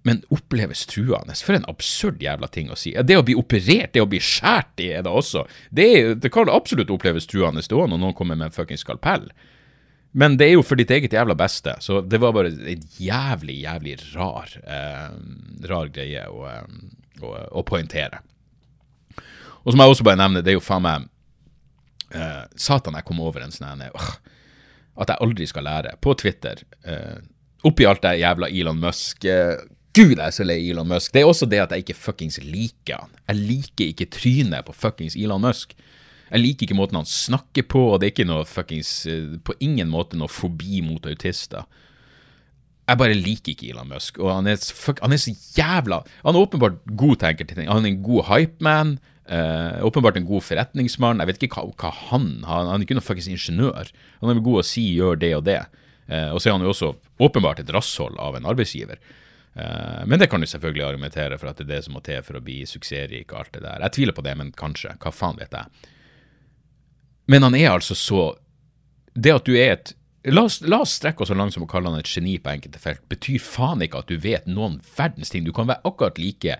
men 0.07 0.23
oppleves 0.33 0.85
truende. 0.89 1.35
For 1.45 1.57
en 1.57 1.67
absurd 1.69 2.23
jævla 2.23 2.49
ting 2.49 2.71
å 2.71 2.77
si. 2.79 2.95
Det 2.95 3.17
å 3.19 3.25
bli 3.25 3.35
operert, 3.37 3.93
det 3.93 4.01
å 4.01 4.09
bli 4.09 4.21
skåret 4.23 4.81
i, 4.81 4.89
er 4.95 5.05
det 5.05 5.13
også. 5.13 5.45
Det, 5.69 5.89
det, 6.23 6.31
kan 6.33 6.49
absolutt 6.49 6.91
oppleves 6.93 7.27
truende 7.29 7.61
det 7.61 7.75
når 7.75 7.99
noen 7.99 8.15
kommer 8.17 8.39
med 8.39 8.49
en 8.49 8.55
fuckings 8.55 8.85
skalpell. 8.85 9.29
Men 10.11 10.39
det 10.39 10.47
er 10.47 10.55
jo 10.55 10.65
for 10.65 10.79
ditt 10.79 10.89
eget 10.91 11.13
jævla 11.13 11.35
beste, 11.37 11.75
så 11.85 11.99
det 12.01 12.17
var 12.21 12.33
bare 12.33 12.49
en 12.49 12.85
jævlig, 12.97 13.59
jævlig 13.61 13.95
rar, 14.15 14.55
eh, 14.63 15.11
rar 15.69 15.91
greie 15.93 16.23
å, 16.25 16.47
eh, 16.49 17.21
å, 17.21 17.33
å, 17.61 17.63
poengtere. 17.67 18.23
Og 19.61 19.69
så 19.69 19.77
må 19.77 19.85
jeg 19.85 19.93
også 19.93 20.07
bare 20.07 20.21
nevne, 20.23 20.41
det 20.41 20.55
er 20.55 20.57
jo 20.57 20.65
faen 20.65 20.85
meg 20.85 21.09
eh, 22.15 22.45
Satan, 22.57 22.97
jeg 22.97 23.05
kom 23.05 23.21
over 23.21 23.45
en 23.45 23.53
sånn 23.53 23.83
uh, 23.85 24.13
At 24.99 25.11
jeg 25.13 25.21
aldri 25.21 25.45
skal 25.47 25.67
lære. 25.67 25.93
På 26.01 26.15
Twitter. 26.17 26.63
Eh, 26.83 27.19
oppi 27.67 27.85
alt 27.87 28.01
det 28.03 28.17
jævla 28.19 28.49
Elon 28.49 28.81
Musk 28.81 29.27
eh, 29.29 29.59
Gud, 29.95 30.17
jeg 30.17 30.25
er 30.25 30.33
så 30.35 30.45
lei 30.45 30.57
Elon 30.69 30.89
Musk. 30.89 31.13
Det 31.13 31.21
er 31.21 31.29
også 31.29 31.47
det 31.49 31.61
at 31.63 31.71
jeg 31.73 31.85
ikke 31.85 31.97
fuckings 31.97 32.37
liker 32.43 33.01
han. 33.01 33.13
Jeg 33.29 33.39
liker 33.39 33.93
ikke 33.93 34.09
trynet 34.13 34.67
på 34.67 34.75
fuckings 34.75 35.15
Elon 35.17 35.41
Musk. 35.43 35.73
Jeg 36.29 36.43
liker 36.43 36.67
ikke 36.67 36.77
måten 36.77 36.99
han 36.99 37.09
snakker 37.09 37.65
på, 37.69 37.81
og 37.93 37.99
det 37.99 38.09
er 38.09 38.13
ikke 38.13 38.29
noe 38.29 38.47
fuckings 38.47 38.91
eh, 39.09 39.37
På 39.45 39.55
ingen 39.63 39.89
måte 39.89 40.19
noe 40.19 40.29
fobi 40.31 40.83
mot 40.85 41.05
autister. 41.09 41.65
Jeg 42.89 42.97
bare 42.97 43.17
liker 43.17 43.53
ikke 43.53 43.69
Elon 43.69 43.89
Musk, 43.91 44.17
og 44.21 44.31
han 44.33 44.49
er, 44.49 44.57
fuck, 44.57 45.01
han 45.03 45.13
er 45.13 45.21
så 45.21 45.33
jævla 45.57 46.01
Han 46.23 46.33
er 46.33 46.41
åpenbart 46.41 46.79
god 46.97 47.19
til 47.21 47.29
enkelte 47.29 47.57
ting. 47.57 47.69
Han 47.69 47.85
er 47.85 47.93
en 47.93 48.03
god 48.05 48.25
hypeman. 48.31 48.97
Uh, 49.29 49.85
åpenbart 49.85 50.17
en 50.17 50.25
god 50.25 50.41
forretningsmann. 50.41 51.21
Jeg 51.21 51.29
vet 51.29 51.43
ikke 51.45 51.61
hva, 51.61 51.69
hva 51.77 51.91
han 52.09 52.31
har. 52.47 52.65
Han 52.65 52.79
er 52.79 52.85
ikke 52.87 52.97
noen 52.97 53.05
fuckings 53.05 53.29
ingeniør. 53.29 53.91
Han 54.23 54.33
er 54.33 54.41
god 54.41 54.63
å 54.63 54.65
si 54.65 54.87
'gjør 54.95 55.21
det 55.21 55.35
og 55.37 55.45
det'. 55.45 55.69
Uh, 56.09 56.33
og 56.33 56.41
så 56.41 56.49
er 56.49 56.57
han 56.57 56.65
jo 56.65 56.73
også 56.73 56.95
åpenbart 57.21 57.61
et 57.61 57.69
rasshold 57.69 58.17
av 58.17 58.39
en 58.39 58.49
arbeidsgiver. 58.49 58.97
Uh, 59.53 60.01
men 60.09 60.17
det 60.17 60.31
kan 60.31 60.41
du 60.41 60.49
selvfølgelig 60.49 60.87
argumentere 60.87 61.37
for 61.37 61.51
at 61.51 61.61
det 61.61 61.67
er 61.67 61.75
det 61.75 61.83
som 61.85 61.93
må 61.93 62.01
til 62.01 62.25
for 62.25 62.39
å 62.39 62.41
bli 62.41 62.63
suksessrik 62.65 63.29
og 63.29 63.43
alt 63.43 63.53
det 63.53 63.61
der. 63.67 63.85
Jeg 63.85 63.97
tviler 63.99 64.17
på 64.17 64.25
det, 64.25 64.33
men 64.39 64.49
kanskje. 64.49 64.97
Hva 64.97 65.13
faen 65.13 65.37
vet 65.37 65.53
jeg. 65.53 65.93
Men 67.29 67.45
han 67.45 67.55
er 67.55 67.69
altså 67.71 67.95
så 67.97 68.23
Det 69.13 69.33
at 69.35 69.45
du 69.45 69.55
er 69.57 69.77
et 69.77 69.95
La 70.29 70.43
oss, 70.43 70.59
la 70.61 70.81
oss 70.83 70.97
strekke 70.99 71.23
oss 71.23 71.29
så 71.31 71.35
langt 71.37 71.55
som 71.55 71.63
å 71.63 71.69
kalle 71.69 71.87
han 71.87 72.01
et 72.01 72.09
geni 72.11 72.33
på 72.43 72.51
enkelte 72.51 72.81
felt. 72.83 72.99
Betyr 73.09 73.39
faen 73.39 73.79
ikke 73.81 74.01
at 74.01 74.09
du 74.11 74.17
vet 74.19 74.49
noen 74.51 74.75
verdens 74.97 75.31
ting. 75.31 75.45
Du 75.47 75.53
kan 75.55 75.69
være 75.69 75.79
akkurat 75.87 76.19
like 76.19 76.57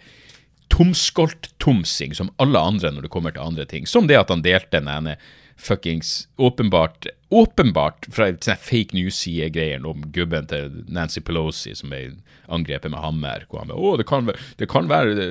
tomskolt-tomsing 0.71 2.15
som 2.15 2.31
alle 2.39 2.61
andre 2.63 2.93
når 2.95 3.05
det 3.05 3.11
kommer 3.11 3.35
til 3.35 3.43
andre 3.43 3.65
ting. 3.67 3.83
Som 3.83 4.07
det 4.07 4.15
at 4.15 4.31
han 4.31 4.45
delte 4.45 4.79
den 4.79 4.87
ene 4.87 5.17
fuckings 5.59 6.27
åpenbart 6.39 7.07
åpenbart 7.35 8.07
fra 8.15 8.29
sånne 8.31 8.55
fake 8.57 8.95
news-sidegreier 8.97 9.83
om 9.85 10.01
gubben 10.15 10.47
til 10.49 10.79
Nancy 10.89 11.21
Pelosi 11.21 11.75
som 11.77 11.91
ble 11.91 11.99
angrepet 12.49 12.89
med 12.89 13.03
hammer. 13.03 13.43
Hvor 13.51 13.61
han 13.61 13.73
å, 13.75 13.91
det 13.99 14.07
kan, 14.09 14.25
være- 14.25 14.39
det 14.57 14.69
kan 14.71 14.87
være 14.89 15.11
det, 15.19 15.27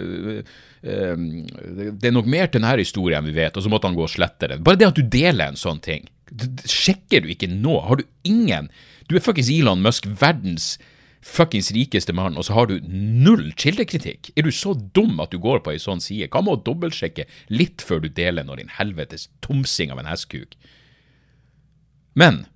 det, 0.85 1.89
det 1.99 2.11
er 2.11 2.15
nok 2.15 2.29
mer 2.31 2.47
til 2.47 2.61
denne 2.63 2.77
historien 2.79 3.27
vi 3.27 3.35
vet, 3.35 3.57
og 3.59 3.65
så 3.67 3.73
måtte 3.73 3.91
han 3.91 3.97
gå 3.99 4.05
og 4.07 4.13
slette 4.13 4.51
den. 4.53 4.63
Bare 4.67 4.79
det 4.79 4.87
at 4.93 5.01
du 5.01 5.03
deler 5.11 5.51
en 5.51 5.59
sånn 5.59 5.81
ting, 5.83 6.07
sjekker 6.69 7.25
du 7.25 7.33
ikke 7.35 7.51
nå? 7.51 7.79
Har 7.89 7.99
du 7.99 8.05
ingen 8.29 8.69
Du 9.09 9.17
er 9.17 9.25
fuckings 9.25 9.49
Elon 9.51 9.81
Musk, 9.83 10.07
verdens 10.21 10.77
fuckings 11.25 11.71
rikeste 11.75 12.15
mann, 12.15 12.37
og 12.39 12.47
så 12.47 12.55
har 12.57 12.69
du 12.71 12.79
null 12.89 13.51
kildekritikk? 13.59 14.31
Er 14.37 14.47
du 14.47 14.53
så 14.55 14.75
dum 14.75 15.19
at 15.23 15.33
du 15.35 15.41
går 15.43 15.63
på 15.65 15.75
ei 15.75 15.81
sånn 15.83 16.03
side? 16.05 16.31
Hva 16.33 16.43
med 16.45 16.59
å 16.59 16.63
dobbeltsjekke 16.69 17.27
litt 17.51 17.85
før 17.85 18.05
du 18.05 18.09
deler 18.13 18.47
når 18.47 18.63
din 18.63 18.77
helvetes 18.79 19.29
tomsing 19.45 19.93
av 19.95 20.03
en 20.03 20.11
hestkuk? 20.11 20.55
Men 22.19 22.47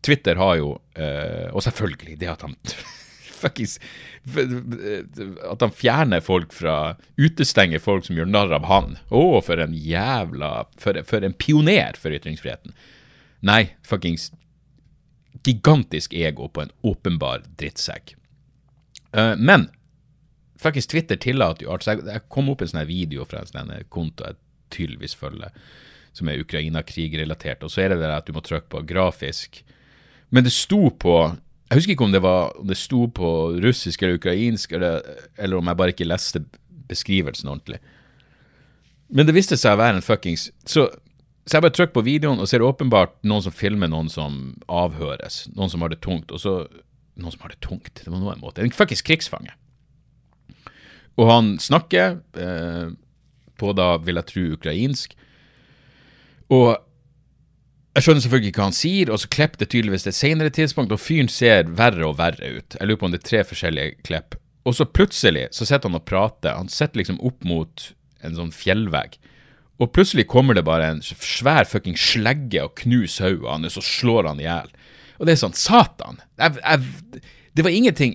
Twitter 0.00 0.38
har 0.40 0.54
jo 0.56 0.70
eh, 0.96 1.50
Og 1.52 1.60
selvfølgelig 1.66 2.14
det 2.22 2.30
at 2.32 2.44
han 2.46 2.54
fuckings 3.42 3.78
At 4.24 5.60
han 5.60 5.74
fjerner 5.74 6.24
folk 6.24 6.54
fra 6.56 6.96
Utestenger 7.20 7.82
folk 7.82 8.06
som 8.06 8.16
gjør 8.16 8.30
narr 8.30 8.54
av 8.56 8.68
han. 8.70 8.96
Å, 9.12 9.40
for 9.44 9.60
en 9.60 9.76
jævla 9.76 10.52
For, 10.80 11.02
for 11.08 11.26
en 11.26 11.36
pioner 11.36 12.00
for 12.00 12.16
ytringsfriheten. 12.16 12.72
Nei, 13.44 13.74
fuckings 13.86 14.30
gigantisk 15.46 16.14
ego 16.14 16.48
på 16.48 16.64
en 16.64 16.72
åpenbar 16.86 17.44
drittsekk. 17.60 18.14
Uh, 19.16 19.34
men 19.36 19.68
fuckings 20.60 20.86
Twitter 20.86 21.16
tillater 21.16 21.66
jo 21.66 21.74
altså, 21.74 21.96
jeg, 21.96 22.06
jeg 22.06 22.28
kom 22.32 22.50
opp 22.52 22.62
en 22.62 22.70
sånn 22.70 22.88
video 22.88 23.24
fra 23.28 23.42
en 23.42 23.50
sånn 23.50 23.72
konto 23.92 24.26
jeg 24.28 24.38
tydeligvis 24.70 25.16
følger, 25.18 25.54
som 26.14 26.30
er 26.30 26.42
Ukraina-krig-relatert, 26.42 27.64
og 27.64 27.72
så 27.72 27.84
er 27.84 27.94
det 27.94 28.00
det 28.02 28.10
at 28.14 28.28
du 28.28 28.34
må 28.36 28.42
trykke 28.44 28.70
på 28.70 28.82
grafisk. 28.86 29.62
Men 30.30 30.46
det 30.46 30.54
sto 30.54 30.90
på 30.90 31.16
Jeg 31.70 31.78
husker 31.78 31.94
ikke 31.94 32.06
om 32.08 32.14
det, 32.14 32.22
var, 32.22 32.56
om 32.58 32.66
det 32.66 32.74
sto 32.74 33.04
på 33.14 33.28
russisk 33.62 34.02
eller 34.02 34.16
ukrainsk, 34.18 34.72
eller, 34.74 35.04
eller 35.38 35.56
om 35.56 35.68
jeg 35.70 35.78
bare 35.78 35.92
ikke 35.94 36.08
leste 36.08 36.40
beskrivelsen 36.90 37.46
ordentlig. 37.46 37.78
Men 39.06 39.28
det 39.28 39.36
viste 39.36 39.58
seg 39.58 39.76
å 39.76 39.78
være 39.78 40.00
en 40.00 40.02
fuckings 40.06 40.48
Så, 40.66 40.88
så 41.50 41.56
jeg 41.56 41.64
bare 41.64 41.74
trykker 41.74 41.96
på 41.96 42.06
videoen, 42.06 42.38
og 42.38 42.46
så 42.46 42.60
er 42.60 42.62
åpenbart 42.62 43.16
noen 43.26 43.42
som 43.42 43.54
filmer 43.54 43.90
noen 43.90 44.06
som 44.12 44.36
avhøres. 44.70 45.48
Noen 45.56 45.72
som 45.72 45.82
har 45.82 45.90
det 45.90 45.98
tungt. 46.04 46.30
Og 46.30 46.42
så 46.42 46.62
Noen 47.20 47.34
som 47.34 47.42
har 47.42 47.50
det 47.52 47.58
tungt, 47.60 47.98
det 48.00 48.08
var 48.08 48.20
nå 48.22 48.30
en 48.32 48.40
måte. 48.40 48.62
En 48.62 48.72
fuckings 48.72 49.02
krigsfange. 49.04 49.50
Og 51.20 51.26
han 51.28 51.48
snakker 51.60 52.14
eh, 52.38 52.92
på 53.60 53.72
da, 53.76 53.88
vil 54.00 54.16
jeg 54.16 54.28
tro, 54.30 54.44
ukrainsk. 54.54 55.16
Og 56.54 56.70
jeg 57.98 58.06
skjønner 58.06 58.24
selvfølgelig 58.24 58.52
ikke 58.54 58.62
hva 58.62 58.68
han 58.70 58.78
sier, 58.78 59.12
og 59.12 59.20
så 59.20 59.32
klipper 59.34 59.60
det 59.60 59.68
tydeligvis 59.74 60.06
til 60.06 60.14
et 60.14 60.20
senere 60.20 60.54
tidspunkt, 60.54 60.94
og 60.94 61.02
fyren 61.02 61.28
ser 61.28 61.68
verre 61.76 62.06
og 62.06 62.16
verre 62.22 62.54
ut. 62.54 62.78
Jeg 62.78 62.88
lurer 62.88 63.02
på 63.02 63.10
om 63.10 63.12
det 63.12 63.20
er 63.20 63.28
tre 63.28 63.42
forskjellige 63.50 63.98
klipp. 64.06 64.38
Og 64.64 64.78
så 64.78 64.86
plutselig 64.88 65.48
så 65.58 65.66
sitter 65.66 65.90
han 65.90 65.98
og 65.98 66.06
prater. 66.08 66.56
Han 66.56 66.72
sitter 66.72 67.02
liksom 67.02 67.20
opp 67.26 67.44
mot 67.44 67.90
en 68.24 68.38
sånn 68.38 68.54
fjellvegg. 68.54 69.18
Og 69.80 69.92
plutselig 69.96 70.26
kommer 70.28 70.56
det 70.56 70.66
bare 70.66 70.90
en 70.92 71.00
svær 71.04 71.64
fucking 71.68 71.96
slegge 71.98 72.66
og 72.66 72.74
knuser 72.82 73.32
hodet 73.32 73.48
hans, 73.48 73.78
og 73.80 73.86
slår 73.86 74.28
han 74.28 74.42
i 74.42 74.46
hjel. 74.46 74.68
Og 75.20 75.28
det 75.28 75.34
er 75.34 75.40
sånn, 75.40 75.56
satan! 75.56 76.20
Jeg, 76.40 76.60
jeg, 76.60 77.22
det 77.56 77.64
var 77.66 77.74
ingenting 77.74 78.14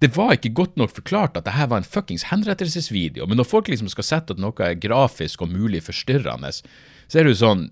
Det 0.00 0.08
var 0.14 0.32
ikke 0.32 0.54
godt 0.56 0.78
nok 0.80 0.92
forklart 0.96 1.36
at 1.36 1.44
det 1.44 1.52
her 1.52 1.68
var 1.68 1.82
en 1.82 1.88
fuckings 1.88 2.30
henrettelsesvideo, 2.30 3.26
men 3.28 3.36
når 3.36 3.48
folk 3.50 3.68
liksom 3.68 3.90
skal 3.92 4.06
sette 4.06 4.36
at 4.36 4.40
noe 4.40 4.56
er 4.64 4.78
grafisk 4.80 5.42
og 5.44 5.52
mulig 5.52 5.82
forstyrrende, 5.84 6.52
så 6.54 7.20
er 7.20 7.26
det 7.26 7.34
jo 7.34 7.42
sånn 7.42 7.66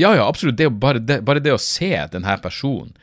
Ja, 0.00 0.14
ja, 0.16 0.24
absolutt, 0.24 0.56
det 0.58 0.70
bare, 0.80 1.02
det, 1.02 1.20
bare 1.26 1.42
det 1.44 1.52
å 1.54 1.60
se 1.60 1.92
denne 2.10 2.38
personen 2.42 2.94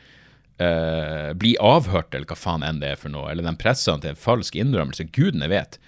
eh, 0.60 1.30
bli 1.38 1.54
avhørt, 1.62 2.12
eller 2.12 2.28
hva 2.28 2.36
faen 2.36 2.66
enn 2.66 2.82
det 2.82 2.90
er 2.92 3.00
for 3.00 3.14
noe, 3.14 3.30
eller 3.30 3.46
den 3.46 3.58
presser 3.60 3.94
han 3.94 4.02
til 4.02 4.12
en 4.12 4.20
falsk 4.20 4.58
innrømmelse, 4.58 5.06
gudene 5.14 5.48
vet. 5.48 5.78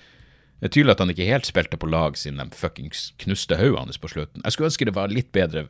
Det 0.65 0.71
er 0.71 0.73
tydelig 0.79 0.95
at 0.95 1.01
han 1.03 1.11
ikke 1.13 1.27
helt 1.29 1.45
spilte 1.45 1.77
på 1.77 1.89
lag 1.93 2.15
siden 2.17 2.39
de 2.41 2.57
fuckings 2.57 3.11
knuste 3.21 3.59
hodet 3.61 3.83
hans 3.83 3.99
på 4.01 4.09
slutten. 4.09 4.41
Jeg 4.41 4.55
skulle 4.55 4.71
ønske 4.71 4.87
det 4.89 4.95
var 4.97 5.13
litt 5.13 5.29
bedre 5.37 5.67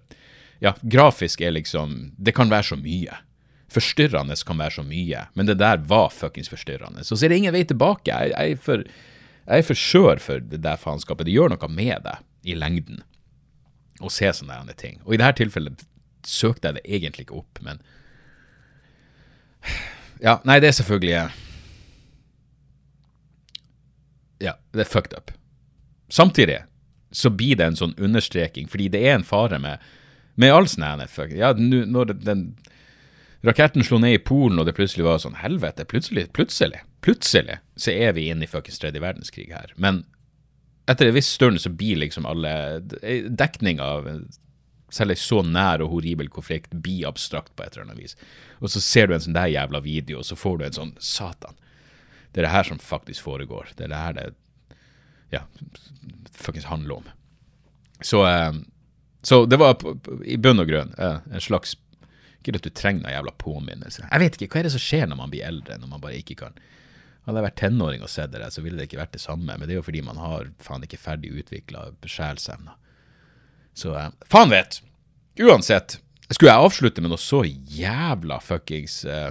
Ja, 0.62 0.70
grafisk 0.86 1.40
er 1.42 1.50
liksom 1.50 2.12
Det 2.14 2.30
kan 2.36 2.46
være 2.46 2.68
så 2.68 2.76
mye. 2.78 3.16
Forstyrrende 3.74 4.36
kan 4.46 4.60
være 4.62 4.76
så 4.76 4.84
mye, 4.86 5.24
men 5.34 5.48
det 5.48 5.56
der 5.58 5.82
var 5.90 6.12
fuckings 6.14 6.48
forstyrrende. 6.48 7.02
Så 7.02 7.18
ser 7.18 7.26
er 7.26 7.34
det 7.34 7.38
ingen 7.42 7.56
vei 7.56 7.64
tilbake. 7.66 8.06
Jeg, 8.06 8.30
jeg 8.30 8.52
er 8.52 8.62
for 8.62 8.84
jeg 8.84 9.58
er 9.58 9.66
for 9.66 9.74
skjør 9.74 10.22
for 10.22 10.44
det 10.52 10.60
der 10.62 10.78
faenskapet. 10.78 11.26
Det 11.26 11.34
gjør 11.34 11.50
noe 11.56 11.68
med 11.74 12.06
deg 12.06 12.22
i 12.46 12.54
lengden 12.54 13.02
å 13.98 14.12
se 14.14 14.30
sånne 14.30 14.76
ting. 14.78 15.00
Og 15.02 15.16
i 15.16 15.18
dette 15.18 15.42
tilfellet 15.42 15.82
søkte 16.22 16.70
jeg 16.70 16.78
det 16.78 16.84
egentlig 16.86 17.26
ikke 17.26 17.42
opp, 17.42 17.58
men 17.66 17.82
Ja, 20.22 20.38
nei, 20.46 20.60
det 20.62 20.70
er 20.70 20.78
selvfølgelig 20.78 21.18
Ja, 24.44 24.58
det 24.76 24.84
er 24.84 24.92
fucked 24.92 25.16
up. 25.16 25.32
Samtidig 26.12 26.60
så 27.14 27.30
blir 27.30 27.56
det 27.56 27.66
en 27.70 27.78
sånn 27.78 27.94
understreking, 28.02 28.68
fordi 28.70 28.90
det 28.92 29.04
er 29.06 29.18
en 29.18 29.26
fare 29.26 29.60
med, 29.62 29.82
med 30.40 30.52
all 30.52 30.68
sånn. 30.68 31.04
Ja, 31.38 31.52
nu, 31.56 31.84
når 31.86 32.16
den 32.18 32.48
raketten 33.46 33.84
slo 33.86 34.00
ned 34.02 34.18
i 34.18 34.22
Polen, 34.24 34.58
og 34.58 34.66
det 34.68 34.76
plutselig 34.76 35.06
var 35.06 35.20
sånn 35.22 35.38
Helvete, 35.38 35.86
plutselig, 35.88 36.26
plutselig, 36.36 36.82
plutselig 37.04 37.60
så 37.76 37.92
er 37.94 38.16
vi 38.16 38.28
inne 38.32 38.46
i 38.46 38.50
fuckings 38.50 38.80
tredje 38.82 39.02
verdenskrig 39.02 39.52
her. 39.54 39.72
Men 39.76 40.02
etter 40.90 41.08
en 41.08 41.16
viss 41.16 41.30
stund 41.32 41.60
så 41.62 41.72
blir 41.72 42.02
liksom 42.02 42.26
alle 42.28 42.80
Dekning 42.82 43.80
av 43.80 44.08
selv 44.94 45.14
en 45.14 45.18
så 45.18 45.40
nær 45.42 45.82
og 45.82 45.90
horribel 45.90 46.28
konflikt 46.30 46.74
blir 46.84 47.08
abstrakt 47.08 47.54
på 47.56 47.64
et 47.64 47.74
eller 47.74 47.88
annet 47.88 48.02
vis. 48.02 48.16
Og 48.60 48.70
så 48.70 48.82
ser 48.82 49.08
du 49.08 49.16
en 49.16 49.24
sånn 49.24 49.36
der 49.36 49.50
jævla 49.50 49.80
video, 49.84 50.20
og 50.20 50.28
så 50.28 50.38
får 50.38 50.58
du 50.58 50.66
en 50.66 50.76
sånn 50.76 50.92
Satan. 51.02 51.56
Det 52.34 52.42
er 52.42 52.48
det 52.48 52.54
her 52.54 52.66
som 52.66 52.80
faktisk 52.82 53.22
foregår. 53.22 53.70
Det 53.78 53.86
er 53.86 53.92
det 53.92 54.02
her 54.02 54.16
det 54.18 54.26
ja, 55.30 55.44
fuckings 56.34 56.66
handler 56.66 57.00
om. 57.00 57.08
Så, 58.00 58.26
eh, 58.26 58.52
så 59.22 59.44
det 59.46 59.56
var 59.62 59.78
i 60.26 60.36
bunn 60.36 60.60
og 60.60 60.68
grunn 60.68 60.94
eh, 60.98 61.18
en 61.32 61.40
slags 61.40 61.78
Ikke 62.44 62.58
at 62.58 62.66
du 62.66 62.74
trenger 62.76 63.06
noen 63.06 63.14
jævla 63.14 63.32
påminnelse. 63.40 64.02
Jeg 64.04 64.20
vet 64.20 64.34
ikke, 64.36 64.50
hva 64.52 64.60
er 64.60 64.66
det 64.66 64.74
som 64.74 64.82
skjer 64.82 65.06
når 65.08 65.16
man 65.16 65.30
blir 65.32 65.46
eldre, 65.48 65.78
når 65.80 65.94
man 65.94 66.02
bare 66.02 66.18
ikke 66.20 66.36
kan 66.42 66.58
Hadde 67.24 67.40
jeg 67.40 67.46
vært 67.46 67.56
tenåring 67.56 68.02
og 68.04 68.10
sett 68.12 68.34
det 68.34 68.42
der, 68.42 68.50
så 68.52 68.60
ville 68.60 68.76
det 68.76 68.84
ikke 68.90 68.98
vært 69.00 69.14
det 69.14 69.22
samme. 69.22 69.54
Men 69.56 69.64
det 69.64 69.72
er 69.72 69.78
jo 69.78 69.86
fordi 69.86 70.02
man 70.04 70.18
har 70.20 70.50
faen 70.60 70.82
ikke 70.84 71.00
ferdig 71.00 71.30
utvikla 71.40 71.86
sjelsevner. 72.04 72.74
Så 73.72 73.94
eh, 73.96 74.10
faen 74.28 74.52
vet! 74.52 74.82
Uansett, 75.40 75.96
skulle 76.28 76.52
jeg 76.52 76.66
avslutte 76.66 77.00
med 77.00 77.14
noe 77.14 77.22
så 77.22 77.40
jævla 77.48 78.36
fuckings 78.44 79.00
eh, 79.08 79.30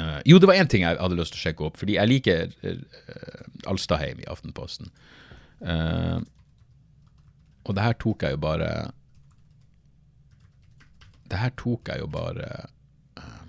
eh, 0.00 0.18
Jo, 0.26 0.40
det 0.40 0.48
var 0.50 0.58
én 0.58 0.70
ting 0.70 0.84
jeg 0.86 0.98
hadde 0.98 1.18
lyst 1.18 1.36
til 1.36 1.42
å 1.42 1.44
sjekke 1.46 1.68
opp, 1.68 1.78
fordi 1.80 1.98
jeg 1.98 2.10
liker 2.10 2.52
uh, 2.64 3.70
Alstadheim 3.70 4.22
i 4.24 4.28
Aftenposten. 4.32 4.88
Uh, 5.60 6.20
og 7.68 7.76
det 7.76 7.84
her 7.84 7.96
tok 8.00 8.24
jeg 8.24 8.34
jo 8.34 8.40
bare 8.40 8.70
Det 11.30 11.38
her 11.38 11.52
tok 11.60 11.90
jeg 11.92 12.00
jo 12.00 12.08
bare 12.10 12.48
eh, 13.20 13.44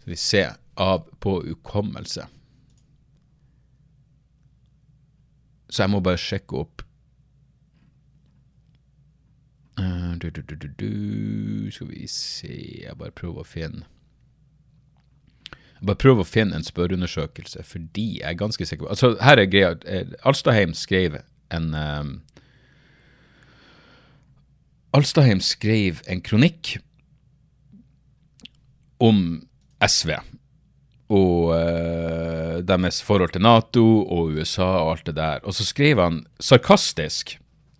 Skal 0.00 0.10
vi 0.10 0.18
se 0.18 0.42
av 0.80 1.06
på 1.20 1.34
hukommelse. 1.44 2.24
Så 5.68 5.82
jeg 5.82 5.92
må 5.92 6.00
bare 6.00 6.20
sjekke 6.20 6.62
opp 6.62 6.84
Eh, 9.80 10.18
du, 10.18 10.30
du, 10.30 10.42
du. 10.68 11.70
Skal 11.70 11.88
vi 11.88 12.06
se 12.06 12.52
Jeg 12.82 12.96
bare 12.98 13.14
prøver 13.16 13.40
å 13.40 13.48
finne 13.48 13.86
Jeg 15.78 15.86
bare 15.88 16.00
prøver 16.02 16.24
å 16.24 16.28
finne 16.28 16.58
en 16.58 16.66
spørreundersøkelse, 16.66 17.62
fordi 17.64 18.18
jeg 18.18 18.28
er 18.28 18.40
ganske 18.40 18.66
sikker 18.66 18.84
på 18.84 18.90
Altså, 18.92 19.14
her 19.24 19.40
er 19.40 19.48
greia. 19.48 19.70
Alstaheim 20.28 20.74
skrev 20.76 21.22
en 21.50 21.70
um, 21.72 22.10
Alstaheim 24.92 25.40
skrev 25.40 26.02
en 26.10 26.20
kronikk 26.20 26.74
om 29.00 29.40
SV 29.80 30.18
og 31.10 31.54
uh, 31.54 32.58
deres 32.66 33.00
forhold 33.02 33.32
til 33.32 33.42
Nato 33.46 33.86
og 34.02 34.36
USA 34.36 34.68
og 34.82 34.90
alt 34.92 35.08
det 35.08 35.16
der. 35.16 35.40
Og 35.42 35.56
så 35.56 35.64
skrev 35.66 36.02
han 36.02 36.20
sarkastisk 36.42 37.38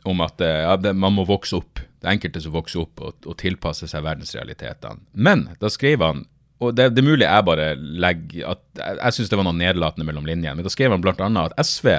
om 0.08 0.24
at 0.24 0.40
uh, 0.40 0.94
man 0.96 1.18
må 1.18 1.28
vokse 1.28 1.60
opp. 1.60 1.82
Det 2.00 2.08
enkelte 2.08 2.40
som 2.40 2.54
vokser 2.54 2.82
opp 2.82 3.00
og, 3.04 3.16
og 3.28 3.36
tilpasser 3.40 3.90
seg 3.90 4.04
verdensrealitetene. 4.06 5.04
Men 5.12 5.50
da 5.60 5.72
skrev 5.72 6.04
han 6.04 6.26
og 6.60 6.74
det, 6.76 6.90
det 6.92 7.00
er 7.00 7.06
mulig 7.06 7.24
jeg 7.24 7.44
bare 7.48 7.70
legger 7.78 8.50
at 8.52 8.60
Jeg, 8.76 8.96
jeg 8.98 9.16
syns 9.16 9.30
det 9.32 9.38
var 9.40 9.46
noe 9.48 9.56
nedlatende 9.56 10.04
mellom 10.04 10.26
linjene, 10.28 10.58
men 10.58 10.66
da 10.66 10.72
skrev 10.72 10.92
han 10.92 11.00
bl.a. 11.00 11.28
at 11.46 11.56
SV 11.56 11.94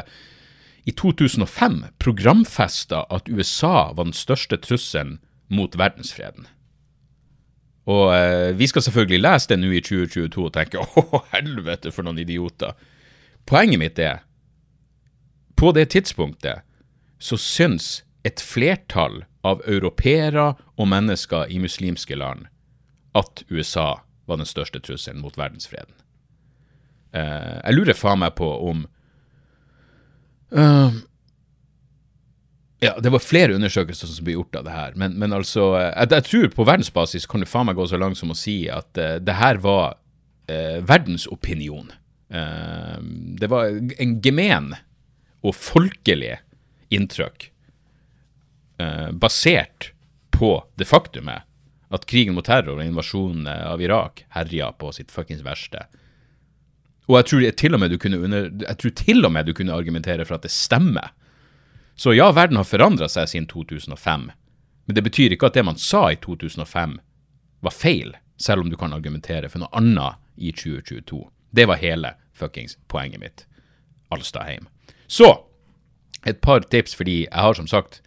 i 0.85 0.93
2005 0.97 1.79
programfesta 2.01 3.03
at 3.13 3.29
USA 3.29 3.91
var 3.93 4.07
den 4.07 4.17
største 4.17 4.57
trusselen 4.61 5.19
mot 5.53 5.77
verdensfreden. 5.77 6.47
Og 7.89 8.13
eh, 8.15 8.51
vi 8.57 8.67
skal 8.69 8.85
selvfølgelig 8.85 9.21
lese 9.21 9.51
det 9.51 9.59
nå 9.61 9.71
i 9.73 9.81
2022 9.81 10.45
og 10.45 10.53
tenke 10.55 10.81
å, 11.01 11.23
helvete, 11.33 11.93
for 11.93 12.05
noen 12.05 12.21
idioter. 12.21 12.77
Poenget 13.49 13.81
mitt 13.81 14.01
er, 14.01 14.23
på 15.57 15.73
det 15.77 15.89
tidspunktet 15.93 16.65
så 17.21 17.37
syns 17.37 18.01
et 18.25 18.41
flertall 18.41 19.23
av 19.47 19.61
europeere 19.69 20.51
og 20.77 20.89
mennesker 20.89 21.49
i 21.49 21.59
muslimske 21.61 22.17
land 22.17 22.47
at 23.17 23.43
USA 23.49 24.01
var 24.29 24.39
den 24.39 24.49
største 24.49 24.79
trusselen 24.83 25.21
mot 25.23 25.37
verdensfreden. 25.37 25.93
Uh, 27.11 27.59
jeg 27.65 27.75
lurer 27.75 27.97
faen 27.97 28.21
meg 28.21 28.35
på 28.37 28.47
om 28.69 28.85
uh, 30.55 30.99
ja, 32.81 32.93
det 33.03 33.11
var 33.11 33.23
flere 33.23 33.57
undersøkelser 33.57 34.07
som 34.09 34.25
ble 34.25 34.37
gjort 34.37 34.61
av 34.61 34.67
det 34.67 34.75
her, 34.75 34.95
men, 34.95 35.17
men 35.19 35.35
altså 35.35 35.73
jeg, 35.75 36.11
jeg, 36.13 36.27
tror 36.29 36.53
på 36.55 36.67
verdensbasis 36.69 37.27
kan 37.29 37.43
du 37.43 37.49
faen 37.49 37.67
meg 37.67 37.77
gå 37.77 37.89
så 37.89 37.99
langt 37.99 38.19
som 38.21 38.31
å 38.33 38.37
si 38.37 38.63
at 38.71 38.89
det 38.95 39.35
her 39.37 39.59
var 39.63 39.97
verdensopinion. 40.51 41.93
Det 43.39 43.47
var 43.47 43.69
en 43.71 44.15
gemen 44.25 44.73
og 45.45 45.55
folkelig 45.55 46.33
inntrykk 46.91 47.45
basert 49.13 49.91
på 50.31 50.55
det 50.79 50.87
faktumet 50.89 51.47
at 51.91 52.05
krigen 52.07 52.37
mot 52.37 52.45
terror 52.47 52.79
og 52.79 52.85
invasjonen 52.85 53.49
av 53.51 53.81
Irak 53.83 54.23
herja 54.35 54.71
på 54.79 54.93
sitt 54.95 55.11
fuckings 55.11 55.43
verste. 55.43 55.83
Og 57.09 57.17
jeg 57.19 57.27
tror, 57.27 57.47
til 57.59 57.75
og 57.75 57.81
med 57.81 57.91
du 57.91 57.97
kunne 57.99 58.21
under, 58.23 58.47
jeg 58.63 58.77
tror 58.79 58.93
til 58.95 59.27
og 59.27 59.33
med 59.35 59.49
du 59.49 59.53
kunne 59.57 59.75
argumentere 59.75 60.25
for 60.27 60.37
at 60.37 60.45
det 60.45 60.53
stemmer. 60.55 61.11
Så 61.99 62.15
ja, 62.15 62.29
verden 62.31 62.59
har 62.59 62.67
forandra 62.67 63.09
seg 63.11 63.27
siden 63.27 63.49
2005, 63.51 64.29
men 64.31 64.95
det 64.95 65.03
betyr 65.03 65.35
ikke 65.35 65.51
at 65.51 65.59
det 65.59 65.65
man 65.67 65.79
sa 65.79 66.07
i 66.13 66.19
2005 66.23 66.95
var 67.61 67.75
feil, 67.75 68.15
selv 68.39 68.63
om 68.63 68.71
du 68.71 68.77
kan 68.79 68.95
argumentere 68.95 69.51
for 69.51 69.61
noe 69.61 69.73
annet 69.77 70.21
i 70.39 70.53
2022. 70.55 71.25
Det 71.51 71.67
var 71.67 71.81
hele 71.81 72.15
fuckings 72.33 72.77
poenget 72.87 73.19
mitt. 73.21 73.45
Alstadheim. 74.11 74.65
Så 75.07 75.27
et 76.25 76.39
par 76.41 76.63
tips, 76.71 76.95
fordi 76.95 77.25
jeg 77.25 77.43
har 77.43 77.53
som 77.59 77.67
sagt 77.67 78.01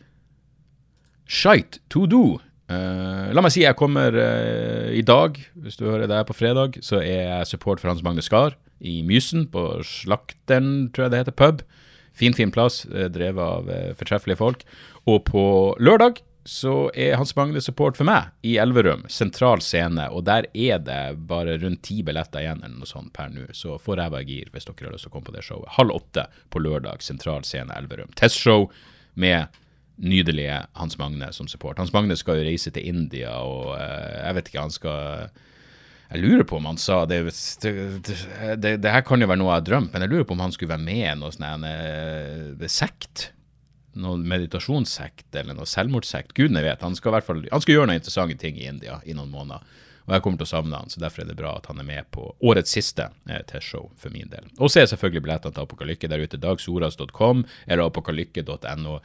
shite 1.27 1.81
to 1.93 2.07
do. 2.11 2.25
Uh, 2.65 3.29
la 3.37 3.43
meg 3.45 3.53
si 3.53 3.65
jeg 3.65 3.77
kommer 3.77 4.15
uh, 4.17 4.91
i 4.95 5.05
dag, 5.05 5.37
hvis 5.61 5.77
du 5.77 5.87
hører 5.87 6.09
det 6.09 6.17
her 6.17 6.29
på 6.29 6.37
fredag, 6.37 6.79
så 6.85 7.03
er 7.03 7.29
jeg 7.29 7.51
support 7.53 7.83
for 7.83 7.93
Hans 7.93 8.05
Magne 8.05 8.25
Skar 8.25 8.57
i 8.81 9.03
Mysen, 9.07 9.47
på 9.53 9.83
Slakteren, 9.85 10.89
tror 10.93 11.07
jeg 11.07 11.15
det 11.15 11.25
heter, 11.25 11.37
pub. 11.37 11.65
Fin, 12.15 12.37
fin 12.37 12.53
plass, 12.55 12.85
uh, 12.89 13.09
drevet 13.13 13.43
av 13.43 13.99
fortreffelige 14.01 14.41
folk. 14.41 14.65
Og 15.11 15.21
på 15.29 15.45
lørdag 15.83 16.23
så 16.45 16.91
er 16.93 17.17
Hans 17.17 17.33
Magne 17.37 17.61
support 17.65 17.97
for 17.97 18.09
meg 18.09 18.33
i 18.45 18.57
Elverum, 18.61 19.07
sentral 19.13 19.63
scene. 19.65 20.07
Og 20.13 20.27
der 20.29 20.47
er 20.53 20.81
det 20.85 21.17
bare 21.29 21.57
rundt 21.61 21.83
ti 21.89 22.03
billetter 22.05 22.45
igjen 22.45 22.61
eller 22.61 22.77
noe 22.83 22.89
sånt 22.89 23.13
per 23.17 23.33
nå. 23.33 23.47
Så 23.57 23.79
får 23.81 24.03
jeg 24.03 24.15
være 24.15 24.29
gir 24.29 24.51
hvis 24.53 24.69
dere 24.69 24.89
har 24.89 24.97
lyst 24.97 25.09
til 25.09 25.13
å 25.13 25.17
komme 25.17 25.29
på 25.31 25.37
det 25.37 25.45
showet. 25.47 25.73
Halv 25.79 25.97
åtte 25.97 26.27
på 26.53 26.61
lørdag, 26.65 27.05
sentral 27.05 27.45
scene 27.49 27.73
Elverum. 27.77 28.13
Testshow 28.21 28.69
med 29.21 29.49
nydelige 29.97 30.61
Hans 30.79 30.99
Magne 30.99 31.31
som 31.33 31.49
support. 31.51 31.79
Hans 31.79 31.93
Magne 31.95 32.17
skal 32.19 32.41
jo 32.41 32.47
reise 32.49 32.73
til 32.75 32.87
India, 32.91 33.37
og 33.41 33.75
uh, 33.77 34.15
jeg 34.21 34.39
vet 34.39 34.51
ikke, 34.51 34.65
han 34.65 34.75
skal 34.75 35.29
jeg 36.15 36.21
lurer 36.21 36.45
på 36.47 36.59
om 36.61 36.67
han 36.69 36.79
sa 36.79 37.01
det, 37.11 37.23
det, 37.63 37.71
det, 38.61 38.75
det, 38.79 38.91
her 38.93 39.03
kan 39.07 39.23
jo 39.23 39.27
være 39.27 39.41
noe 39.41 39.49
jeg 39.51 39.63
har 39.63 39.69
drømt, 39.69 39.95
men 39.95 40.05
jeg 40.05 40.13
lurer 40.13 40.27
på 40.29 40.37
om 40.37 40.43
han 40.45 40.53
skulle 40.55 40.75
være 40.75 40.85
med 40.85 41.01
i 41.03 41.15
noe 41.19 41.33
sånn 41.35 41.65
uh, 41.67 42.69
sekt. 42.71 43.31
Noen 43.99 44.25
meditasjonssekt 44.27 45.37
eller 45.39 45.55
noe 45.55 45.71
selvmordssekt. 45.71 46.35
Gudene 46.35 46.65
vet. 46.67 46.83
Han 46.83 46.97
skal, 46.99 47.15
fall, 47.23 47.45
han 47.51 47.63
skal 47.63 47.77
gjøre 47.77 47.89
noen 47.91 48.01
interessante 48.01 48.37
ting 48.43 48.59
i 48.59 48.67
India 48.67 48.99
i 49.07 49.15
noen 49.15 49.31
måneder. 49.31 49.63
Og 50.05 50.13
jeg 50.13 50.25
kommer 50.25 50.41
til 50.41 50.49
å 50.49 50.51
savne 50.51 50.81
han, 50.83 50.91
så 50.93 51.01
derfor 51.01 51.25
er 51.25 51.31
det 51.31 51.39
bra 51.39 51.55
at 51.57 51.69
han 51.71 51.81
er 51.81 51.87
med 51.89 52.09
på 52.13 52.27
årets 52.45 52.75
siste 52.77 53.07
eh, 53.31 53.41
T-show 53.49 53.89
for 54.01 54.13
min 54.13 54.29
del. 54.33 54.51
Og 54.59 54.69
så 54.69 54.83
er 54.83 54.91
selvfølgelig 54.91 55.25
billettene 55.25 55.57
til 55.57 55.65
Apokalykke 55.65 56.11
der 56.13 56.25
ute. 56.27 56.41
dagsoras.com 56.43 57.45
eller 57.65 57.87
apokalykke.no. 57.87 58.99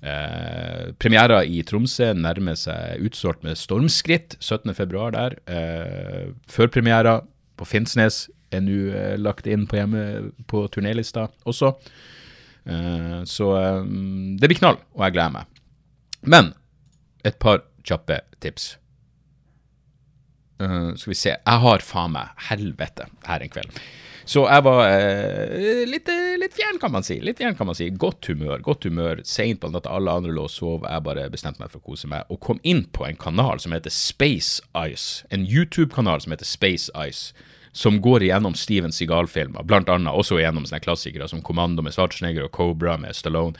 Eh, 0.00 1.44
i 1.44 1.62
Tromsø 1.68 2.12
nærmer 2.16 2.56
seg 2.56 3.04
utsolgt 3.04 3.44
med 3.44 3.58
stormskritt 3.58 4.38
17.2 4.40 5.10
der. 5.16 5.36
Eh, 5.46 6.32
Førpremiera 6.48 7.20
på 7.56 7.68
Finnsnes 7.68 8.28
er 8.50 8.64
nå 8.64 8.78
eh, 8.94 9.18
lagt 9.20 9.46
inn 9.46 9.66
på 9.68 9.84
på 10.46 10.66
turnélista 10.72 11.28
også. 11.44 11.74
Eh, 12.64 13.22
så 13.24 13.50
eh, 13.60 13.84
det 14.40 14.48
blir 14.48 14.58
knall, 14.58 14.80
og 14.96 15.04
jeg 15.06 15.16
gleder 15.16 15.36
meg. 15.36 15.62
Men 16.22 16.52
et 17.24 17.38
par 17.40 17.64
kjappe 17.84 18.20
tips. 18.40 18.76
Uh, 20.60 20.92
skal 20.92 21.08
vi 21.08 21.16
se 21.16 21.30
Jeg 21.32 21.60
har 21.62 21.80
faen 21.80 22.12
meg 22.12 22.42
helvete 22.50 23.06
her 23.24 23.40
en 23.40 23.52
kveld. 23.52 23.78
Så 24.30 24.44
jeg 24.46 24.62
var 24.62 24.84
eh, 24.86 25.80
litt, 25.90 26.08
eh, 26.12 26.36
litt, 26.38 26.54
fjern, 26.54 26.78
kan 26.78 26.92
man 26.94 27.02
si. 27.06 27.16
Litt 27.24 27.40
fjern, 27.40 27.56
kan 27.58 27.66
man 27.66 27.74
si. 27.74 27.88
Godt 27.90 28.28
humør. 28.30 28.60
godt 28.62 28.86
humør. 28.86 29.24
Seint 29.26 29.58
på 29.60 29.70
natta, 29.72 29.90
alle 29.90 30.12
andre 30.20 30.34
lå 30.36 30.44
og 30.46 30.52
sov. 30.54 30.86
Jeg 30.86 31.02
bare 31.06 31.26
bestemte 31.32 31.62
meg 31.62 31.72
for 31.72 31.82
å 31.82 31.88
kose 31.90 32.10
meg, 32.10 32.30
og 32.30 32.38
kom 32.46 32.60
inn 32.62 32.84
på 32.94 33.08
en 33.08 33.18
kanal 33.18 33.58
som 33.58 33.74
heter 33.74 33.90
Space 33.90 34.62
Ice. 34.86 35.24
En 35.34 35.42
YouTube-kanal 35.42 36.22
som 36.22 36.36
heter 36.36 36.46
Space 36.46 36.92
Ice. 37.08 37.34
Som 37.72 37.98
går 38.02 38.26
igjennom 38.26 38.54
Steven 38.58 38.94
Seagal-filmer, 38.94 39.66
blant 39.66 39.90
annet 39.90 40.14
også 40.14 40.38
igjennom 40.38 40.64
sånne 40.66 40.82
klassikere 40.82 41.28
som 41.30 41.42
Kommando 41.42 41.82
med 41.86 41.94
Schwarzenegger 41.94 42.46
og 42.46 42.54
Cobra 42.54 42.96
med 42.98 43.14
Stallone. 43.18 43.58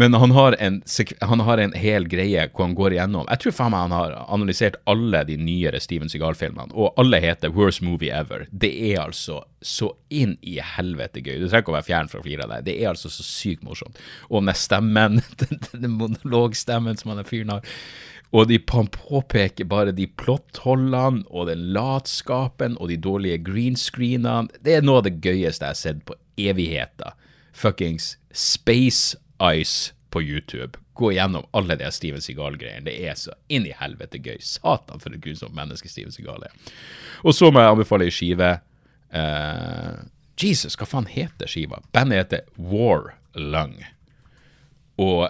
Men 0.00 0.14
han 0.18 0.34
har, 0.34 0.56
en, 0.58 0.80
han 1.20 1.42
har 1.46 1.62
en 1.62 1.74
hel 1.78 2.08
greie 2.10 2.48
hvor 2.50 2.66
han 2.66 2.74
går 2.74 2.96
igjennom 2.96 3.28
Jeg 3.30 3.42
tror 3.44 3.54
faen 3.54 3.74
meg 3.74 3.84
han 3.86 3.94
har 3.94 4.14
analysert 4.26 4.80
alle 4.90 5.22
de 5.28 5.36
nyere 5.38 5.80
Steven 5.82 6.10
Seagal-filmene, 6.10 6.74
og 6.74 6.98
alle 7.00 7.20
heter 7.22 7.54
Worst 7.54 7.82
Movie 7.86 8.14
Ever. 8.14 8.48
Det 8.50 8.72
er 8.90 9.04
altså 9.04 9.42
så 9.64 9.92
inn 10.12 10.34
i 10.42 10.58
helvete 10.60 11.22
gøy. 11.22 11.38
Du 11.38 11.46
trenger 11.46 11.62
ikke 11.64 11.72
å 11.72 11.78
være 11.78 11.88
fjern 11.88 12.10
fra 12.10 12.20
å 12.20 12.24
flire 12.26 12.44
av 12.44 12.56
det. 12.56 12.64
Det 12.66 12.74
er 12.82 12.90
altså 12.90 13.12
så 13.12 13.24
sykt 13.24 13.64
morsomt. 13.64 14.00
Og 14.28 14.42
den 14.44 14.58
stemmen, 14.58 15.22
den, 15.44 15.62
den 15.72 15.94
monologstemmen 16.00 17.00
som 17.00 17.14
han 17.14 17.24
fyren 17.28 17.56
har 17.56 17.78
og 18.34 18.48
de, 18.50 18.58
påpeker 18.58 19.66
bare 19.70 19.94
de 19.94 20.08
plottholdene 20.18 21.22
og 21.30 21.46
den 21.46 21.68
latskapen 21.76 22.74
og 22.82 22.90
de 22.90 22.96
dårlige 22.98 23.38
greenscreenene. 23.46 24.50
Det 24.64 24.74
er 24.74 24.82
noe 24.82 25.02
av 25.02 25.06
det 25.06 25.20
gøyeste 25.22 25.68
jeg 25.68 25.70
har 25.70 25.78
sett 25.78 26.00
på 26.08 26.16
evigheter. 26.42 27.14
Fuckings 27.54 28.16
Space 28.34 29.14
Ice 29.42 29.94
på 30.14 30.22
YouTube. 30.22 30.78
Gå 30.94 31.12
gjennom 31.12 31.46
alle 31.50 31.76
de 31.76 31.90
Steven 31.92 32.22
Seagal-greiene. 32.22 32.86
Det 32.86 32.94
er 33.02 33.16
så 33.18 33.34
inn 33.48 33.66
i 33.66 33.74
helvete 33.74 34.20
gøy. 34.22 34.38
Satan, 34.40 35.02
for 35.02 35.14
et 35.14 35.22
grusomt 35.24 35.56
menneske 35.56 35.90
Steven 35.90 36.14
Seagal 36.14 36.46
er. 36.46 36.54
Og 37.26 37.34
så 37.34 37.50
må 37.50 37.62
jeg 37.62 37.74
anbefale 37.74 38.06
ei 38.06 38.14
skive. 38.14 38.50
Uh, 39.14 40.04
Jesus, 40.40 40.76
hva 40.78 40.86
faen 40.86 41.10
heter 41.10 41.50
skiva? 41.50 41.80
Bandet 41.94 42.22
heter 42.22 42.46
War 42.58 43.16
Lung. 43.34 43.80
Og 45.02 45.28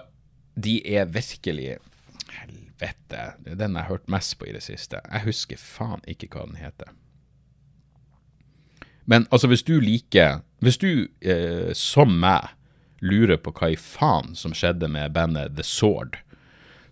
de 0.55 0.79
er 0.85 1.09
virkelig 1.09 1.77
Helvete. 2.35 3.31
Det 3.43 3.53
er 3.53 3.59
den 3.59 3.75
jeg 3.77 3.85
har 3.85 3.89
hørt 3.89 4.09
mest 4.11 4.37
på 4.39 4.49
i 4.49 4.53
det 4.53 4.63
siste. 4.63 4.99
Jeg 5.07 5.25
husker 5.25 5.59
faen 5.61 6.03
ikke 6.09 6.29
hva 6.33 6.45
den 6.49 6.59
heter. 6.59 6.91
Men 9.05 9.27
altså, 9.31 9.47
hvis 9.47 9.63
du 9.63 9.79
liker 9.79 10.41
Hvis 10.59 10.77
du, 10.81 11.07
eh, 11.21 11.73
som 11.73 12.09
meg, 12.19 12.54
lurer 13.05 13.39
på 13.41 13.53
hva 13.55 13.71
i 13.73 13.79
faen 13.79 14.35
som 14.37 14.53
skjedde 14.55 14.89
med 14.91 15.13
bandet 15.15 15.55
The 15.57 15.65
Sword, 15.65 16.17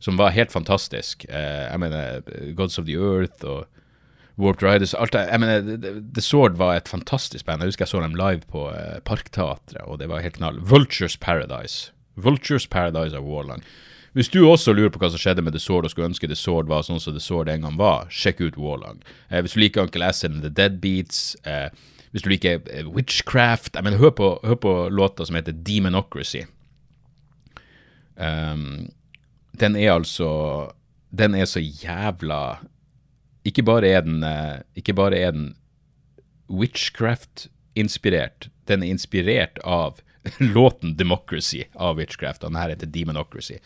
som 0.03 0.19
var 0.19 0.35
helt 0.35 0.51
fantastisk. 0.51 1.25
Eh, 1.29 1.69
jeg 1.69 1.79
mener 1.79 2.53
Gods 2.57 2.79
of 2.79 2.87
the 2.89 2.97
Earth 2.99 3.45
og 3.45 3.65
Warped 4.41 4.65
Riders 4.65 4.95
alt 4.97 5.13
jeg 5.13 5.39
mener, 5.39 5.89
The 6.13 6.21
Sword 6.21 6.57
var 6.57 6.75
et 6.75 6.89
fantastisk 6.89 7.45
band. 7.45 7.61
Jeg 7.61 7.73
husker 7.73 7.85
jeg 7.85 7.93
så 7.93 8.01
dem 8.01 8.17
live 8.17 8.41
på 8.49 8.67
eh, 8.73 8.99
Parkteatret, 9.05 9.83
og 9.85 9.99
det 10.01 10.09
var 10.09 10.25
helt 10.25 10.39
knall. 10.39 10.59
Vultures 10.61 11.17
Paradise. 11.17 11.91
Vultures 12.15 12.67
Paradise 12.67 13.17
av 13.17 13.25
Warlang. 13.25 13.61
Hvis 14.13 14.29
du 14.29 14.43
også 14.45 14.73
lurer 14.73 14.91
på 14.93 14.99
hva 15.01 15.09
som 15.09 15.21
skjedde 15.21 15.41
med 15.41 15.55
The 15.55 15.61
Sword, 15.61 15.85
og 15.85 15.93
skulle 15.93 16.11
ønske 16.11 16.29
The 16.29 16.37
Sword 16.37 16.69
var 16.69 16.85
sånn 16.85 17.01
som 17.01 17.15
The 17.15 17.21
Sword 17.21 17.49
en 17.49 17.65
gang 17.65 17.77
var, 17.79 18.09
sjekk 18.13 18.41
ut 18.41 18.59
Warlang. 18.61 19.01
Eh, 19.29 19.41
hvis 19.41 19.55
du 19.55 19.61
liker 19.61 19.85
Uncle 19.85 20.05
Acid 20.05 20.33
and 20.33 20.45
The 20.45 20.53
Deadbeats, 20.53 21.35
eh, 21.45 21.69
hvis 22.13 22.23
du 22.25 22.29
liker 22.29 22.61
eh, 22.69 22.85
witchcraft 22.85 23.75
jeg 23.75 23.83
mener, 23.85 23.97
hør, 23.97 24.13
på, 24.17 24.27
hør 24.45 24.59
på 24.61 24.73
låta 24.93 25.25
som 25.25 25.35
heter 25.37 25.55
Demonocracy. 25.65 26.45
Um, 28.15 28.91
den 29.57 29.75
er 29.75 29.95
altså 29.95 30.27
Den 31.09 31.33
er 31.33 31.45
så 31.49 31.59
jævla 31.59 32.59
Ikke 33.45 33.63
bare 33.65 33.87
er 33.89 34.01
den, 34.05 34.23
uh, 34.23 34.61
ikke 34.77 34.93
bare 34.93 35.17
er 35.17 35.31
den 35.31 35.55
witchcraft-inspirert, 36.53 38.49
den 38.67 38.83
er 38.83 38.87
inspirert 38.93 39.57
av 39.63 40.01
låten 40.39 40.95
'Democracy' 40.95 41.65
av 41.75 41.97
Witchcraft. 41.97 42.43
Og 42.43 42.51
den 42.51 42.59
her 42.59 42.69
heter 42.69 42.87
'Demonocracy'. 42.87 43.59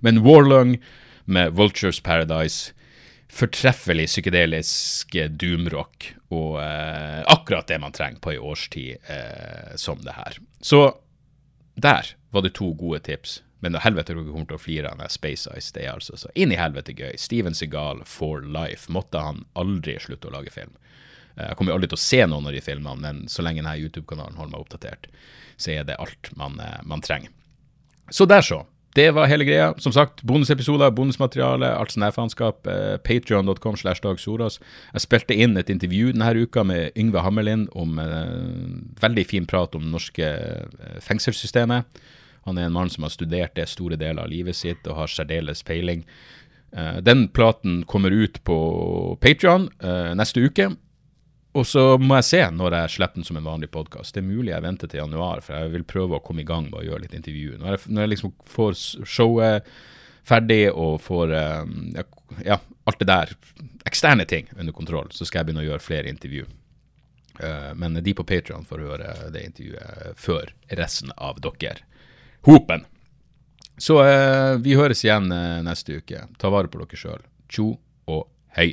Men 0.00 0.18
Warlung 0.18 0.76
med 1.26 1.52
'Vultures 1.52 2.02
Paradise' 2.02 2.72
fortreffelig 3.30 4.06
psykedelisk 4.06 5.16
doomrock 5.40 6.14
og 6.34 6.60
eh, 6.62 7.22
akkurat 7.30 7.70
det 7.70 7.78
man 7.82 7.94
trenger 7.94 8.20
på 8.22 8.34
ei 8.34 8.42
årstid 8.42 9.08
eh, 9.10 9.74
som 9.80 10.02
det 10.04 10.16
her. 10.18 10.38
Så 10.60 10.84
der 11.74 12.14
var 12.34 12.44
det 12.44 12.54
to 12.58 12.72
gode 12.78 13.02
tips. 13.06 13.40
Men 13.64 13.78
helvete 13.80 14.12
dere 14.12 14.26
kommer 14.28 14.48
til 14.50 14.58
å 14.58 14.60
flire 14.60 14.90
av 14.92 15.00
Space 15.08 15.48
Ice. 15.56 15.72
Er 15.80 15.94
altså 15.94 16.18
så 16.20 16.28
inn 16.36 16.52
i 16.52 16.58
helvete 16.60 16.92
gøy. 16.92 17.14
Steven 17.16 17.56
Segal 17.56 18.02
for 18.04 18.44
life. 18.44 18.90
Måtte 18.92 19.22
han 19.24 19.46
aldri 19.56 19.96
slutte 20.02 20.28
å 20.28 20.34
lage 20.34 20.52
film. 20.52 20.74
Eh, 21.36 21.48
jeg 21.48 21.56
kommer 21.58 21.76
aldri 21.76 21.88
til 21.90 21.98
å 21.98 22.04
se 22.04 22.20
noen 22.28 22.50
av 22.50 22.56
de 22.56 22.60
filmene, 22.64 23.00
men 23.00 23.24
så 23.30 23.44
lenge 23.44 23.62
denne 23.62 23.78
YouTube-kanalen 23.80 24.36
holder 24.38 24.52
meg 24.52 24.66
oppdatert, 24.66 25.08
så 25.56 25.72
er 25.78 25.88
det 25.88 25.98
alt 26.02 26.30
man, 26.36 26.58
eh, 26.60 26.82
man 26.84 27.02
trenger. 27.04 27.32
Så 28.10 28.26
der, 28.28 28.44
så. 28.44 28.64
Det 28.94 29.08
var 29.10 29.26
hele 29.26 29.44
greia. 29.44 29.72
Som 29.82 29.92
sagt, 29.92 30.22
bonusepisoder, 30.22 30.92
bonusmateriale, 30.94 31.66
alt 31.66 31.96
er 31.98 32.12
faenskap. 32.14 32.66
Eh, 32.70 32.96
Patrion.com 33.02 33.76
slash 33.76 34.02
Dag 34.02 34.20
Soros. 34.22 34.60
Jeg 34.92 35.02
spilte 35.02 35.34
inn 35.34 35.56
et 35.58 35.70
intervju 35.70 36.12
denne 36.12 36.30
uka 36.38 36.62
med 36.62 36.94
Yngve 36.96 37.24
Hammerlind 37.26 37.68
om 37.74 37.98
eh, 37.98 39.00
veldig 39.02 39.26
fin 39.26 39.46
prat 39.50 39.74
om 39.74 39.82
det 39.82 39.90
norske 39.96 40.28
eh, 40.30 41.00
fengselssystemet. 41.02 41.90
Han 42.46 42.58
er 42.58 42.68
en 42.68 42.76
mann 42.76 42.92
som 42.92 43.02
har 43.02 43.10
studert 43.10 43.56
det 43.56 43.66
store 43.72 43.98
deler 43.98 44.22
av 44.22 44.30
livet 44.30 44.54
sitt 44.54 44.86
og 44.86 45.00
har 45.00 45.10
særdeles 45.10 45.64
peiling. 45.66 46.04
Eh, 46.70 47.02
den 47.02 47.26
platen 47.34 47.82
kommer 47.90 48.14
ut 48.14 48.44
på 48.46 48.58
Patrion 49.20 49.70
eh, 49.82 50.14
neste 50.14 50.44
uke. 50.44 50.70
Og 51.54 51.66
så 51.70 51.82
må 52.02 52.16
jeg 52.18 52.26
se 52.26 52.40
når 52.50 52.74
jeg 52.80 52.92
slipper 52.96 53.20
den 53.20 53.26
som 53.26 53.36
en 53.38 53.46
vanlig 53.46 53.68
podkast. 53.74 54.16
Det 54.16 54.24
er 54.24 54.26
mulig 54.26 54.50
jeg 54.50 54.64
venter 54.64 54.90
til 54.90 55.04
januar, 55.04 55.42
for 55.44 55.54
jeg 55.54 55.70
vil 55.76 55.86
prøve 55.86 56.18
å 56.18 56.24
komme 56.24 56.42
i 56.42 56.48
gang 56.48 56.66
med 56.66 56.80
å 56.80 56.86
gjøre 56.86 57.04
litt 57.04 57.14
intervju. 57.14 57.60
Når 57.60 57.76
jeg, 57.76 57.82
når 57.94 58.02
jeg 58.04 58.12
liksom 58.14 58.32
får 58.56 58.74
showet 59.06 59.70
ferdig 60.26 60.64
og 60.72 60.98
får 61.04 61.34
um, 61.62 61.94
ja, 62.42 62.58
alt 62.58 62.98
det 62.98 63.06
der, 63.06 63.34
eksterne 63.86 64.26
ting, 64.26 64.50
under 64.58 64.74
kontroll, 64.74 65.12
så 65.14 65.28
skal 65.28 65.42
jeg 65.42 65.50
begynne 65.50 65.62
å 65.62 65.68
gjøre 65.68 65.84
flere 65.84 66.10
intervju. 66.10 66.48
Uh, 67.38 67.70
men 67.78 68.02
de 68.02 68.16
på 68.18 68.26
Patrion 68.26 68.66
får 68.66 68.86
høre 68.88 69.14
det 69.34 69.46
intervjuet 69.46 70.18
før 70.18 70.50
resten 70.74 71.14
av 71.14 71.38
dere. 71.44 71.86
Hopen! 72.48 72.88
Så 73.78 74.00
uh, 74.02 74.58
vi 74.62 74.74
høres 74.74 75.06
igjen 75.06 75.30
neste 75.66 76.00
uke. 76.02 76.26
Ta 76.40 76.50
vare 76.50 76.70
på 76.70 76.82
dere 76.82 76.98
sjøl. 76.98 77.22
Tjo 77.46 77.76
og 78.10 78.26
hei. 78.58 78.72